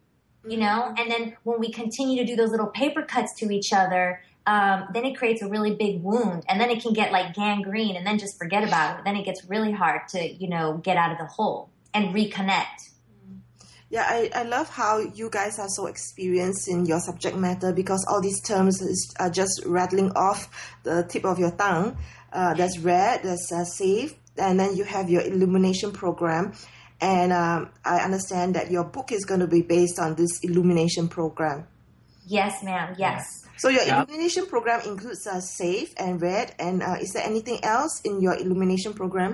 you 0.46 0.56
know. 0.56 0.94
And 0.98 1.10
then 1.10 1.36
when 1.44 1.60
we 1.60 1.70
continue 1.70 2.16
to 2.18 2.26
do 2.26 2.36
those 2.36 2.50
little 2.50 2.68
paper 2.68 3.02
cuts 3.02 3.34
to 3.34 3.50
each 3.50 3.72
other, 3.72 4.22
um, 4.46 4.88
then 4.92 5.04
it 5.04 5.16
creates 5.16 5.42
a 5.42 5.48
really 5.48 5.74
big 5.74 6.02
wound, 6.02 6.44
and 6.48 6.60
then 6.60 6.70
it 6.70 6.82
can 6.82 6.92
get 6.92 7.12
like 7.12 7.34
gangrene, 7.34 7.96
and 7.96 8.06
then 8.06 8.18
just 8.18 8.38
forget 8.38 8.64
about 8.64 8.98
it. 8.98 9.04
Then 9.04 9.16
it 9.16 9.24
gets 9.24 9.44
really 9.44 9.72
hard 9.72 10.08
to 10.08 10.20
you 10.20 10.48
know 10.48 10.80
get 10.82 10.96
out 10.96 11.12
of 11.12 11.18
the 11.18 11.26
hole 11.26 11.70
and 11.94 12.14
reconnect. 12.14 12.92
Yeah, 13.92 14.06
I, 14.08 14.30
I 14.34 14.42
love 14.44 14.70
how 14.70 15.00
you 15.00 15.28
guys 15.28 15.58
are 15.58 15.68
so 15.68 15.86
experienced 15.86 16.66
in 16.66 16.86
your 16.86 16.98
subject 16.98 17.36
matter 17.36 17.74
because 17.74 18.06
all 18.08 18.22
these 18.22 18.40
terms 18.40 18.80
is, 18.80 19.14
are 19.20 19.28
just 19.28 19.62
rattling 19.66 20.12
off 20.12 20.48
the 20.82 21.04
tip 21.06 21.26
of 21.26 21.38
your 21.38 21.50
tongue. 21.50 21.98
Uh, 22.32 22.54
there's 22.54 22.78
red, 22.78 23.22
there's 23.22 23.52
uh, 23.52 23.64
safe, 23.64 24.14
and 24.38 24.58
then 24.58 24.74
you 24.76 24.84
have 24.84 25.10
your 25.10 25.20
illumination 25.20 25.92
program. 25.92 26.54
And 27.02 27.34
um, 27.34 27.68
I 27.84 27.98
understand 27.98 28.54
that 28.54 28.70
your 28.70 28.84
book 28.84 29.12
is 29.12 29.26
going 29.26 29.40
to 29.40 29.46
be 29.46 29.60
based 29.60 29.98
on 29.98 30.14
this 30.14 30.40
illumination 30.42 31.08
program. 31.08 31.66
Yes, 32.26 32.62
ma'am. 32.62 32.94
Yes. 32.96 33.41
So 33.62 33.68
your 33.68 33.84
Yeah. 33.84 34.02
illumination 34.02 34.46
program 34.46 34.80
includes 34.90 35.24
uh, 35.24 35.38
safe 35.40 35.94
and 35.96 36.20
red. 36.20 36.52
And 36.58 36.82
uh, 36.82 36.96
is 37.04 37.12
there 37.12 37.22
anything 37.32 37.58
else 37.62 38.00
in 38.08 38.20
your 38.20 38.34
illumination 38.36 38.92
program? 38.92 39.32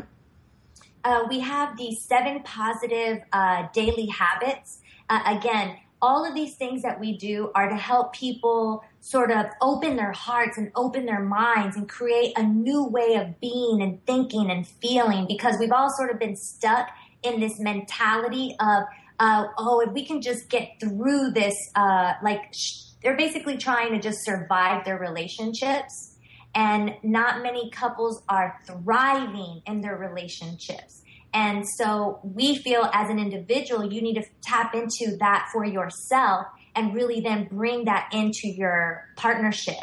uh, 1.04 1.22
we 1.30 1.38
have 1.40 1.68
the 1.78 1.90
seven 1.94 2.42
positive 2.42 3.16
uh, 3.32 3.60
daily 3.72 4.06
habits. 4.08 4.80
Uh, 5.08 5.22
again, 5.38 5.76
all 6.02 6.26
of 6.28 6.34
these 6.34 6.54
things 6.56 6.82
that 6.82 7.00
we 7.00 7.16
do 7.16 7.50
are 7.54 7.68
to 7.70 7.76
help 7.76 8.12
people 8.12 8.84
sort 9.00 9.30
of 9.30 9.46
open 9.62 9.96
their 9.96 10.12
hearts 10.12 10.58
and 10.58 10.70
open 10.76 11.06
their 11.06 11.24
minds 11.24 11.76
and 11.78 11.88
create 11.88 12.36
a 12.36 12.42
new 12.42 12.84
way 12.84 13.14
of 13.14 13.40
being 13.40 13.80
and 13.80 14.04
thinking 14.06 14.50
and 14.50 14.66
feeling 14.82 15.24
because 15.26 15.54
we've 15.58 15.72
all 15.72 15.88
sort 15.96 16.10
of 16.10 16.18
been 16.18 16.36
stuck 16.36 16.86
in 17.22 17.40
this 17.40 17.58
mentality 17.58 18.54
of, 18.60 18.82
uh, 19.18 19.44
oh, 19.56 19.80
if 19.80 19.90
we 19.92 20.04
can 20.04 20.20
just 20.20 20.50
get 20.50 20.68
through 20.80 21.30
this, 21.30 21.56
uh, 21.74 22.12
like, 22.22 22.42
sh- 22.52 22.82
they're 23.02 23.16
basically 23.16 23.56
trying 23.56 23.92
to 23.92 24.00
just 24.00 24.24
survive 24.24 24.84
their 24.84 24.98
relationships 24.98 26.16
and 26.54 26.94
not 27.02 27.42
many 27.42 27.70
couples 27.70 28.22
are 28.28 28.58
thriving 28.66 29.62
in 29.66 29.80
their 29.80 29.96
relationships. 29.96 31.02
And 31.34 31.64
so 31.76 32.20
we 32.22 32.56
feel 32.56 32.88
as 32.92 33.10
an 33.10 33.18
individual, 33.18 33.92
you 33.92 34.00
need 34.00 34.14
to 34.14 34.24
tap 34.42 34.74
into 34.74 35.16
that 35.18 35.48
for 35.52 35.64
yourself 35.64 36.46
and 36.74 36.94
really 36.94 37.20
then 37.20 37.48
bring 37.50 37.84
that 37.84 38.08
into 38.12 38.48
your 38.48 39.08
partnership. 39.16 39.76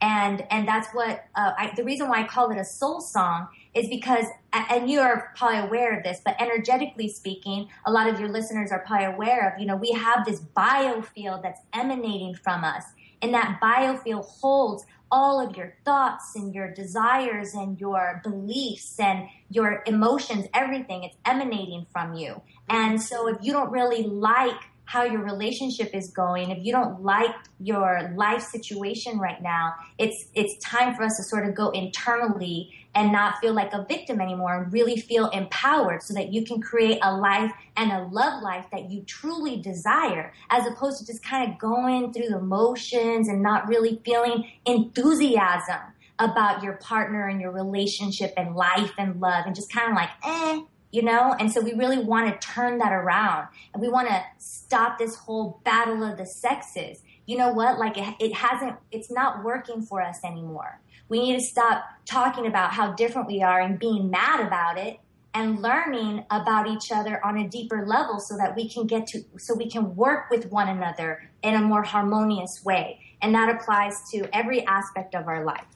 And, 0.00 0.44
and 0.50 0.68
that's 0.68 0.88
what, 0.92 1.24
uh, 1.34 1.52
I, 1.58 1.72
the 1.76 1.84
reason 1.84 2.08
why 2.08 2.22
I 2.22 2.26
call 2.26 2.50
it 2.50 2.58
a 2.58 2.64
soul 2.64 3.00
song 3.00 3.48
is 3.74 3.88
because, 3.88 4.24
and 4.52 4.90
you 4.90 5.00
are 5.00 5.32
probably 5.36 5.58
aware 5.58 5.96
of 5.96 6.02
this, 6.02 6.20
but 6.24 6.40
energetically 6.40 7.08
speaking, 7.08 7.68
a 7.86 7.92
lot 7.92 8.08
of 8.08 8.18
your 8.18 8.28
listeners 8.28 8.72
are 8.72 8.84
probably 8.86 9.06
aware 9.06 9.52
of, 9.52 9.60
you 9.60 9.66
know, 9.66 9.76
we 9.76 9.92
have 9.92 10.24
this 10.24 10.40
biofield 10.40 11.42
that's 11.42 11.60
emanating 11.72 12.34
from 12.34 12.64
us. 12.64 12.84
And 13.22 13.34
that 13.34 13.60
biofield 13.62 14.24
holds 14.24 14.84
all 15.12 15.40
of 15.40 15.56
your 15.56 15.76
thoughts 15.84 16.36
and 16.36 16.54
your 16.54 16.72
desires 16.72 17.54
and 17.54 17.80
your 17.80 18.20
beliefs 18.24 18.98
and 18.98 19.28
your 19.50 19.82
emotions, 19.86 20.46
everything. 20.54 21.04
It's 21.04 21.16
emanating 21.24 21.86
from 21.92 22.14
you. 22.14 22.40
And 22.68 23.00
so 23.00 23.28
if 23.28 23.38
you 23.42 23.52
don't 23.52 23.70
really 23.70 24.04
like 24.04 24.56
how 24.84 25.04
your 25.04 25.22
relationship 25.22 25.94
is 25.94 26.10
going, 26.10 26.50
if 26.50 26.64
you 26.64 26.72
don't 26.72 27.02
like 27.02 27.34
your 27.60 28.12
life 28.16 28.42
situation 28.42 29.18
right 29.18 29.40
now, 29.40 29.74
it's 29.98 30.26
it's 30.34 30.56
time 30.64 30.94
for 30.94 31.04
us 31.04 31.16
to 31.16 31.22
sort 31.22 31.48
of 31.48 31.54
go 31.54 31.70
internally 31.70 32.72
and 32.94 33.12
not 33.12 33.38
feel 33.40 33.52
like 33.52 33.72
a 33.72 33.84
victim 33.88 34.20
anymore 34.20 34.62
and 34.62 34.72
really 34.72 34.96
feel 34.96 35.28
empowered 35.30 36.02
so 36.02 36.14
that 36.14 36.32
you 36.32 36.44
can 36.44 36.60
create 36.60 36.98
a 37.02 37.16
life 37.16 37.52
and 37.76 37.92
a 37.92 38.08
love 38.10 38.42
life 38.42 38.66
that 38.72 38.90
you 38.90 39.02
truly 39.02 39.56
desire 39.56 40.32
as 40.50 40.66
opposed 40.66 40.98
to 40.98 41.06
just 41.06 41.22
kind 41.22 41.50
of 41.50 41.58
going 41.58 42.12
through 42.12 42.28
the 42.28 42.40
motions 42.40 43.28
and 43.28 43.42
not 43.42 43.68
really 43.68 44.00
feeling 44.04 44.50
enthusiasm 44.66 45.80
about 46.18 46.62
your 46.62 46.74
partner 46.74 47.28
and 47.28 47.40
your 47.40 47.52
relationship 47.52 48.34
and 48.36 48.54
life 48.54 48.92
and 48.98 49.20
love 49.20 49.46
and 49.46 49.54
just 49.54 49.72
kind 49.72 49.90
of 49.90 49.96
like 49.96 50.10
eh 50.24 50.60
you 50.92 51.02
know? 51.02 51.34
And 51.38 51.52
so 51.52 51.60
we 51.60 51.72
really 51.72 51.98
want 51.98 52.28
to 52.28 52.46
turn 52.46 52.78
that 52.78 52.92
around 52.92 53.48
and 53.72 53.80
we 53.80 53.88
want 53.88 54.08
to 54.08 54.24
stop 54.38 54.98
this 54.98 55.14
whole 55.14 55.60
battle 55.64 56.02
of 56.02 56.18
the 56.18 56.26
sexes. 56.26 57.02
You 57.26 57.38
know 57.38 57.52
what? 57.52 57.78
Like 57.78 57.96
it, 57.96 58.14
it 58.18 58.34
hasn't 58.34 58.76
it's 58.90 59.10
not 59.10 59.44
working 59.44 59.82
for 59.82 60.02
us 60.02 60.18
anymore 60.24 60.80
we 61.10 61.20
need 61.20 61.38
to 61.38 61.44
stop 61.44 61.84
talking 62.06 62.46
about 62.46 62.72
how 62.72 62.92
different 62.92 63.26
we 63.26 63.42
are 63.42 63.60
and 63.60 63.78
being 63.78 64.10
mad 64.10 64.40
about 64.46 64.78
it 64.78 64.98
and 65.34 65.60
learning 65.60 66.24
about 66.30 66.66
each 66.66 66.90
other 66.90 67.24
on 67.24 67.36
a 67.36 67.48
deeper 67.48 67.84
level 67.86 68.18
so 68.18 68.36
that 68.36 68.56
we 68.56 68.68
can 68.68 68.86
get 68.86 69.06
to 69.08 69.22
so 69.36 69.54
we 69.54 69.68
can 69.68 69.94
work 69.94 70.30
with 70.30 70.50
one 70.50 70.68
another 70.68 71.30
in 71.42 71.54
a 71.54 71.60
more 71.60 71.82
harmonious 71.82 72.62
way. 72.64 73.00
And 73.20 73.34
that 73.34 73.54
applies 73.54 73.94
to 74.12 74.34
every 74.34 74.64
aspect 74.66 75.14
of 75.14 75.28
our 75.28 75.44
life. 75.44 75.66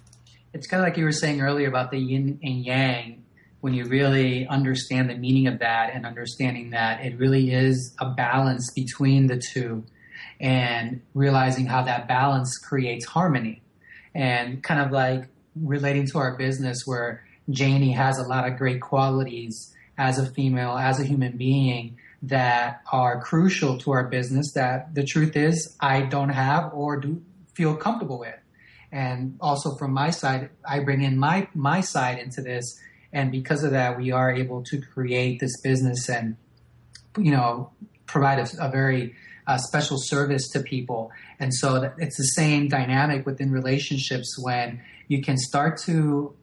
It's 0.54 0.66
kind 0.66 0.80
of 0.80 0.88
like 0.88 0.96
you 0.96 1.04
were 1.04 1.12
saying 1.12 1.40
earlier 1.40 1.68
about 1.68 1.90
the 1.90 1.98
yin 1.98 2.38
and 2.42 2.64
yang. 2.64 3.20
When 3.60 3.74
you 3.74 3.86
really 3.86 4.46
understand 4.46 5.08
the 5.08 5.16
meaning 5.16 5.46
of 5.46 5.58
that 5.60 5.90
and 5.94 6.04
understanding 6.04 6.70
that 6.70 7.04
it 7.04 7.18
really 7.18 7.50
is 7.52 7.94
a 7.98 8.10
balance 8.10 8.70
between 8.74 9.26
the 9.26 9.38
two 9.52 9.84
and 10.38 11.00
realizing 11.14 11.64
how 11.64 11.82
that 11.82 12.06
balance 12.06 12.58
creates 12.58 13.06
harmony 13.06 13.62
and 14.14 14.62
kind 14.62 14.80
of 14.80 14.90
like 14.92 15.28
relating 15.56 16.06
to 16.08 16.18
our 16.18 16.36
business 16.36 16.86
where 16.86 17.24
Janie 17.50 17.92
has 17.92 18.18
a 18.18 18.22
lot 18.22 18.46
of 18.46 18.56
great 18.56 18.80
qualities 18.80 19.74
as 19.98 20.18
a 20.18 20.26
female, 20.26 20.76
as 20.76 21.00
a 21.00 21.04
human 21.04 21.36
being 21.36 21.98
that 22.22 22.80
are 22.90 23.20
crucial 23.20 23.78
to 23.78 23.92
our 23.92 24.04
business 24.04 24.52
that 24.52 24.94
the 24.94 25.04
truth 25.04 25.36
is 25.36 25.76
I 25.78 26.02
don't 26.02 26.30
have 26.30 26.72
or 26.72 26.98
do 26.98 27.22
feel 27.54 27.76
comfortable 27.76 28.18
with. 28.18 28.34
And 28.90 29.36
also 29.40 29.76
from 29.76 29.92
my 29.92 30.10
side, 30.10 30.50
I 30.64 30.80
bring 30.80 31.02
in 31.02 31.18
my, 31.18 31.48
my 31.54 31.80
side 31.80 32.18
into 32.18 32.40
this. 32.40 32.80
And 33.12 33.30
because 33.30 33.62
of 33.62 33.72
that, 33.72 33.98
we 33.98 34.10
are 34.10 34.32
able 34.32 34.62
to 34.64 34.80
create 34.80 35.40
this 35.40 35.60
business 35.60 36.08
and, 36.08 36.36
you 37.18 37.30
know, 37.30 37.70
provide 38.06 38.38
a, 38.38 38.66
a 38.66 38.70
very 38.70 39.14
uh, 39.46 39.58
special 39.58 39.98
service 39.98 40.48
to 40.50 40.60
people. 40.60 41.10
And 41.38 41.52
so 41.54 41.92
it's 41.98 42.16
the 42.16 42.24
same 42.24 42.68
dynamic 42.68 43.26
within 43.26 43.50
relationships 43.50 44.36
when 44.40 44.80
you 45.08 45.22
can 45.22 45.36
start 45.36 45.78
to 45.82 46.34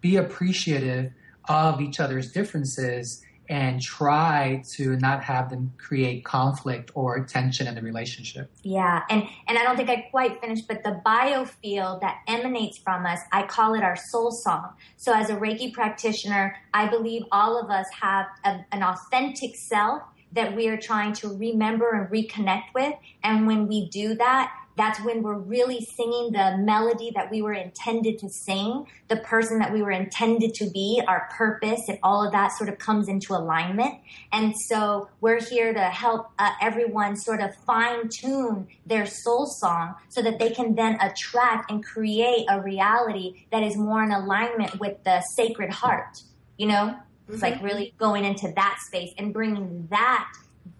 be 0.00 0.16
appreciative 0.16 1.12
of 1.48 1.80
each 1.80 2.00
other's 2.00 2.30
differences 2.32 3.22
and 3.50 3.82
try 3.82 4.62
to 4.76 4.96
not 4.98 5.24
have 5.24 5.50
them 5.50 5.72
create 5.76 6.24
conflict 6.24 6.92
or 6.94 7.24
tension 7.24 7.66
in 7.66 7.74
the 7.74 7.82
relationship. 7.82 8.48
Yeah, 8.62 9.02
and 9.10 9.24
and 9.48 9.58
I 9.58 9.64
don't 9.64 9.76
think 9.76 9.90
I 9.90 10.06
quite 10.08 10.40
finished, 10.40 10.68
but 10.68 10.84
the 10.84 11.02
biofield 11.04 12.00
that 12.00 12.18
emanates 12.28 12.78
from 12.78 13.04
us, 13.04 13.18
I 13.32 13.42
call 13.42 13.74
it 13.74 13.82
our 13.82 13.96
soul 13.96 14.30
song. 14.30 14.74
So 14.96 15.12
as 15.12 15.30
a 15.30 15.36
Reiki 15.36 15.72
practitioner, 15.72 16.56
I 16.72 16.88
believe 16.88 17.24
all 17.32 17.60
of 17.60 17.70
us 17.70 17.86
have 18.00 18.26
a, 18.44 18.60
an 18.70 18.84
authentic 18.84 19.56
self 19.56 20.02
that 20.32 20.54
we 20.54 20.68
are 20.68 20.76
trying 20.76 21.12
to 21.14 21.28
remember 21.28 21.90
and 21.90 22.08
reconnect 22.10 22.74
with, 22.74 22.94
and 23.22 23.46
when 23.46 23.66
we 23.66 23.88
do 23.88 24.14
that, 24.14 24.52
that's 24.76 25.02
when 25.04 25.22
we're 25.22 25.38
really 25.38 25.86
singing 25.96 26.32
the 26.32 26.56
melody 26.58 27.12
that 27.14 27.30
we 27.30 27.42
were 27.42 27.52
intended 27.52 28.18
to 28.18 28.30
sing, 28.30 28.86
the 29.08 29.16
person 29.16 29.58
that 29.58 29.72
we 29.74 29.82
were 29.82 29.90
intended 29.90 30.54
to 30.54 30.70
be, 30.70 31.02
our 31.06 31.28
purpose, 31.36 31.82
and 31.88 31.98
all 32.02 32.24
of 32.24 32.32
that 32.32 32.52
sort 32.56 32.70
of 32.70 32.78
comes 32.78 33.06
into 33.06 33.34
alignment. 33.34 33.96
And 34.32 34.54
so 34.68 35.10
we're 35.20 35.42
here 35.42 35.74
to 35.74 35.80
help 35.80 36.30
uh, 36.38 36.52
everyone 36.62 37.16
sort 37.16 37.42
of 37.42 37.54
fine 37.66 38.08
tune 38.08 38.68
their 38.86 39.04
soul 39.04 39.46
song 39.46 39.96
so 40.08 40.22
that 40.22 40.38
they 40.38 40.50
can 40.50 40.74
then 40.74 40.96
attract 41.02 41.70
and 41.70 41.84
create 41.84 42.46
a 42.48 42.62
reality 42.62 43.44
that 43.52 43.62
is 43.62 43.76
more 43.76 44.02
in 44.02 44.12
alignment 44.12 44.80
with 44.80 45.02
the 45.04 45.20
sacred 45.36 45.70
heart. 45.70 46.22
You 46.56 46.68
know, 46.68 46.96
it's 47.32 47.42
like 47.42 47.62
really 47.62 47.86
mm-hmm. 47.86 47.98
going 47.98 48.24
into 48.24 48.52
that 48.56 48.78
space 48.86 49.12
and 49.18 49.32
bringing 49.32 49.86
that 49.90 50.32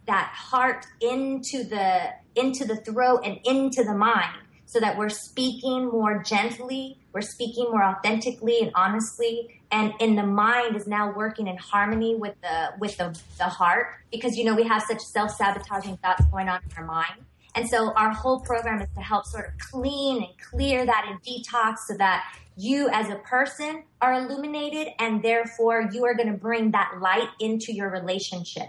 that 0.07 0.33
heart 0.35 0.87
into 1.01 1.65
the 1.65 2.11
into 2.35 2.65
the 2.65 2.77
throat 2.77 3.21
and 3.25 3.39
into 3.45 3.85
the 3.85 3.95
mind 3.95 4.37
so 4.67 4.79
that 4.81 4.97
we're 4.97 5.09
speaking 5.09 5.89
more 5.89 6.23
gently 6.23 7.01
we're 7.13 7.21
speaking 7.23 7.65
more 7.71 7.83
authentically 7.83 8.61
and 8.61 8.71
honestly. 8.75 9.61
And 9.73 9.93
in 10.01 10.17
the 10.17 10.25
mind 10.25 10.77
is 10.77 10.87
now 10.87 11.13
working 11.15 11.47
in 11.47 11.57
harmony 11.57 12.15
with 12.17 12.35
the 12.41 12.71
with 12.79 12.97
the, 12.97 13.19
the 13.39 13.45
heart 13.45 13.95
because 14.11 14.37
you 14.37 14.45
know 14.45 14.55
we 14.55 14.65
have 14.65 14.83
such 14.83 15.01
self-sabotaging 15.01 15.97
thoughts 15.99 16.25
going 16.27 16.49
on 16.49 16.61
in 16.65 16.77
our 16.77 16.85
mind 16.85 17.25
and 17.55 17.69
so 17.69 17.93
our 17.95 18.11
whole 18.11 18.41
program 18.41 18.81
is 18.81 18.89
to 18.95 19.01
help 19.01 19.25
sort 19.27 19.49
of 19.49 19.59
clean 19.59 20.19
and 20.19 20.39
clear 20.51 20.87
that 20.87 21.07
and 21.09 21.21
detox 21.23 21.79
so 21.89 21.97
that 21.97 22.25
you 22.57 22.89
as 22.91 23.09
a 23.09 23.17
person 23.17 23.85
are 24.01 24.15
illuminated 24.15 24.89
and 24.99 25.23
therefore 25.23 25.89
you 25.93 26.05
are 26.05 26.15
going 26.15 26.31
to 26.31 26.39
bring 26.39 26.71
that 26.73 26.93
light 27.01 27.29
into 27.41 27.73
your 27.73 27.91
relationship 27.91 28.69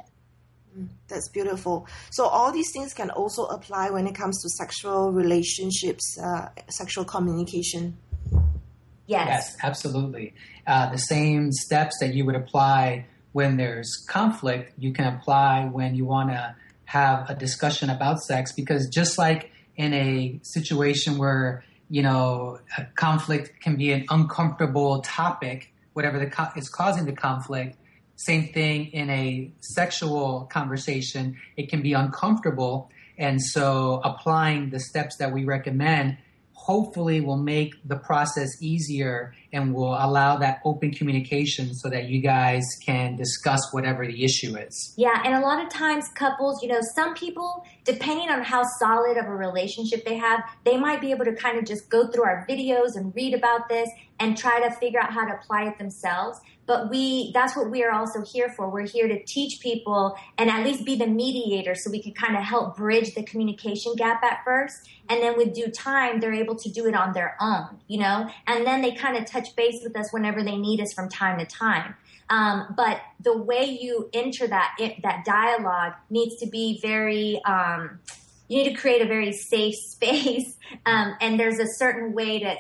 That's 1.07 1.29
beautiful. 1.29 1.88
So 2.11 2.25
all 2.25 2.51
these 2.51 2.71
things 2.71 2.93
can 2.93 3.09
also 3.09 3.45
apply 3.45 3.89
when 3.89 4.07
it 4.07 4.15
comes 4.15 4.41
to 4.41 4.49
sexual 4.49 5.11
relationships, 5.11 6.17
uh, 6.17 6.47
sexual 6.69 7.03
communication. 7.03 7.97
Yes. 9.07 9.27
Yes, 9.27 9.57
absolutely. 9.63 10.34
Uh, 10.65 10.91
the 10.91 10.97
same 10.97 11.51
steps 11.51 11.97
that 11.99 12.13
you 12.13 12.25
would 12.25 12.36
apply 12.36 13.05
when 13.34 13.57
there's 13.57 14.05
conflict, 14.07 14.73
you 14.77 14.93
can 14.93 15.05
apply 15.13 15.65
when 15.65 15.95
you 15.95 16.05
want 16.05 16.29
to 16.29 16.55
have 16.97 17.29
a 17.29 17.35
discussion 17.35 17.89
about 17.89 18.19
sex 18.19 18.51
because 18.51 18.87
just 18.87 19.17
like 19.17 19.51
in 19.75 19.93
a 19.93 20.39
situation 20.43 21.17
where 21.17 21.63
you 21.89 22.01
know 22.01 22.59
conflict 22.95 23.61
can 23.61 23.75
be 23.75 23.91
an 23.91 24.05
uncomfortable 24.09 25.01
topic 25.01 25.71
whatever 25.93 26.19
the 26.19 26.27
co- 26.27 26.53
is 26.55 26.69
causing 26.69 27.05
the 27.05 27.17
conflict 27.27 27.75
same 28.21 28.53
thing 28.53 28.85
in 28.93 29.09
a 29.09 29.51
sexual 29.61 30.47
conversation 30.51 31.37
it 31.57 31.69
can 31.69 31.81
be 31.81 31.93
uncomfortable. 31.93 32.91
And 33.17 33.41
so 33.41 33.99
applying 34.03 34.69
the 34.69 34.79
steps 34.79 35.17
that 35.17 35.33
we 35.33 35.43
recommend 35.43 36.17
hopefully 36.62 37.20
will 37.22 37.43
make 37.55 37.74
the 37.86 37.95
process 37.95 38.62
easier 38.62 39.34
and 39.51 39.74
will 39.74 39.95
allow 39.95 40.38
that 40.38 40.59
open 40.64 40.91
communication 40.91 41.74
so 41.74 41.89
that 41.89 42.05
you 42.05 42.22
guys 42.22 42.64
can 42.86 43.16
discuss 43.16 43.74
whatever 43.74 44.05
the 44.05 44.24
issue 44.24 44.55
is. 44.55 44.93
Yeah, 44.95 45.24
and 45.26 45.34
a 45.34 45.39
lot 45.39 45.64
of 45.64 45.72
times 45.72 46.05
couples, 46.14 46.62
you 46.62 46.70
know, 46.70 46.80
some 46.93 47.16
people, 47.16 47.66
depending 47.84 48.30
on 48.30 48.43
how 48.43 48.62
solid 48.78 49.18
of 49.18 49.26
a 49.26 49.36
relationship 49.36 50.05
they 50.05 50.18
have, 50.18 50.43
they 50.64 50.78
might 50.78 51.01
be 51.01 51.09
able 51.09 51.26
to 51.26 51.34
kind 51.34 51.57
of 51.57 51.66
just 51.66 51.89
go 51.89 52.07
through 52.07 52.26
our 52.26 52.45
videos 52.47 52.95
and 52.95 53.12
read 53.16 53.34
about 53.34 53.68
this 53.68 53.89
and 54.20 54.38
try 54.38 54.62
to 54.62 54.70
figure 54.76 54.99
out 54.99 55.12
how 55.12 55.26
to 55.26 55.34
apply 55.34 55.64
it 55.64 55.80
themselves. 55.80 56.39
But 56.72 56.89
we, 56.89 57.34
that's 57.34 57.53
what 57.53 57.69
we 57.69 57.84
are 57.84 57.91
also 57.91 58.24
here 58.24 58.47
for. 58.47 58.69
We're 58.69 58.88
here 58.88 59.09
to 59.09 59.22
teach 59.26 59.59
people 59.59 60.15
and 60.38 60.49
at 60.49 60.63
least 60.63 60.86
be 60.86 60.95
the 60.95 61.05
mediator 61.05 61.76
so 61.76 61.91
we 61.91 62.01
can 62.01 62.13
kind 62.13 62.38
of 62.38 62.43
help 62.43 62.78
bridge 62.78 63.13
the 63.13 63.24
communication 63.24 63.93
gap 63.97 64.24
at 64.24 64.45
first. 64.45 64.88
And 65.09 65.22
then 65.22 65.36
with 65.36 65.53
due 65.53 65.67
time, 65.67 66.22
they're 66.22 66.34
able 66.34 66.55
to 66.55 66.69
do 66.69 66.86
it 66.86 66.95
on 66.95 67.11
their 67.11 67.36
own, 67.41 67.78
you 67.89 67.99
know? 67.99 68.30
And 68.47 68.65
then 68.65 68.82
they 68.82 68.93
kind 68.93 69.17
of 69.17 69.26
touch 69.26 69.53
base 69.57 69.82
with 69.84 69.97
us 69.97 70.13
whenever 70.13 70.43
they 70.43 70.55
need 70.55 70.80
us 70.80 70.93
from 70.93 71.09
time 71.09 71.39
to 71.39 71.45
time. 71.45 71.93
Um, 72.30 72.74
but 72.78 73.01
the 73.19 73.38
way 73.38 73.65
you 73.65 74.09
enter 74.13 74.47
that, 74.47 74.78
it, 74.80 75.01
that 75.03 75.26
dialogue 75.26 75.95
needs 76.09 76.38
to 76.38 76.47
be 76.47 76.80
very, 76.82 77.43
um, 77.43 77.99
you 78.47 78.63
need 78.63 78.74
to 78.74 78.80
create 78.80 79.01
a 79.01 79.07
very 79.07 79.34
safe 79.34 79.76
space. 79.89 80.55
Um, 80.86 81.15
and 81.19 81.38
there's 81.38 81.59
a 81.59 81.67
certain 81.67 82.13
way 82.13 82.39
to 82.39 82.55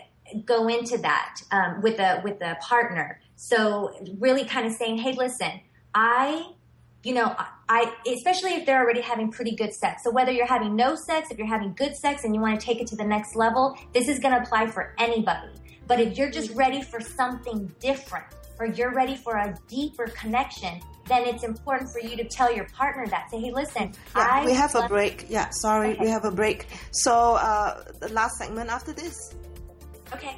go 0.45 0.67
into 0.67 0.97
that 0.97 1.37
um, 1.51 1.81
with 1.81 1.97
a 1.99 2.19
with 2.25 2.41
a 2.41 2.57
partner. 2.61 3.20
So 3.43 3.91
really, 4.19 4.45
kind 4.45 4.67
of 4.67 4.73
saying, 4.73 4.99
"Hey, 4.99 5.13
listen, 5.13 5.61
I, 5.95 6.45
you 7.01 7.15
know, 7.15 7.35
I 7.67 7.91
especially 8.07 8.51
if 8.51 8.67
they're 8.67 8.79
already 8.79 9.01
having 9.01 9.31
pretty 9.31 9.55
good 9.55 9.73
sex. 9.73 10.03
So 10.03 10.11
whether 10.11 10.31
you're 10.31 10.45
having 10.45 10.75
no 10.75 10.93
sex, 10.93 11.31
if 11.31 11.39
you're 11.39 11.47
having 11.47 11.73
good 11.73 11.95
sex, 11.95 12.23
and 12.23 12.35
you 12.35 12.39
want 12.39 12.59
to 12.59 12.63
take 12.63 12.81
it 12.81 12.87
to 12.87 12.95
the 12.95 13.03
next 13.03 13.35
level, 13.35 13.75
this 13.93 14.07
is 14.07 14.19
going 14.19 14.35
to 14.35 14.41
apply 14.41 14.67
for 14.67 14.93
anybody. 14.99 15.49
But 15.87 15.99
if 15.99 16.19
you're 16.19 16.29
just 16.29 16.51
ready 16.51 16.83
for 16.83 17.01
something 17.01 17.73
different, 17.79 18.25
or 18.59 18.67
you're 18.67 18.93
ready 18.93 19.15
for 19.15 19.37
a 19.37 19.57
deeper 19.67 20.05
connection, 20.09 20.79
then 21.07 21.25
it's 21.25 21.43
important 21.43 21.89
for 21.89 21.99
you 21.99 22.15
to 22.17 22.23
tell 22.25 22.53
your 22.53 22.65
partner 22.65 23.07
that. 23.07 23.31
Say, 23.31 23.39
hey, 23.39 23.51
listen, 23.51 23.91
Yeah, 24.15 24.27
I 24.29 24.45
we 24.45 24.53
have 24.53 24.75
a 24.75 24.87
break. 24.87 25.25
Yeah, 25.29 25.49
sorry, 25.49 25.97
we 25.99 26.09
have 26.09 26.25
a 26.25 26.31
break. 26.31 26.67
So 26.91 27.13
uh, 27.41 27.83
the 27.99 28.09
last 28.09 28.37
segment 28.37 28.69
after 28.69 28.93
this. 28.93 29.33
Okay. 30.13 30.37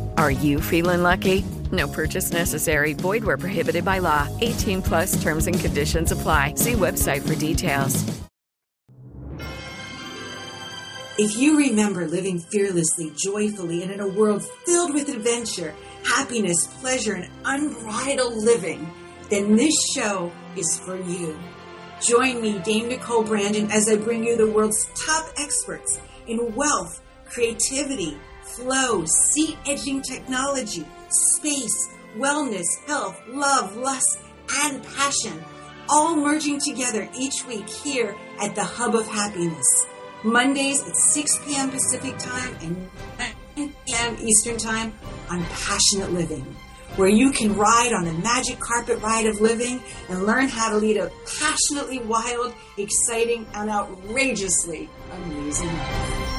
Are 0.17 0.31
you 0.31 0.59
feeling 0.59 1.03
lucky? 1.03 1.43
No 1.71 1.87
purchase 1.87 2.31
necessary. 2.31 2.93
Void 2.93 3.23
where 3.23 3.37
prohibited 3.37 3.85
by 3.85 3.99
law. 3.99 4.27
18 4.41 4.81
plus 4.81 5.21
terms 5.21 5.47
and 5.47 5.59
conditions 5.59 6.11
apply. 6.11 6.55
See 6.55 6.73
website 6.73 7.27
for 7.27 7.35
details. 7.35 8.03
If 11.17 11.37
you 11.37 11.57
remember 11.57 12.07
living 12.07 12.39
fearlessly, 12.39 13.11
joyfully, 13.15 13.83
and 13.83 13.91
in 13.91 13.99
a 13.99 14.07
world 14.07 14.43
filled 14.65 14.93
with 14.93 15.09
adventure, 15.09 15.73
happiness, 16.03 16.67
pleasure, 16.79 17.13
and 17.13 17.29
unbridled 17.45 18.33
living, 18.43 18.91
then 19.29 19.55
this 19.55 19.75
show 19.93 20.31
is 20.55 20.79
for 20.79 20.97
you. 20.97 21.37
Join 22.01 22.41
me, 22.41 22.59
Dame 22.59 22.87
Nicole 22.87 23.23
Brandon, 23.23 23.69
as 23.71 23.87
I 23.87 23.97
bring 23.97 24.23
you 24.23 24.35
the 24.35 24.49
world's 24.49 24.87
top 24.95 25.29
experts 25.37 25.99
in 26.27 26.55
wealth, 26.55 27.01
creativity, 27.25 28.17
flow, 28.55 29.05
seat 29.05 29.57
edging 29.65 30.01
technology, 30.01 30.85
space, 31.09 31.89
wellness, 32.17 32.67
health, 32.87 33.19
love, 33.27 33.75
lust, 33.75 34.19
and 34.63 34.83
passion, 34.83 35.43
all 35.89 36.15
merging 36.15 36.59
together 36.59 37.09
each 37.17 37.45
week 37.47 37.69
here 37.69 38.15
at 38.41 38.55
the 38.55 38.63
Hub 38.63 38.95
of 38.95 39.07
Happiness. 39.07 39.87
Mondays 40.23 40.81
at 40.87 40.95
6 40.95 41.39
p.m. 41.45 41.71
Pacific 41.71 42.17
Time 42.19 42.55
and 42.61 42.89
9 43.57 43.73
p.m. 43.85 44.17
Eastern 44.21 44.57
Time 44.57 44.93
on 45.29 45.43
Passionate 45.45 46.11
Living, 46.11 46.45
where 46.95 47.09
you 47.09 47.31
can 47.31 47.55
ride 47.55 47.91
on 47.93 48.05
the 48.05 48.13
magic 48.13 48.59
carpet 48.59 48.99
ride 49.01 49.25
of 49.25 49.41
living 49.41 49.81
and 50.09 50.25
learn 50.25 50.47
how 50.47 50.69
to 50.69 50.77
lead 50.77 50.97
a 50.97 51.11
passionately 51.39 51.99
wild, 51.99 52.53
exciting, 52.77 53.47
and 53.55 53.69
outrageously 53.69 54.89
amazing 55.11 55.67
life. 55.67 56.30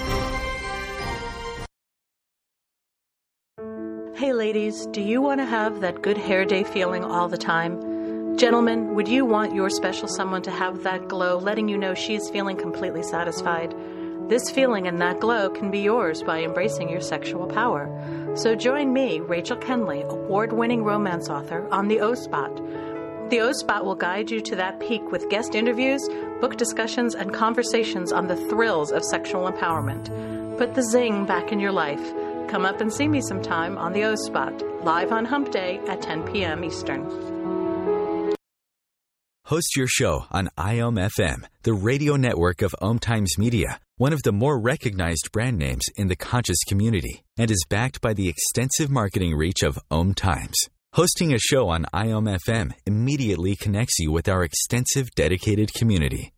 Hey 4.22 4.32
ladies, 4.32 4.86
do 4.92 5.00
you 5.00 5.20
want 5.20 5.40
to 5.40 5.44
have 5.44 5.80
that 5.80 6.00
good 6.00 6.16
hair 6.16 6.44
day 6.44 6.62
feeling 6.62 7.02
all 7.02 7.26
the 7.26 7.36
time? 7.36 8.38
Gentlemen, 8.38 8.94
would 8.94 9.08
you 9.08 9.24
want 9.24 9.52
your 9.52 9.68
special 9.68 10.06
someone 10.06 10.42
to 10.42 10.50
have 10.52 10.84
that 10.84 11.08
glow, 11.08 11.38
letting 11.38 11.68
you 11.68 11.76
know 11.76 11.92
she's 11.92 12.30
feeling 12.30 12.56
completely 12.56 13.02
satisfied? 13.02 13.74
This 14.28 14.48
feeling 14.48 14.86
and 14.86 15.00
that 15.00 15.18
glow 15.18 15.50
can 15.50 15.72
be 15.72 15.80
yours 15.80 16.22
by 16.22 16.40
embracing 16.40 16.88
your 16.88 17.00
sexual 17.00 17.48
power. 17.48 17.90
So 18.36 18.54
join 18.54 18.92
me, 18.92 19.18
Rachel 19.18 19.56
Kenley, 19.56 20.08
award 20.08 20.52
winning 20.52 20.84
romance 20.84 21.28
author, 21.28 21.66
on 21.72 21.88
the 21.88 21.98
O 21.98 22.14
Spot. 22.14 22.54
The 23.28 23.40
O 23.40 23.50
Spot 23.50 23.84
will 23.84 23.96
guide 23.96 24.30
you 24.30 24.40
to 24.42 24.54
that 24.54 24.78
peak 24.78 25.02
with 25.10 25.30
guest 25.30 25.56
interviews, 25.56 26.08
book 26.40 26.56
discussions, 26.56 27.16
and 27.16 27.34
conversations 27.34 28.12
on 28.12 28.28
the 28.28 28.36
thrills 28.36 28.92
of 28.92 29.02
sexual 29.02 29.50
empowerment. 29.50 30.06
Put 30.58 30.76
the 30.76 30.82
zing 30.84 31.26
back 31.26 31.50
in 31.50 31.58
your 31.58 31.72
life. 31.72 32.12
Come 32.48 32.64
up 32.64 32.80
and 32.80 32.92
see 32.92 33.08
me 33.08 33.20
sometime 33.20 33.78
on 33.78 33.92
the 33.92 34.04
O 34.04 34.14
Spot, 34.14 34.84
live 34.84 35.12
on 35.12 35.24
Hump 35.24 35.50
Day 35.50 35.80
at 35.88 36.02
10 36.02 36.24
p.m. 36.24 36.64
Eastern. 36.64 37.06
Host 39.46 39.76
your 39.76 39.86
show 39.86 40.24
on 40.30 40.48
IOM 40.56 41.10
FM, 41.18 41.44
the 41.62 41.74
radio 41.74 42.16
network 42.16 42.62
of 42.62 42.74
Om 42.80 42.98
Times 42.98 43.36
Media, 43.36 43.80
one 43.96 44.12
of 44.12 44.22
the 44.22 44.32
more 44.32 44.58
recognized 44.58 45.30
brand 45.32 45.58
names 45.58 45.84
in 45.96 46.08
the 46.08 46.16
conscious 46.16 46.62
community, 46.66 47.22
and 47.36 47.50
is 47.50 47.66
backed 47.68 48.00
by 48.00 48.14
the 48.14 48.28
extensive 48.28 48.90
marketing 48.90 49.34
reach 49.34 49.62
of 49.62 49.78
Om 49.90 50.14
Times. 50.14 50.56
Hosting 50.94 51.32
a 51.32 51.38
show 51.38 51.68
on 51.68 51.86
IOM 51.92 52.38
FM 52.46 52.72
immediately 52.86 53.56
connects 53.56 53.98
you 53.98 54.12
with 54.12 54.28
our 54.28 54.44
extensive 54.44 55.10
dedicated 55.14 55.72
community. 55.74 56.32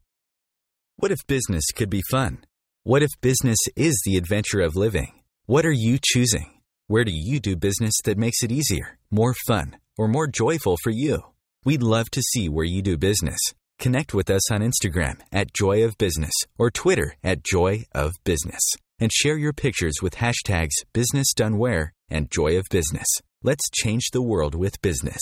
What 0.96 1.10
if 1.10 1.26
business 1.26 1.64
could 1.74 1.90
be 1.90 2.02
fun? 2.10 2.44
What 2.84 3.02
if 3.02 3.10
business 3.20 3.58
is 3.76 4.00
the 4.04 4.16
adventure 4.16 4.60
of 4.60 4.76
living? 4.76 5.12
What 5.46 5.66
are 5.66 5.72
you 5.72 5.98
choosing? 6.02 6.52
Where 6.86 7.04
do 7.04 7.12
you 7.12 7.38
do 7.38 7.54
business 7.54 7.92
that 8.04 8.16
makes 8.16 8.42
it 8.42 8.50
easier, 8.50 8.98
more 9.10 9.34
fun, 9.46 9.76
or 9.98 10.08
more 10.08 10.26
joyful 10.26 10.78
for 10.82 10.88
you? 10.88 11.22
We'd 11.66 11.82
love 11.82 12.10
to 12.12 12.22
see 12.22 12.48
where 12.48 12.64
you 12.64 12.80
do 12.80 12.96
business. 12.96 13.38
Connect 13.78 14.14
with 14.14 14.30
us 14.30 14.50
on 14.50 14.62
Instagram 14.62 15.20
at 15.30 15.52
Joy 15.52 15.84
of 15.84 15.98
Business 15.98 16.32
or 16.56 16.70
Twitter 16.70 17.16
at 17.22 17.44
Joy 17.44 17.84
of 17.92 18.14
Business 18.24 18.62
and 18.98 19.12
share 19.12 19.36
your 19.36 19.52
pictures 19.52 19.96
with 20.00 20.14
hashtags 20.14 20.82
Business 20.94 21.34
Done 21.34 21.58
Where 21.58 21.92
and 22.08 22.30
Joy 22.30 22.56
of 22.56 22.64
Business. 22.70 23.06
Let's 23.42 23.68
change 23.70 24.12
the 24.14 24.22
world 24.22 24.54
with 24.54 24.80
business. 24.80 25.20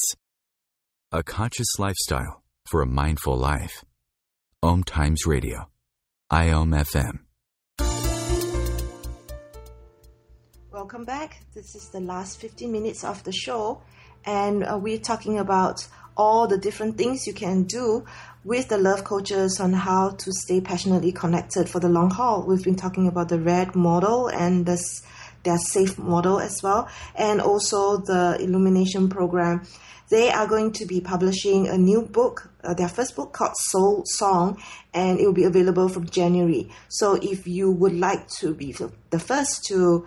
A 1.11 1.25
conscious 1.25 1.81
lifestyle 1.81 2.45
for 2.67 2.81
a 2.81 2.87
mindful 2.87 3.37
life. 3.37 3.85
Om 4.63 4.85
Times 4.85 5.27
Radio. 5.27 5.69
IOM 6.31 6.81
FM. 6.81 7.32
Welcome 10.83 11.05
back. 11.05 11.39
This 11.55 11.77
is 11.77 11.91
the 11.91 12.01
last 12.01 12.41
15 12.41 12.73
minutes 12.73 13.05
of 13.05 13.23
the 13.23 13.31
show, 13.31 13.83
and 14.25 14.65
uh, 14.65 14.77
we're 14.77 14.99
talking 14.99 15.39
about 15.39 15.87
all 16.17 16.49
the 16.49 16.59
different 16.59 16.99
things 16.99 17.25
you 17.25 17.33
can 17.33 17.63
do 17.63 18.05
with 18.43 18.67
the 18.67 18.79
love 18.79 19.05
coaches 19.05 19.61
on 19.61 19.73
how 19.73 20.11
to 20.11 20.33
stay 20.33 20.61
passionately 20.61 21.13
connected 21.13 21.69
for 21.69 21.79
the 21.79 21.89
long 21.89 22.11
haul. 22.11 22.45
We've 22.45 22.65
been 22.65 22.75
talking 22.75 23.07
about 23.07 23.29
the 23.29 23.39
red 23.39 23.77
model 23.77 24.27
and 24.27 24.67
the 24.67 24.77
their 25.45 25.59
safe 25.59 25.99
model 25.99 26.41
as 26.41 26.61
well, 26.65 26.89
and 27.15 27.41
also 27.41 27.99
the 27.99 28.37
illumination 28.41 29.09
program. 29.09 29.65
They 30.09 30.31
are 30.31 30.47
going 30.49 30.73
to 30.73 30.85
be 30.85 31.01
publishing 31.01 31.69
a 31.69 31.79
new 31.79 32.03
book, 32.03 32.51
uh, 32.65 32.75
their 32.75 32.89
first 32.89 33.17
book 33.17 33.33
called 33.33 33.57
Soul 33.57 34.03
Song, 34.05 34.61
and 34.93 35.19
it 35.19 35.25
will 35.25 35.33
be 35.33 35.45
available 35.45 35.89
from 35.89 36.07
January. 36.07 36.71
So 36.89 37.15
if 37.15 37.47
you 37.47 37.71
would 37.71 37.95
like 37.95 38.29
to 38.41 38.53
be 38.53 38.75
the 39.11 39.19
first 39.19 39.65
to 39.69 40.07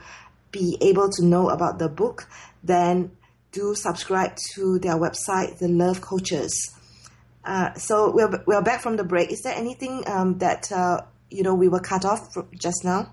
be 0.55 0.77
able 0.79 1.09
to 1.09 1.25
know 1.25 1.49
about 1.49 1.79
the 1.79 1.89
book, 1.89 2.27
then 2.63 3.11
do 3.51 3.75
subscribe 3.75 4.37
to 4.53 4.79
their 4.79 4.95
website, 4.95 5.57
The 5.59 5.67
Love 5.67 5.99
Coaches. 6.01 6.53
Uh, 7.43 7.73
so 7.73 8.11
we're, 8.11 8.43
we're 8.47 8.61
back 8.61 8.81
from 8.81 8.95
the 8.95 9.03
break. 9.03 9.31
Is 9.31 9.41
there 9.43 9.53
anything 9.53 10.03
um, 10.07 10.37
that 10.39 10.71
uh, 10.71 11.01
you 11.29 11.43
know 11.43 11.53
we 11.53 11.67
were 11.67 11.79
cut 11.79 12.05
off 12.05 12.21
just 12.57 12.83
now? 12.83 13.11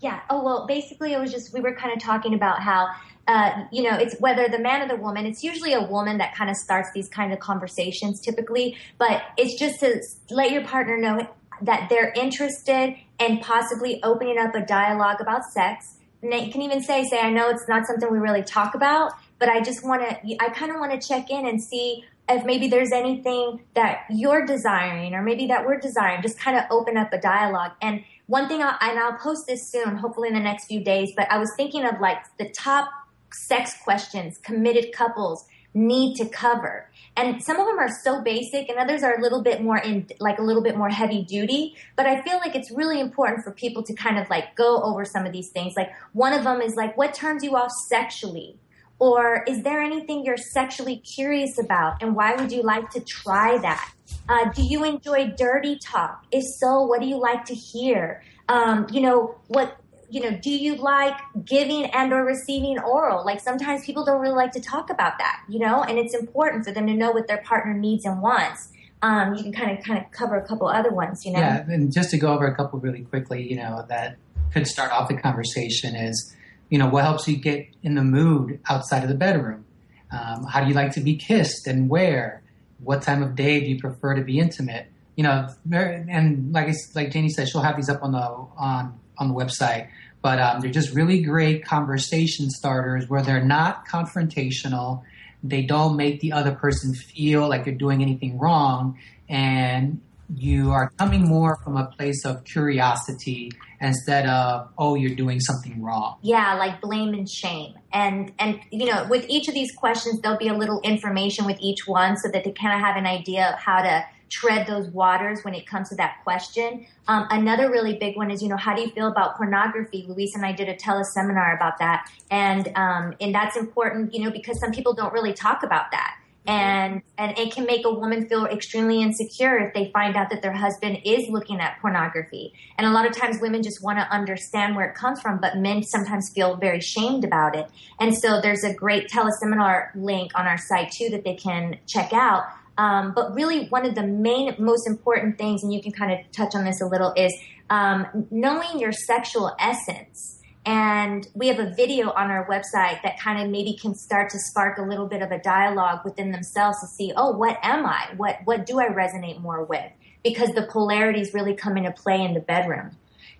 Yeah. 0.00 0.20
Oh 0.30 0.42
well, 0.44 0.66
basically 0.66 1.12
it 1.12 1.20
was 1.20 1.32
just 1.32 1.52
we 1.52 1.60
were 1.60 1.74
kind 1.74 1.92
of 1.92 2.00
talking 2.02 2.34
about 2.34 2.62
how 2.62 2.88
uh, 3.26 3.64
you 3.70 3.82
know, 3.82 3.94
it's 3.94 4.18
whether 4.20 4.48
the 4.48 4.58
man 4.58 4.80
or 4.80 4.88
the 4.88 4.96
woman. 4.96 5.26
It's 5.26 5.42
usually 5.42 5.74
a 5.74 5.82
woman 5.82 6.16
that 6.16 6.34
kind 6.34 6.48
of 6.48 6.56
starts 6.56 6.88
these 6.94 7.10
kind 7.10 7.30
of 7.30 7.38
conversations 7.40 8.22
typically, 8.22 8.76
but 8.96 9.22
it's 9.36 9.58
just 9.60 9.80
to 9.80 10.00
let 10.30 10.50
your 10.50 10.64
partner 10.64 10.96
know 10.96 11.28
that 11.60 11.88
they're 11.90 12.10
interested 12.16 12.96
and 13.20 13.40
possibly 13.42 14.02
opening 14.02 14.38
up 14.38 14.54
a 14.54 14.64
dialogue 14.64 15.20
about 15.20 15.42
sex. 15.52 15.97
You 16.22 16.50
can 16.50 16.62
even 16.62 16.82
say, 16.82 17.04
say, 17.04 17.20
I 17.20 17.30
know 17.30 17.48
it's 17.48 17.68
not 17.68 17.86
something 17.86 18.10
we 18.10 18.18
really 18.18 18.42
talk 18.42 18.74
about, 18.74 19.12
but 19.38 19.48
I 19.48 19.60
just 19.60 19.84
want 19.84 20.02
to, 20.02 20.36
I 20.40 20.48
kind 20.50 20.72
of 20.72 20.78
want 20.78 21.00
to 21.00 21.08
check 21.08 21.30
in 21.30 21.46
and 21.46 21.62
see 21.62 22.04
if 22.28 22.44
maybe 22.44 22.68
there's 22.68 22.92
anything 22.92 23.60
that 23.74 24.04
you're 24.10 24.44
desiring 24.44 25.14
or 25.14 25.22
maybe 25.22 25.46
that 25.46 25.64
we're 25.64 25.78
desiring, 25.78 26.20
just 26.22 26.38
kind 26.38 26.56
of 26.56 26.64
open 26.70 26.96
up 26.96 27.12
a 27.12 27.20
dialogue. 27.20 27.72
And 27.80 28.04
one 28.26 28.48
thing, 28.48 28.62
I'll, 28.62 28.76
and 28.80 28.98
I'll 28.98 29.16
post 29.16 29.46
this 29.46 29.70
soon, 29.70 29.96
hopefully 29.96 30.28
in 30.28 30.34
the 30.34 30.40
next 30.40 30.66
few 30.66 30.82
days, 30.84 31.12
but 31.16 31.30
I 31.30 31.38
was 31.38 31.52
thinking 31.56 31.84
of 31.84 32.00
like 32.00 32.18
the 32.38 32.50
top 32.50 32.90
sex 33.32 33.74
questions 33.82 34.38
committed 34.38 34.92
couples 34.92 35.46
need 35.72 36.16
to 36.16 36.28
cover. 36.28 36.87
And 37.18 37.42
some 37.42 37.58
of 37.58 37.66
them 37.66 37.80
are 37.80 37.88
so 37.88 38.22
basic 38.22 38.68
and 38.68 38.78
others 38.78 39.02
are 39.02 39.18
a 39.18 39.20
little 39.20 39.42
bit 39.42 39.60
more 39.60 39.78
in 39.78 40.06
like 40.20 40.38
a 40.38 40.42
little 40.42 40.62
bit 40.62 40.76
more 40.76 40.88
heavy 40.88 41.24
duty, 41.24 41.74
but 41.96 42.06
I 42.06 42.22
feel 42.22 42.36
like 42.36 42.54
it's 42.54 42.70
really 42.70 43.00
important 43.00 43.42
for 43.42 43.50
people 43.50 43.82
to 43.82 43.92
kind 43.92 44.20
of 44.20 44.30
like 44.30 44.54
go 44.54 44.80
over 44.84 45.04
some 45.04 45.26
of 45.26 45.32
these 45.32 45.48
things. 45.48 45.74
Like 45.76 45.90
one 46.12 46.32
of 46.32 46.44
them 46.44 46.60
is 46.60 46.76
like 46.76 46.96
what 46.96 47.14
turns 47.14 47.42
you 47.42 47.56
off 47.56 47.72
sexually? 47.88 48.56
Or 49.00 49.42
is 49.48 49.64
there 49.64 49.80
anything 49.82 50.24
you're 50.24 50.36
sexually 50.36 50.98
curious 50.98 51.58
about 51.58 52.00
and 52.00 52.14
why 52.14 52.36
would 52.36 52.52
you 52.52 52.62
like 52.62 52.88
to 52.90 53.00
try 53.00 53.58
that? 53.58 53.92
Uh, 54.28 54.52
do 54.52 54.62
you 54.62 54.84
enjoy 54.84 55.32
dirty 55.36 55.76
talk? 55.76 56.24
If 56.30 56.44
so, 56.44 56.82
what 56.82 57.00
do 57.00 57.08
you 57.08 57.18
like 57.18 57.44
to 57.46 57.54
hear? 57.54 58.22
Um, 58.48 58.86
you 58.92 59.00
know, 59.00 59.40
what 59.48 59.76
you 60.10 60.20
know, 60.20 60.30
do 60.30 60.50
you 60.50 60.76
like 60.76 61.16
giving 61.44 61.86
and 61.86 62.12
or 62.12 62.24
receiving 62.24 62.78
oral? 62.78 63.24
Like 63.24 63.40
sometimes 63.40 63.84
people 63.84 64.04
don't 64.04 64.20
really 64.20 64.34
like 64.34 64.52
to 64.52 64.60
talk 64.60 64.90
about 64.90 65.18
that, 65.18 65.42
you 65.48 65.58
know, 65.58 65.82
and 65.82 65.98
it's 65.98 66.14
important 66.14 66.64
for 66.64 66.72
them 66.72 66.86
to 66.86 66.94
know 66.94 67.10
what 67.10 67.26
their 67.28 67.38
partner 67.38 67.74
needs 67.74 68.04
and 68.04 68.22
wants. 68.22 68.70
Um, 69.02 69.34
you 69.34 69.42
can 69.42 69.52
kind 69.52 69.78
of 69.78 69.84
kind 69.84 70.02
of 70.02 70.10
cover 70.10 70.36
a 70.36 70.46
couple 70.46 70.66
other 70.66 70.90
ones, 70.90 71.24
you 71.24 71.32
know. 71.32 71.38
Yeah, 71.38 71.64
and 71.68 71.92
just 71.92 72.10
to 72.10 72.18
go 72.18 72.32
over 72.32 72.46
a 72.46 72.56
couple 72.56 72.80
really 72.80 73.02
quickly, 73.02 73.48
you 73.48 73.56
know, 73.56 73.84
that 73.88 74.16
could 74.52 74.66
start 74.66 74.90
off 74.92 75.08
the 75.08 75.16
conversation 75.16 75.94
is, 75.94 76.34
you 76.70 76.78
know, 76.78 76.88
what 76.88 77.04
helps 77.04 77.28
you 77.28 77.36
get 77.36 77.68
in 77.82 77.94
the 77.94 78.02
mood 78.02 78.60
outside 78.68 79.02
of 79.02 79.08
the 79.08 79.14
bedroom? 79.14 79.64
Um, 80.10 80.44
how 80.44 80.62
do 80.62 80.68
you 80.68 80.74
like 80.74 80.92
to 80.92 81.00
be 81.00 81.16
kissed 81.16 81.66
and 81.66 81.88
where? 81.88 82.42
What 82.82 83.02
time 83.02 83.22
of 83.22 83.34
day 83.34 83.60
do 83.60 83.66
you 83.66 83.78
prefer 83.78 84.14
to 84.14 84.22
be 84.22 84.38
intimate? 84.38 84.86
You 85.16 85.24
know, 85.24 85.48
and 85.70 86.52
like 86.52 86.74
like 86.94 87.10
Janie 87.10 87.28
said, 87.28 87.48
she'll 87.48 87.62
have 87.62 87.76
these 87.76 87.88
up 87.88 88.02
on 88.02 88.12
the 88.12 88.18
on 88.18 88.98
on 89.18 89.28
the 89.28 89.34
website. 89.34 89.88
But 90.22 90.40
um, 90.40 90.60
they're 90.60 90.70
just 90.70 90.94
really 90.94 91.22
great 91.22 91.64
conversation 91.64 92.50
starters 92.50 93.08
where 93.08 93.22
they're 93.22 93.44
not 93.44 93.86
confrontational. 93.86 95.02
They 95.42 95.62
don't 95.62 95.96
make 95.96 96.20
the 96.20 96.32
other 96.32 96.52
person 96.52 96.94
feel 96.94 97.48
like 97.48 97.66
you're 97.66 97.74
doing 97.76 98.02
anything 98.02 98.38
wrong. 98.38 98.98
And 99.28 100.00
you 100.34 100.72
are 100.72 100.90
coming 100.98 101.22
more 101.22 101.56
from 101.64 101.76
a 101.76 101.86
place 101.86 102.24
of 102.24 102.44
curiosity 102.44 103.50
instead 103.80 104.26
of 104.26 104.68
oh 104.76 104.94
you're 104.94 105.14
doing 105.14 105.40
something 105.40 105.82
wrong 105.82 106.18
yeah 106.20 106.54
like 106.54 106.80
blame 106.80 107.14
and 107.14 107.28
shame 107.28 107.74
and 107.92 108.32
and 108.38 108.60
you 108.70 108.84
know 108.84 109.06
with 109.08 109.24
each 109.28 109.48
of 109.48 109.54
these 109.54 109.72
questions 109.74 110.20
there'll 110.20 110.38
be 110.38 110.48
a 110.48 110.54
little 110.54 110.80
information 110.82 111.46
with 111.46 111.56
each 111.60 111.86
one 111.86 112.16
so 112.16 112.28
that 112.30 112.44
they 112.44 112.52
kind 112.52 112.74
of 112.74 112.80
have 112.80 112.96
an 112.96 113.06
idea 113.06 113.48
of 113.48 113.58
how 113.58 113.80
to 113.80 114.04
tread 114.28 114.66
those 114.66 114.88
waters 114.88 115.40
when 115.42 115.54
it 115.54 115.66
comes 115.66 115.88
to 115.90 115.96
that 115.96 116.18
question. 116.24 116.86
Um, 117.06 117.26
another 117.30 117.70
really 117.70 117.96
big 117.98 118.16
one 118.16 118.30
is, 118.30 118.42
you 118.42 118.48
know, 118.48 118.56
how 118.56 118.74
do 118.74 118.82
you 118.82 118.90
feel 118.90 119.08
about 119.08 119.36
pornography? 119.36 120.04
Luis 120.08 120.34
and 120.34 120.44
I 120.44 120.52
did 120.52 120.68
a 120.68 120.74
teleseminar 120.74 121.54
about 121.54 121.78
that, 121.78 122.10
and 122.30 122.70
um, 122.76 123.14
and 123.20 123.34
that's 123.34 123.56
important, 123.56 124.14
you 124.14 124.24
know, 124.24 124.30
because 124.30 124.60
some 124.60 124.72
people 124.72 124.94
don't 124.94 125.12
really 125.12 125.32
talk 125.32 125.62
about 125.62 125.90
that. 125.90 126.16
And 126.46 127.02
and 127.18 127.38
it 127.38 127.52
can 127.52 127.66
make 127.66 127.84
a 127.84 127.92
woman 127.92 128.26
feel 128.26 128.46
extremely 128.46 129.02
insecure 129.02 129.58
if 129.58 129.74
they 129.74 129.90
find 129.92 130.16
out 130.16 130.30
that 130.30 130.40
their 130.40 130.52
husband 130.52 131.00
is 131.04 131.28
looking 131.28 131.60
at 131.60 131.78
pornography. 131.80 132.54
And 132.78 132.86
a 132.86 132.90
lot 132.90 133.06
of 133.06 133.14
times 133.14 133.38
women 133.38 133.62
just 133.62 133.82
want 133.82 133.98
to 133.98 134.10
understand 134.10 134.74
where 134.74 134.88
it 134.88 134.94
comes 134.94 135.20
from, 135.20 135.40
but 135.42 135.58
men 135.58 135.82
sometimes 135.82 136.30
feel 136.34 136.56
very 136.56 136.80
shamed 136.80 137.24
about 137.24 137.54
it. 137.54 137.68
And 138.00 138.16
so 138.16 138.40
there's 138.40 138.64
a 138.64 138.72
great 138.72 139.10
teleseminar 139.10 139.90
link 139.94 140.32
on 140.34 140.46
our 140.46 140.56
site 140.56 140.90
too 140.90 141.10
that 141.10 141.22
they 141.22 141.34
can 141.34 141.80
check 141.86 142.14
out 142.14 142.46
um, 142.78 143.12
but 143.14 143.34
really, 143.34 143.66
one 143.66 143.84
of 143.84 143.96
the 143.96 144.06
main, 144.06 144.54
most 144.58 144.86
important 144.86 145.36
things, 145.36 145.64
and 145.64 145.72
you 145.72 145.82
can 145.82 145.90
kind 145.90 146.12
of 146.12 146.18
touch 146.30 146.54
on 146.54 146.64
this 146.64 146.80
a 146.80 146.86
little, 146.86 147.12
is 147.16 147.34
um, 147.68 148.06
knowing 148.30 148.78
your 148.78 148.92
sexual 148.92 149.54
essence. 149.58 150.36
And 150.64 151.26
we 151.34 151.48
have 151.48 151.58
a 151.58 151.74
video 151.74 152.10
on 152.10 152.30
our 152.30 152.46
website 152.46 153.02
that 153.02 153.18
kind 153.18 153.42
of 153.42 153.50
maybe 153.50 153.76
can 153.80 153.94
start 153.94 154.30
to 154.30 154.38
spark 154.38 154.78
a 154.78 154.82
little 154.82 155.08
bit 155.08 155.22
of 155.22 155.32
a 155.32 155.38
dialogue 155.38 156.00
within 156.04 156.30
themselves 156.30 156.78
to 156.80 156.86
see, 156.86 157.12
oh, 157.16 157.32
what 157.32 157.58
am 157.62 157.84
I? 157.84 158.10
What 158.16 158.36
what 158.44 158.64
do 158.64 158.78
I 158.78 158.88
resonate 158.88 159.40
more 159.40 159.64
with? 159.64 159.90
Because 160.22 160.50
the 160.50 160.68
polarities 160.70 161.34
really 161.34 161.54
come 161.54 161.76
into 161.76 161.90
play 161.90 162.22
in 162.22 162.34
the 162.34 162.40
bedroom. 162.40 162.90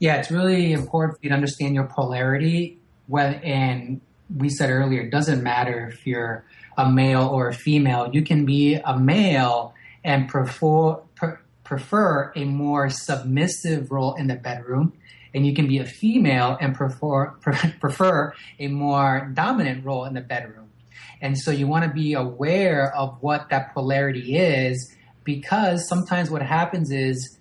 Yeah, 0.00 0.16
it's 0.16 0.30
really 0.30 0.72
important 0.72 1.18
for 1.18 1.20
you 1.22 1.28
to 1.28 1.34
understand 1.34 1.74
your 1.74 1.84
polarity. 1.84 2.78
When 3.06 3.34
and 3.34 4.00
we 4.34 4.48
said 4.48 4.70
earlier, 4.70 5.02
it 5.02 5.10
doesn't 5.10 5.42
matter 5.42 5.88
if 5.88 6.06
you're 6.06 6.44
a 6.76 6.90
male 6.90 7.28
or 7.28 7.48
a 7.48 7.54
female. 7.54 8.10
You 8.12 8.22
can 8.22 8.44
be 8.44 8.74
a 8.74 8.98
male 8.98 9.74
and 10.04 10.28
prefer, 10.28 10.94
pre- 11.14 11.34
prefer 11.64 12.32
a 12.36 12.44
more 12.44 12.90
submissive 12.90 13.90
role 13.90 14.14
in 14.14 14.26
the 14.26 14.36
bedroom. 14.36 14.92
And 15.34 15.46
you 15.46 15.54
can 15.54 15.66
be 15.66 15.78
a 15.78 15.84
female 15.84 16.56
and 16.60 16.74
prefer, 16.74 17.30
pre- 17.40 17.72
prefer 17.80 18.34
a 18.58 18.68
more 18.68 19.30
dominant 19.34 19.84
role 19.84 20.04
in 20.04 20.14
the 20.14 20.20
bedroom. 20.20 20.70
And 21.20 21.36
so 21.36 21.50
you 21.50 21.66
want 21.66 21.84
to 21.84 21.90
be 21.90 22.14
aware 22.14 22.94
of 22.94 23.18
what 23.20 23.50
that 23.50 23.74
polarity 23.74 24.36
is 24.36 24.94
because 25.24 25.88
sometimes 25.88 26.30
what 26.30 26.42
happens 26.42 26.90
is, 26.90 27.38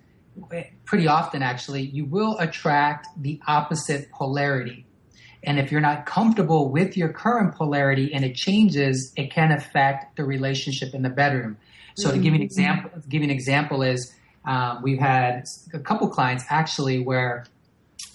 eh, 0.52 0.64
pretty 0.84 1.06
often 1.06 1.42
actually, 1.42 1.82
you 1.82 2.04
will 2.04 2.36
attract 2.38 3.06
the 3.16 3.40
opposite 3.46 4.10
polarity. 4.10 4.84
And 5.44 5.58
if 5.58 5.70
you're 5.70 5.80
not 5.80 6.06
comfortable 6.06 6.70
with 6.70 6.96
your 6.96 7.10
current 7.12 7.54
polarity 7.54 8.12
and 8.12 8.24
it 8.24 8.34
changes, 8.34 9.12
it 9.16 9.30
can 9.30 9.52
affect 9.52 10.16
the 10.16 10.24
relationship 10.24 10.94
in 10.94 11.02
the 11.02 11.10
bedroom. 11.10 11.56
So 11.96 12.08
mm-hmm. 12.08 12.16
to 12.16 12.22
give 12.22 12.24
you 12.24 12.30
an 12.30 12.34
mm-hmm. 12.36 12.42
example, 12.44 12.90
give 13.08 13.22
you 13.22 13.28
an 13.28 13.34
example 13.34 13.82
is 13.82 14.12
um, 14.44 14.82
we've 14.82 14.98
had 14.98 15.44
a 15.72 15.78
couple 15.78 16.08
clients 16.08 16.44
actually 16.48 17.00
where 17.00 17.46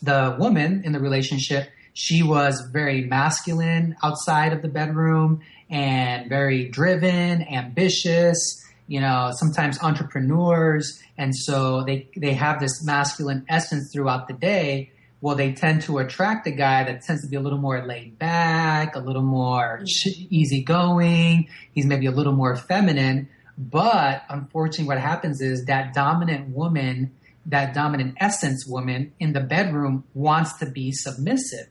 the 0.02 0.36
woman 0.40 0.84
in 0.86 0.92
the 0.92 1.00
relationship 1.00 1.70
she 1.94 2.24
was 2.24 2.62
very 2.72 3.04
masculine 3.04 3.96
outside 4.04 4.52
of 4.52 4.62
the 4.62 4.68
bedroom 4.68 5.42
and 5.70 6.28
very 6.28 6.68
driven, 6.68 7.44
ambitious, 7.44 8.64
you 8.88 9.00
know, 9.00 9.32
sometimes 9.34 9.80
entrepreneurs. 9.82 11.02
And 11.18 11.36
so 11.36 11.84
they, 11.84 12.10
they 12.16 12.34
have 12.34 12.60
this 12.60 12.84
masculine 12.84 13.46
essence 13.48 13.92
throughout 13.94 14.28
the 14.28 14.34
day 14.34 14.92
well, 15.24 15.38
they 15.38 15.54
tend 15.54 15.84
to 15.84 16.00
attract 16.00 16.46
a 16.48 16.52
guy 16.52 16.84
that 16.84 17.02
tends 17.02 17.22
to 17.22 17.30
be 17.30 17.38
a 17.38 17.40
little 17.40 17.58
more 17.58 17.88
laid 17.88 18.20
back, 18.20 18.94
a 18.94 19.00
little 19.00 19.22
more 19.22 19.80
mm-hmm. 19.82 20.26
easygoing. 20.30 21.48
He's 21.72 21.86
maybe 21.86 22.08
a 22.08 22.12
little 22.12 22.34
more 22.34 22.58
feminine. 22.58 23.30
But 23.58 24.24
unfortunately, 24.28 24.88
what 24.88 25.00
happens 25.00 25.40
is 25.40 25.64
that 25.68 25.94
dominant 25.94 26.50
woman, 26.50 27.14
that 27.46 27.74
dominant 27.74 28.18
essence 28.20 28.68
woman 28.68 29.14
in 29.18 29.32
the 29.32 29.40
bedroom 29.40 30.04
wants 30.14 30.58
to 30.58 30.66
be 30.66 30.92
submissive. 30.92 31.68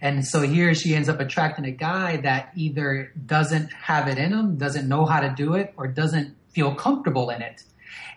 And 0.00 0.24
so 0.24 0.42
here 0.42 0.72
she 0.72 0.94
ends 0.94 1.08
up 1.08 1.18
attracting 1.18 1.64
a 1.64 1.72
guy 1.72 2.18
that 2.18 2.52
either 2.54 3.10
doesn't 3.26 3.72
have 3.72 4.06
it 4.06 4.16
in 4.16 4.32
him, 4.32 4.58
doesn't 4.58 4.88
know 4.88 5.06
how 5.06 5.18
to 5.18 5.34
do 5.36 5.54
it, 5.54 5.74
or 5.76 5.88
doesn't 5.88 6.36
feel 6.50 6.76
comfortable 6.76 7.30
in 7.30 7.42
it. 7.42 7.62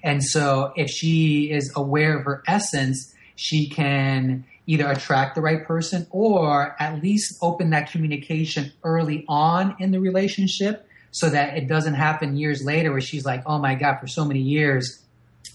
And 0.04 0.24
so 0.24 0.74
if 0.76 0.92
she 0.92 1.52
is 1.52 1.74
aware 1.76 2.20
of 2.20 2.26
her 2.26 2.44
essence, 2.46 3.16
she 3.36 3.68
can 3.68 4.46
either 4.70 4.88
attract 4.88 5.34
the 5.34 5.42
right 5.42 5.66
person 5.66 6.06
or 6.12 6.76
at 6.80 7.02
least 7.02 7.40
open 7.42 7.72
that 7.72 7.92
communication 7.92 8.72
early 8.84 9.26
on 9.28 9.76
in 9.80 9.90
the 9.90 10.00
relationship 10.00 10.88
so 11.10 11.28
that 11.28 11.58
it 11.58 11.68
doesn't 11.68 11.96
happen 11.96 12.38
years 12.38 12.64
later 12.64 12.92
where 12.92 13.02
she's 13.02 13.26
like, 13.26 13.42
oh 13.48 13.58
my 13.58 13.74
God, 13.74 13.98
for 14.00 14.06
so 14.06 14.24
many 14.24 14.42
years, 14.42 15.04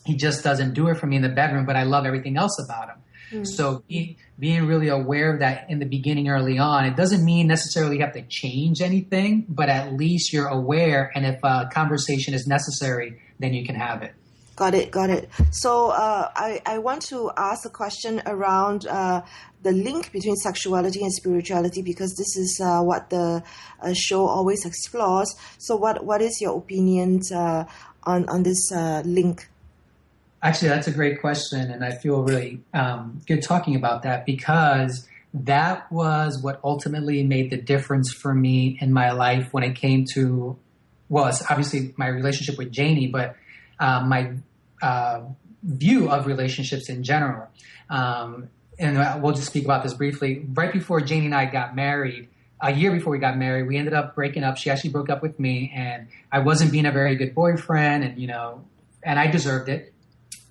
he 0.04 0.16
just 0.16 0.42
doesn't 0.42 0.74
do 0.74 0.88
it 0.88 0.96
for 0.96 1.06
me 1.06 1.14
in 1.14 1.22
the 1.22 1.28
bedroom, 1.28 1.64
but 1.64 1.76
I 1.76 1.84
love 1.84 2.06
everything 2.06 2.36
else 2.36 2.58
about 2.58 2.88
him. 2.88 2.96
Mm-hmm. 3.30 3.44
So 3.44 3.84
be, 3.88 4.18
being 4.36 4.66
really 4.66 4.88
aware 4.88 5.32
of 5.32 5.38
that 5.38 5.70
in 5.70 5.78
the 5.78 5.86
beginning 5.86 6.28
early 6.28 6.58
on, 6.58 6.84
it 6.84 6.96
doesn't 6.96 7.24
mean 7.24 7.46
necessarily 7.46 7.98
you 7.98 8.02
have 8.02 8.14
to 8.14 8.22
change 8.22 8.82
anything, 8.82 9.46
but 9.48 9.68
at 9.68 9.92
least 9.92 10.32
you're 10.32 10.48
aware. 10.48 11.12
And 11.14 11.24
if 11.24 11.38
a 11.44 11.68
conversation 11.72 12.34
is 12.34 12.48
necessary, 12.48 13.20
then 13.38 13.54
you 13.54 13.64
can 13.64 13.76
have 13.76 14.02
it. 14.02 14.12
Got 14.56 14.74
it, 14.74 14.90
got 14.90 15.10
it. 15.10 15.28
So 15.50 15.90
uh, 15.90 16.30
I, 16.34 16.62
I 16.64 16.78
want 16.78 17.02
to 17.06 17.32
ask 17.36 17.66
a 17.66 17.70
question 17.70 18.22
around 18.24 18.86
uh, 18.86 19.22
the 19.62 19.72
link 19.72 20.12
between 20.12 20.36
sexuality 20.36 21.02
and 21.02 21.12
spirituality 21.12 21.82
because 21.82 22.14
this 22.14 22.36
is 22.36 22.60
uh, 22.62 22.80
what 22.80 23.10
the 23.10 23.42
uh, 23.80 23.92
show 23.94 24.26
always 24.26 24.64
explores. 24.64 25.34
So 25.58 25.74
what, 25.74 26.04
what 26.04 26.22
is 26.22 26.40
your 26.40 26.56
opinion 26.56 27.22
uh, 27.34 27.64
on, 28.04 28.28
on 28.28 28.44
this 28.44 28.70
uh, 28.72 29.02
link? 29.04 29.48
Actually, 30.40 30.68
that's 30.68 30.86
a 30.86 30.92
great 30.92 31.20
question, 31.22 31.70
and 31.70 31.82
I 31.82 31.92
feel 31.92 32.22
really 32.22 32.60
um, 32.74 33.22
good 33.26 33.42
talking 33.42 33.76
about 33.76 34.02
that 34.02 34.26
because 34.26 35.08
that 35.32 35.90
was 35.90 36.40
what 36.42 36.60
ultimately 36.62 37.22
made 37.22 37.50
the 37.50 37.56
difference 37.56 38.12
for 38.12 38.34
me 38.34 38.78
in 38.80 38.92
my 38.92 39.10
life 39.10 39.48
when 39.52 39.64
it 39.64 39.74
came 39.74 40.04
to, 40.12 40.56
well, 41.08 41.26
it's 41.26 41.42
obviously 41.50 41.94
my 41.96 42.08
relationship 42.08 42.58
with 42.58 42.70
Janie, 42.70 43.06
but 43.08 43.36
uh, 43.84 44.00
my 44.00 44.32
uh, 44.80 45.20
view 45.62 46.08
of 46.08 46.26
relationships 46.26 46.88
in 46.88 47.02
general. 47.02 47.48
Um, 47.90 48.48
and 48.78 49.22
we'll 49.22 49.34
just 49.34 49.48
speak 49.48 49.64
about 49.64 49.82
this 49.82 49.94
briefly. 49.94 50.46
Right 50.52 50.72
before 50.72 51.00
Janie 51.00 51.26
and 51.26 51.34
I 51.34 51.44
got 51.44 51.76
married, 51.76 52.28
a 52.60 52.72
year 52.72 52.90
before 52.90 53.12
we 53.12 53.18
got 53.18 53.36
married, 53.36 53.68
we 53.68 53.76
ended 53.76 53.92
up 53.92 54.14
breaking 54.14 54.42
up. 54.42 54.56
She 54.56 54.70
actually 54.70 54.90
broke 54.90 55.10
up 55.10 55.22
with 55.22 55.38
me, 55.38 55.70
and 55.74 56.08
I 56.32 56.38
wasn't 56.38 56.72
being 56.72 56.86
a 56.86 56.92
very 56.92 57.14
good 57.14 57.34
boyfriend, 57.34 58.04
and 58.04 58.18
you 58.18 58.26
know, 58.26 58.64
and 59.02 59.18
I 59.18 59.26
deserved 59.26 59.68
it. 59.68 59.92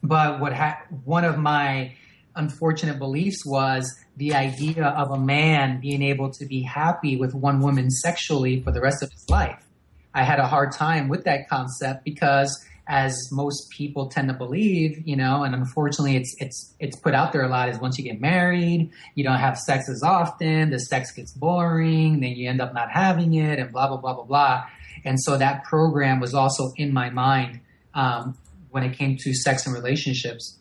But 0.04 0.40
what 0.40 0.54
ha- 0.54 0.84
one 1.04 1.26
of 1.26 1.38
my 1.38 1.96
unfortunate 2.36 3.00
beliefs 3.00 3.44
was 3.46 3.94
the 4.16 4.36
idea 4.36 4.86
of 4.86 5.10
a 5.12 5.18
man 5.18 5.80
being 5.82 6.04
able 6.04 6.30
to 6.32 6.46
be 6.46 6.62
happy 6.62 7.18
with 7.18 7.34
one 7.34 7.62
woman 7.62 7.90
sexually 7.90 8.62
for 8.62 8.72
the 8.72 8.82
rest 8.82 9.02
of 9.02 9.12
his 9.12 9.28
life. 9.30 9.66
I 10.14 10.24
had 10.24 10.40
a 10.40 10.48
hard 10.48 10.72
time 10.72 11.10
with 11.10 11.24
that 11.24 11.50
concept 11.50 12.04
because 12.04 12.64
as 12.88 13.30
most 13.32 13.70
people 13.70 14.08
tend 14.10 14.28
to 14.28 14.34
believe, 14.34 15.02
you 15.08 15.16
know, 15.16 15.44
and 15.44 15.56
unfortunately 15.56 16.18
it's 16.18 16.36
it's 16.40 16.74
it's 16.80 16.96
put 16.98 17.14
out 17.14 17.32
there 17.32 17.44
a 17.44 17.48
lot 17.48 17.70
is 17.70 17.80
once 17.80 17.98
you 17.98 18.04
get 18.04 18.20
married, 18.20 18.92
you 19.16 19.24
don't 19.24 19.40
have 19.40 19.58
sex 19.58 19.90
as 19.90 20.04
often, 20.04 20.70
the 20.70 20.80
sex 20.80 21.12
gets 21.12 21.32
boring, 21.32 22.20
then 22.20 22.32
you 22.32 22.50
end 22.50 22.62
up 22.62 22.74
not 22.74 22.92
having 22.92 23.34
it 23.36 23.60
and 23.60 23.72
blah 23.72 23.88
blah 23.88 23.98
blah 23.98 24.14
blah 24.14 24.26
blah. 24.26 24.66
And 25.06 25.22
so 25.22 25.38
that 25.38 25.64
program 25.64 26.20
was 26.20 26.34
also 26.34 26.72
in 26.76 26.94
my 26.94 27.10
mind 27.10 27.62
um, 27.94 28.38
when 28.72 28.84
it 28.84 28.98
came 28.98 29.18
to 29.22 29.34
sex 29.34 29.66
and 29.66 29.74
relationships. 29.74 30.58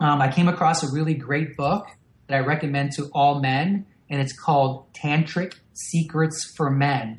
Um, 0.00 0.20
I 0.20 0.30
came 0.30 0.48
across 0.48 0.82
a 0.82 0.92
really 0.92 1.14
great 1.14 1.56
book 1.56 1.86
that 2.26 2.36
I 2.36 2.40
recommend 2.40 2.92
to 2.92 3.10
all 3.12 3.40
men, 3.40 3.86
and 4.10 4.20
it's 4.20 4.36
called 4.36 4.92
Tantric 4.92 5.54
Secrets 5.72 6.52
for 6.56 6.70
Men. 6.70 7.16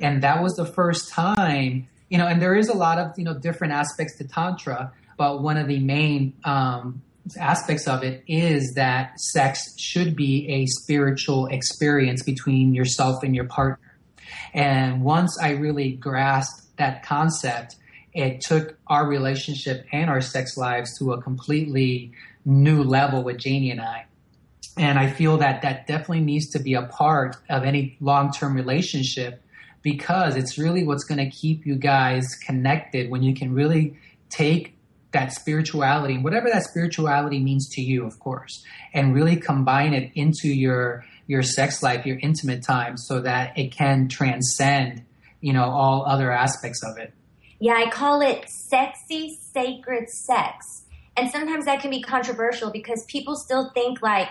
And 0.00 0.22
that 0.22 0.42
was 0.42 0.54
the 0.54 0.66
first 0.66 1.10
time, 1.10 1.88
you 2.08 2.18
know, 2.18 2.26
and 2.26 2.40
there 2.40 2.54
is 2.54 2.68
a 2.68 2.76
lot 2.76 2.98
of, 2.98 3.18
you 3.18 3.24
know, 3.24 3.34
different 3.34 3.72
aspects 3.72 4.16
to 4.18 4.24
Tantra, 4.28 4.92
but 5.16 5.42
one 5.42 5.56
of 5.56 5.66
the 5.66 5.80
main 5.80 6.34
um, 6.44 7.02
aspects 7.38 7.88
of 7.88 8.02
it 8.04 8.22
is 8.28 8.74
that 8.76 9.18
sex 9.18 9.74
should 9.78 10.14
be 10.14 10.48
a 10.48 10.66
spiritual 10.66 11.46
experience 11.46 12.22
between 12.22 12.74
yourself 12.74 13.22
and 13.22 13.34
your 13.34 13.46
partner. 13.46 13.98
And 14.54 15.02
once 15.02 15.38
I 15.40 15.50
really 15.50 15.92
grasped 15.92 16.76
that 16.76 17.02
concept, 17.04 17.76
it 18.12 18.40
took 18.40 18.78
our 18.86 19.06
relationship 19.06 19.84
and 19.92 20.08
our 20.08 20.20
sex 20.20 20.56
lives 20.56 20.98
to 20.98 21.12
a 21.12 21.20
completely 21.20 22.12
new 22.44 22.82
level 22.82 23.22
with 23.22 23.38
Janie 23.38 23.70
and 23.70 23.80
I. 23.80 24.06
And 24.78 24.98
I 24.98 25.10
feel 25.10 25.38
that 25.38 25.62
that 25.62 25.86
definitely 25.86 26.20
needs 26.20 26.50
to 26.50 26.58
be 26.58 26.74
a 26.74 26.82
part 26.82 27.36
of 27.48 27.64
any 27.64 27.96
long 28.00 28.32
term 28.32 28.54
relationship 28.54 29.42
because 29.86 30.34
it's 30.34 30.58
really 30.58 30.82
what's 30.82 31.04
going 31.04 31.18
to 31.18 31.30
keep 31.30 31.64
you 31.64 31.76
guys 31.76 32.34
connected 32.44 33.08
when 33.08 33.22
you 33.22 33.32
can 33.32 33.54
really 33.54 33.96
take 34.30 34.74
that 35.12 35.32
spirituality, 35.32 36.18
whatever 36.18 36.48
that 36.50 36.64
spirituality 36.64 37.38
means 37.38 37.68
to 37.68 37.80
you, 37.80 38.04
of 38.04 38.18
course, 38.18 38.64
and 38.92 39.14
really 39.14 39.36
combine 39.36 39.94
it 39.94 40.10
into 40.16 40.48
your 40.48 41.04
your 41.28 41.44
sex 41.44 41.84
life, 41.84 42.04
your 42.04 42.18
intimate 42.18 42.64
time, 42.64 42.96
so 42.96 43.20
that 43.20 43.56
it 43.56 43.70
can 43.70 44.08
transcend, 44.08 45.04
you 45.40 45.52
know, 45.52 45.70
all 45.70 46.04
other 46.04 46.32
aspects 46.32 46.82
of 46.82 46.98
it. 46.98 47.12
Yeah, 47.60 47.74
I 47.74 47.88
call 47.88 48.22
it 48.22 48.44
sexy 48.68 49.38
sacred 49.54 50.08
sex. 50.08 50.84
And 51.16 51.30
sometimes 51.30 51.66
that 51.66 51.80
can 51.80 51.92
be 51.92 52.02
controversial 52.02 52.72
because 52.72 53.04
people 53.08 53.36
still 53.36 53.70
think 53.72 54.02
like 54.02 54.30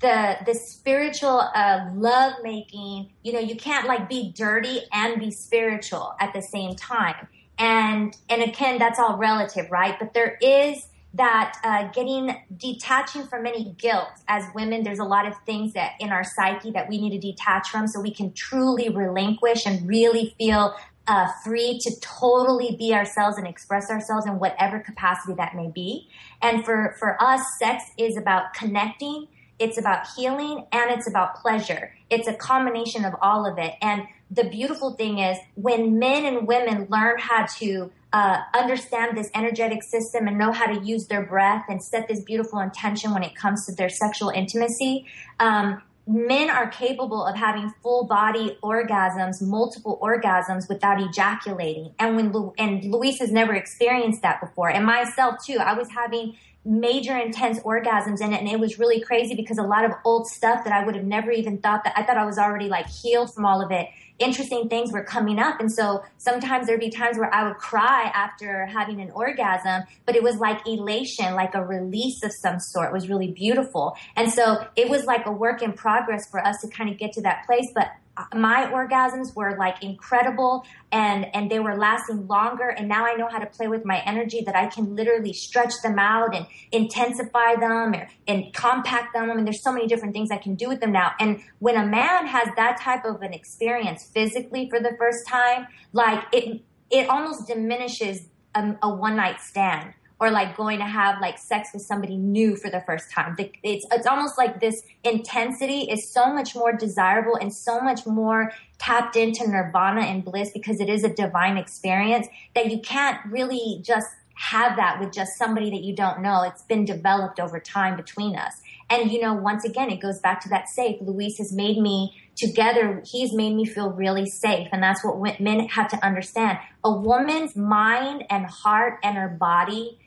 the 0.00 0.36
the 0.44 0.54
spiritual 0.54 1.40
uh, 1.54 1.90
love 1.94 2.34
making, 2.42 3.10
you 3.22 3.32
know, 3.32 3.38
you 3.38 3.56
can't 3.56 3.86
like 3.86 4.08
be 4.08 4.32
dirty 4.32 4.80
and 4.92 5.18
be 5.18 5.30
spiritual 5.30 6.14
at 6.20 6.32
the 6.32 6.42
same 6.42 6.74
time. 6.74 7.28
And 7.58 8.16
and 8.28 8.42
again, 8.42 8.78
that's 8.78 8.98
all 8.98 9.16
relative, 9.16 9.70
right? 9.70 9.98
But 9.98 10.12
there 10.14 10.36
is 10.40 10.88
that 11.14 11.56
uh, 11.64 11.88
getting 11.92 12.36
detaching 12.56 13.26
from 13.26 13.46
any 13.46 13.74
guilt 13.78 14.08
as 14.28 14.44
women 14.54 14.82
there's 14.82 14.98
a 14.98 15.04
lot 15.04 15.26
of 15.26 15.32
things 15.46 15.72
that 15.72 15.92
in 15.98 16.10
our 16.10 16.22
psyche 16.22 16.70
that 16.70 16.90
we 16.90 17.00
need 17.00 17.18
to 17.18 17.18
detach 17.18 17.70
from 17.70 17.86
so 17.86 18.00
we 18.00 18.10
can 18.10 18.30
truly 18.34 18.90
relinquish 18.90 19.64
and 19.64 19.88
really 19.88 20.34
feel 20.36 20.74
uh, 21.08 21.28
free 21.44 21.78
to 21.78 22.00
totally 22.00 22.76
be 22.76 22.92
ourselves 22.92 23.38
and 23.38 23.46
express 23.46 23.90
ourselves 23.90 24.26
in 24.26 24.38
whatever 24.38 24.80
capacity 24.80 25.34
that 25.34 25.54
may 25.54 25.68
be. 25.68 26.08
And 26.42 26.64
for, 26.64 26.96
for 26.98 27.20
us, 27.22 27.40
sex 27.58 27.84
is 27.96 28.16
about 28.16 28.54
connecting, 28.54 29.28
it's 29.58 29.78
about 29.78 30.06
healing, 30.16 30.66
and 30.72 30.90
it's 30.90 31.08
about 31.08 31.36
pleasure. 31.36 31.94
It's 32.10 32.28
a 32.28 32.34
combination 32.34 33.04
of 33.04 33.14
all 33.22 33.50
of 33.50 33.58
it. 33.58 33.74
And 33.80 34.02
the 34.30 34.44
beautiful 34.44 34.94
thing 34.94 35.18
is 35.18 35.38
when 35.54 35.98
men 35.98 36.24
and 36.24 36.46
women 36.46 36.86
learn 36.90 37.18
how 37.18 37.46
to 37.58 37.90
uh, 38.12 38.40
understand 38.54 39.16
this 39.16 39.30
energetic 39.34 39.82
system 39.82 40.26
and 40.26 40.38
know 40.38 40.52
how 40.52 40.66
to 40.66 40.84
use 40.84 41.06
their 41.06 41.24
breath 41.24 41.64
and 41.68 41.82
set 41.82 42.08
this 42.08 42.22
beautiful 42.22 42.60
intention 42.60 43.12
when 43.12 43.22
it 43.22 43.34
comes 43.34 43.66
to 43.66 43.74
their 43.74 43.88
sexual 43.88 44.30
intimacy, 44.30 45.06
um, 45.38 45.82
men 46.06 46.48
are 46.50 46.68
capable 46.68 47.24
of 47.24 47.36
having 47.36 47.72
full 47.82 48.06
body 48.06 48.56
orgasms, 48.62 49.42
multiple 49.42 49.98
orgasms 50.00 50.68
without 50.68 51.00
ejaculating. 51.00 51.92
And 51.98 52.16
when 52.16 52.32
Lu- 52.32 52.54
and 52.58 52.84
Luis 52.84 53.18
has 53.18 53.32
never 53.32 53.54
experienced 53.54 54.22
that 54.22 54.40
before, 54.40 54.70
and 54.70 54.84
myself 54.84 55.36
too. 55.44 55.58
I 55.58 55.74
was 55.74 55.90
having 55.90 56.36
major 56.66 57.16
intense 57.16 57.60
orgasms 57.60 58.20
in 58.20 58.32
it 58.32 58.40
and 58.40 58.48
it 58.48 58.58
was 58.58 58.78
really 58.78 59.00
crazy 59.00 59.34
because 59.34 59.56
a 59.56 59.62
lot 59.62 59.84
of 59.84 59.92
old 60.04 60.26
stuff 60.26 60.64
that 60.64 60.72
I 60.72 60.84
would 60.84 60.96
have 60.96 61.04
never 61.04 61.30
even 61.30 61.58
thought 61.58 61.84
that 61.84 61.94
I 61.96 62.02
thought 62.02 62.16
I 62.16 62.26
was 62.26 62.38
already 62.38 62.68
like 62.68 62.88
healed 62.88 63.32
from 63.32 63.46
all 63.46 63.64
of 63.64 63.70
it 63.70 63.88
interesting 64.18 64.68
things 64.68 64.92
were 64.92 65.04
coming 65.04 65.38
up. 65.38 65.60
And 65.60 65.70
so 65.70 66.02
sometimes 66.18 66.66
there'd 66.66 66.80
be 66.80 66.90
times 66.90 67.18
where 67.18 67.32
I 67.34 67.46
would 67.46 67.56
cry 67.56 68.10
after 68.14 68.66
having 68.66 69.00
an 69.00 69.10
orgasm, 69.10 69.82
but 70.04 70.16
it 70.16 70.22
was 70.22 70.36
like 70.36 70.66
elation, 70.66 71.34
like 71.34 71.54
a 71.54 71.64
release 71.64 72.22
of 72.22 72.32
some 72.32 72.58
sort. 72.58 72.88
It 72.88 72.92
was 72.92 73.08
really 73.08 73.30
beautiful. 73.30 73.96
And 74.16 74.32
so 74.32 74.66
it 74.76 74.88
was 74.88 75.04
like 75.04 75.26
a 75.26 75.32
work 75.32 75.62
in 75.62 75.72
progress 75.72 76.28
for 76.30 76.44
us 76.44 76.60
to 76.62 76.68
kind 76.68 76.90
of 76.90 76.98
get 76.98 77.12
to 77.14 77.22
that 77.22 77.44
place. 77.46 77.70
But 77.74 77.88
my 78.34 78.70
orgasms 78.72 79.34
were 79.34 79.56
like 79.58 79.82
incredible 79.82 80.64
and 80.90 81.26
and 81.34 81.50
they 81.50 81.58
were 81.60 81.76
lasting 81.76 82.26
longer 82.26 82.68
and 82.68 82.88
now 82.88 83.04
I 83.04 83.14
know 83.14 83.28
how 83.28 83.38
to 83.38 83.46
play 83.46 83.68
with 83.68 83.84
my 83.84 84.00
energy 84.00 84.42
that 84.46 84.56
I 84.56 84.66
can 84.66 84.96
literally 84.96 85.32
stretch 85.32 85.74
them 85.82 85.98
out 85.98 86.34
and 86.34 86.46
intensify 86.72 87.56
them 87.56 87.94
or, 87.94 88.08
and 88.26 88.52
compact 88.54 89.12
them. 89.14 89.30
I 89.30 89.34
mean 89.34 89.44
there's 89.44 89.62
so 89.62 89.72
many 89.72 89.86
different 89.86 90.14
things 90.14 90.30
I 90.30 90.38
can 90.38 90.54
do 90.54 90.68
with 90.68 90.80
them 90.80 90.92
now. 90.92 91.12
And 91.20 91.42
when 91.58 91.76
a 91.76 91.86
man 91.86 92.26
has 92.26 92.48
that 92.56 92.80
type 92.80 93.04
of 93.04 93.22
an 93.22 93.34
experience 93.34 94.04
physically 94.04 94.68
for 94.70 94.80
the 94.80 94.96
first 94.98 95.26
time 95.26 95.66
like 95.92 96.24
it 96.32 96.62
it 96.90 97.08
almost 97.08 97.46
diminishes 97.46 98.28
um, 98.54 98.78
a, 98.82 98.86
a 98.86 98.94
one 98.94 99.16
night 99.16 99.40
stand 99.40 99.92
or 100.18 100.30
like 100.30 100.56
going 100.56 100.78
to 100.78 100.84
have 100.84 101.20
like 101.20 101.38
sex 101.38 101.70
with 101.72 101.82
somebody 101.82 102.16
new 102.16 102.56
for 102.56 102.70
the 102.70 102.80
first 102.86 103.10
time. 103.10 103.36
It's 103.62 103.86
it's 103.90 104.06
almost 104.06 104.38
like 104.38 104.60
this 104.60 104.82
intensity 105.04 105.90
is 105.90 106.10
so 106.10 106.32
much 106.32 106.54
more 106.54 106.72
desirable 106.72 107.36
and 107.36 107.52
so 107.52 107.80
much 107.80 108.06
more 108.06 108.52
tapped 108.78 109.16
into 109.16 109.46
nirvana 109.46 110.02
and 110.02 110.24
bliss 110.24 110.50
because 110.52 110.80
it 110.80 110.88
is 110.88 111.04
a 111.04 111.12
divine 111.12 111.56
experience 111.56 112.26
that 112.54 112.70
you 112.70 112.80
can't 112.80 113.18
really 113.30 113.80
just 113.82 114.08
have 114.36 114.76
that 114.76 115.00
with 115.00 115.12
just 115.12 115.36
somebody 115.38 115.70
that 115.70 115.82
you 115.82 115.94
don't 115.94 116.20
know. 116.20 116.42
It's 116.42 116.62
been 116.62 116.84
developed 116.84 117.40
over 117.40 117.58
time 117.58 117.96
between 117.96 118.36
us. 118.36 118.52
And 118.88 119.10
you 119.10 119.20
know, 119.20 119.34
once 119.34 119.64
again, 119.64 119.90
it 119.90 120.00
goes 120.00 120.20
back 120.20 120.40
to 120.42 120.48
that 120.50 120.68
safe. 120.68 120.96
Luis 121.00 121.38
has 121.38 121.52
made 121.52 121.78
me 121.78 122.14
together. 122.36 123.02
He's 123.04 123.32
made 123.32 123.54
me 123.54 123.64
feel 123.64 123.90
really 123.90 124.26
safe. 124.26 124.68
And 124.72 124.82
that's 124.82 125.02
what 125.02 125.40
men 125.40 125.68
have 125.68 125.88
to 125.88 126.04
understand. 126.04 126.58
A 126.84 126.92
woman's 126.92 127.56
mind 127.56 128.24
and 128.30 128.46
heart 128.46 128.98
and 129.02 129.16
her 129.16 129.28
body 129.28 129.98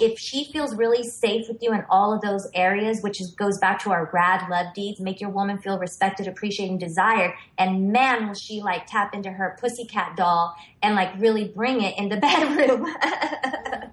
if 0.00 0.18
she 0.18 0.44
feels 0.52 0.74
really 0.74 1.08
safe 1.08 1.46
with 1.48 1.62
you 1.62 1.72
in 1.72 1.84
all 1.88 2.12
of 2.12 2.20
those 2.20 2.48
areas, 2.54 3.00
which 3.00 3.20
is, 3.20 3.30
goes 3.32 3.58
back 3.58 3.82
to 3.84 3.90
our 3.90 4.10
RAD 4.12 4.48
love 4.50 4.74
deeds, 4.74 5.00
make 5.00 5.20
your 5.20 5.30
woman 5.30 5.58
feel 5.58 5.78
respected, 5.78 6.26
appreciated, 6.26 6.72
and 6.72 6.80
desired. 6.80 7.32
And 7.58 7.92
man, 7.92 8.26
will 8.26 8.34
she 8.34 8.60
like 8.60 8.86
tap 8.86 9.14
into 9.14 9.30
her 9.30 9.56
pussycat 9.60 10.16
doll 10.16 10.56
and 10.82 10.96
like 10.96 11.10
really 11.18 11.48
bring 11.48 11.82
it 11.82 11.96
in 11.96 12.08
the 12.08 12.16
bedroom. 12.18 12.86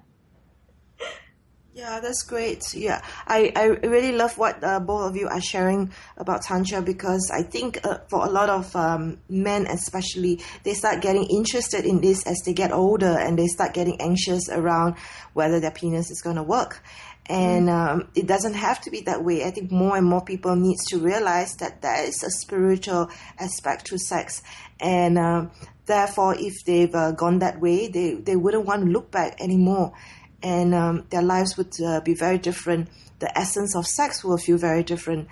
Yeah, 1.76 2.00
that's 2.00 2.22
great. 2.22 2.72
Yeah, 2.72 3.02
I, 3.26 3.52
I 3.54 3.64
really 3.86 4.12
love 4.12 4.38
what 4.38 4.64
uh, 4.64 4.80
both 4.80 5.10
of 5.10 5.14
you 5.14 5.28
are 5.28 5.42
sharing 5.42 5.92
about 6.16 6.40
Tantra 6.40 6.80
because 6.80 7.30
I 7.30 7.42
think 7.42 7.84
uh, 7.84 7.98
for 8.08 8.24
a 8.24 8.30
lot 8.30 8.48
of 8.48 8.74
um, 8.74 9.18
men, 9.28 9.66
especially, 9.66 10.40
they 10.62 10.72
start 10.72 11.02
getting 11.02 11.24
interested 11.24 11.84
in 11.84 12.00
this 12.00 12.26
as 12.26 12.40
they 12.46 12.54
get 12.54 12.72
older 12.72 13.18
and 13.18 13.38
they 13.38 13.46
start 13.46 13.74
getting 13.74 14.00
anxious 14.00 14.48
around 14.48 14.96
whether 15.34 15.60
their 15.60 15.70
penis 15.70 16.10
is 16.10 16.22
going 16.22 16.36
to 16.36 16.42
work. 16.42 16.82
And 17.26 17.68
um, 17.68 18.08
it 18.14 18.26
doesn't 18.26 18.54
have 18.54 18.80
to 18.82 18.90
be 18.90 19.02
that 19.02 19.22
way. 19.22 19.44
I 19.44 19.50
think 19.50 19.70
more 19.70 19.98
and 19.98 20.06
more 20.06 20.24
people 20.24 20.56
needs 20.56 20.82
to 20.86 20.98
realize 20.98 21.56
that 21.56 21.82
there 21.82 22.04
is 22.04 22.22
a 22.22 22.30
spiritual 22.30 23.10
aspect 23.38 23.88
to 23.88 23.98
sex, 23.98 24.42
and 24.80 25.18
um, 25.18 25.50
therefore, 25.84 26.36
if 26.38 26.64
they've 26.64 26.94
uh, 26.94 27.10
gone 27.12 27.40
that 27.40 27.60
way, 27.60 27.88
they 27.88 28.14
they 28.14 28.36
wouldn't 28.36 28.64
want 28.64 28.84
to 28.84 28.90
look 28.90 29.10
back 29.10 29.42
anymore 29.42 29.92
and 30.46 30.74
um, 30.76 31.04
their 31.10 31.22
lives 31.22 31.56
would 31.56 31.74
uh, 31.84 32.00
be 32.02 32.14
very 32.14 32.38
different. 32.38 32.88
The 33.18 33.36
essence 33.36 33.74
of 33.74 33.84
sex 33.84 34.22
will 34.22 34.38
feel 34.38 34.58
very 34.58 34.84
different, 34.84 35.26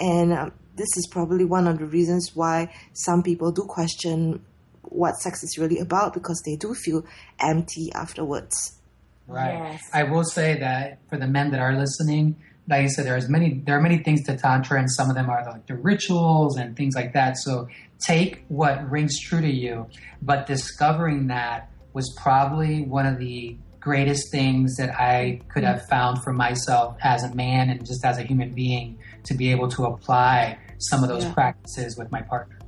and 0.00 0.32
um, 0.32 0.52
this 0.74 0.88
is 0.96 1.06
probably 1.06 1.44
one 1.44 1.68
of 1.68 1.78
the 1.78 1.86
reasons 1.86 2.32
why 2.34 2.74
some 2.92 3.22
people 3.22 3.52
do 3.52 3.62
question 3.62 4.44
what 4.82 5.14
sex 5.16 5.44
is 5.44 5.56
really 5.56 5.78
about 5.78 6.14
because 6.14 6.42
they 6.44 6.56
do 6.56 6.74
feel 6.74 7.04
empty 7.38 7.92
afterwards. 7.92 8.80
Right. 9.28 9.54
Yes. 9.54 9.82
I 9.92 10.02
will 10.04 10.24
say 10.24 10.58
that 10.58 10.98
for 11.10 11.16
the 11.16 11.26
men 11.28 11.50
that 11.52 11.60
are 11.60 11.76
listening, 11.76 12.36
like 12.68 12.82
you 12.82 12.88
said, 12.88 13.06
there's 13.06 13.28
many 13.28 13.62
there 13.64 13.78
are 13.78 13.80
many 13.80 13.98
things 13.98 14.24
to 14.24 14.36
tantra, 14.36 14.80
and 14.80 14.90
some 14.90 15.08
of 15.10 15.14
them 15.14 15.30
are 15.30 15.44
like 15.44 15.66
the 15.66 15.76
rituals 15.76 16.56
and 16.56 16.76
things 16.76 16.96
like 16.96 17.12
that. 17.12 17.36
So 17.38 17.68
take 18.04 18.44
what 18.48 18.90
rings 18.90 19.20
true 19.20 19.40
to 19.40 19.52
you, 19.64 19.86
but 20.22 20.46
discovering 20.46 21.28
that 21.28 21.70
was 21.92 22.12
probably 22.20 22.82
one 22.82 23.06
of 23.06 23.18
the 23.18 23.56
greatest 23.86 24.32
things 24.32 24.74
that 24.78 24.90
I 24.98 25.40
could 25.48 25.62
have 25.62 25.86
found 25.86 26.20
for 26.24 26.32
myself 26.32 26.96
as 27.02 27.22
a 27.22 27.32
man 27.36 27.70
and 27.70 27.86
just 27.86 28.04
as 28.04 28.18
a 28.18 28.24
human 28.24 28.50
being 28.52 28.98
to 29.26 29.32
be 29.34 29.52
able 29.52 29.68
to 29.68 29.84
apply 29.84 30.58
some 30.78 31.04
of 31.04 31.08
those 31.08 31.22
yeah. 31.22 31.32
practices 31.32 31.96
with 31.96 32.10
my 32.10 32.20
partner. 32.22 32.58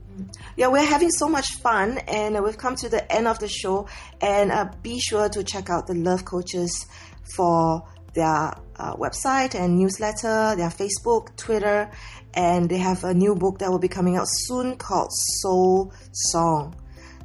Yeah, 0.57 0.69
we're 0.69 0.91
having 0.97 1.11
so 1.11 1.29
much 1.29 1.49
fun, 1.61 1.99
and 2.07 2.41
we've 2.45 2.57
come 2.57 2.77
to 2.77 2.89
the 2.89 3.03
end 3.13 3.27
of 3.27 3.41
the 3.41 3.49
show. 3.49 3.89
And 4.21 4.53
uh, 4.53 4.71
be 4.81 5.01
sure 5.01 5.29
to 5.29 5.43
check 5.43 5.71
out 5.71 5.89
the 5.89 5.95
Love 5.95 6.25
Coaches 6.25 6.87
for 7.35 7.83
their 8.15 8.55
uh, 8.77 8.95
website 8.95 9.57
and 9.57 9.77
newsletter, 9.77 10.55
their 10.55 10.71
Facebook, 10.71 11.37
Twitter, 11.37 11.91
and 12.35 12.71
they 12.71 12.79
have 12.79 13.03
a 13.03 13.13
new 13.13 13.35
book 13.35 13.59
that 13.59 13.71
will 13.71 13.81
be 13.81 13.89
coming 13.89 14.17
out 14.17 14.29
soon 14.29 14.77
called 14.77 15.11
Soul 15.41 15.93
Song. 16.13 16.77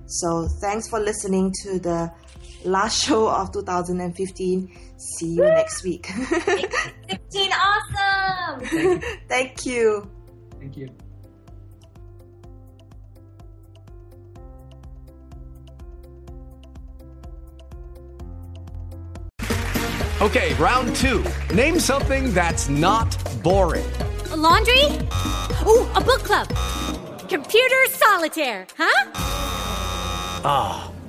So, 0.08 0.48
thanks 0.62 0.90
for 0.90 1.00
listening 1.00 1.54
to 1.64 1.80
the 1.80 2.12
last 2.66 3.04
show 3.04 3.28
of 3.30 3.52
2015. 3.52 4.72
See 4.98 5.28
you 5.28 5.44
next 5.44 5.84
week. 5.84 6.08
16 6.08 7.52
awesome! 7.52 9.02
Thank 9.28 9.66
you. 9.66 10.10
Thank 10.60 10.78
you. 10.78 10.90
Okay, 20.22 20.54
round 20.54 20.96
two. 20.96 21.22
Name 21.54 21.82
something 21.82 22.34
that's 22.34 22.70
not 22.70 23.18
boring. 23.44 23.86
A 24.32 24.38
laundry? 24.38 24.86
Ooh, 25.68 25.86
a 25.96 26.02
book 26.02 26.24
club. 26.24 26.48
Computer 27.28 27.86
solitaire, 27.90 28.66
huh? 28.78 29.12
Ah. 30.46 30.93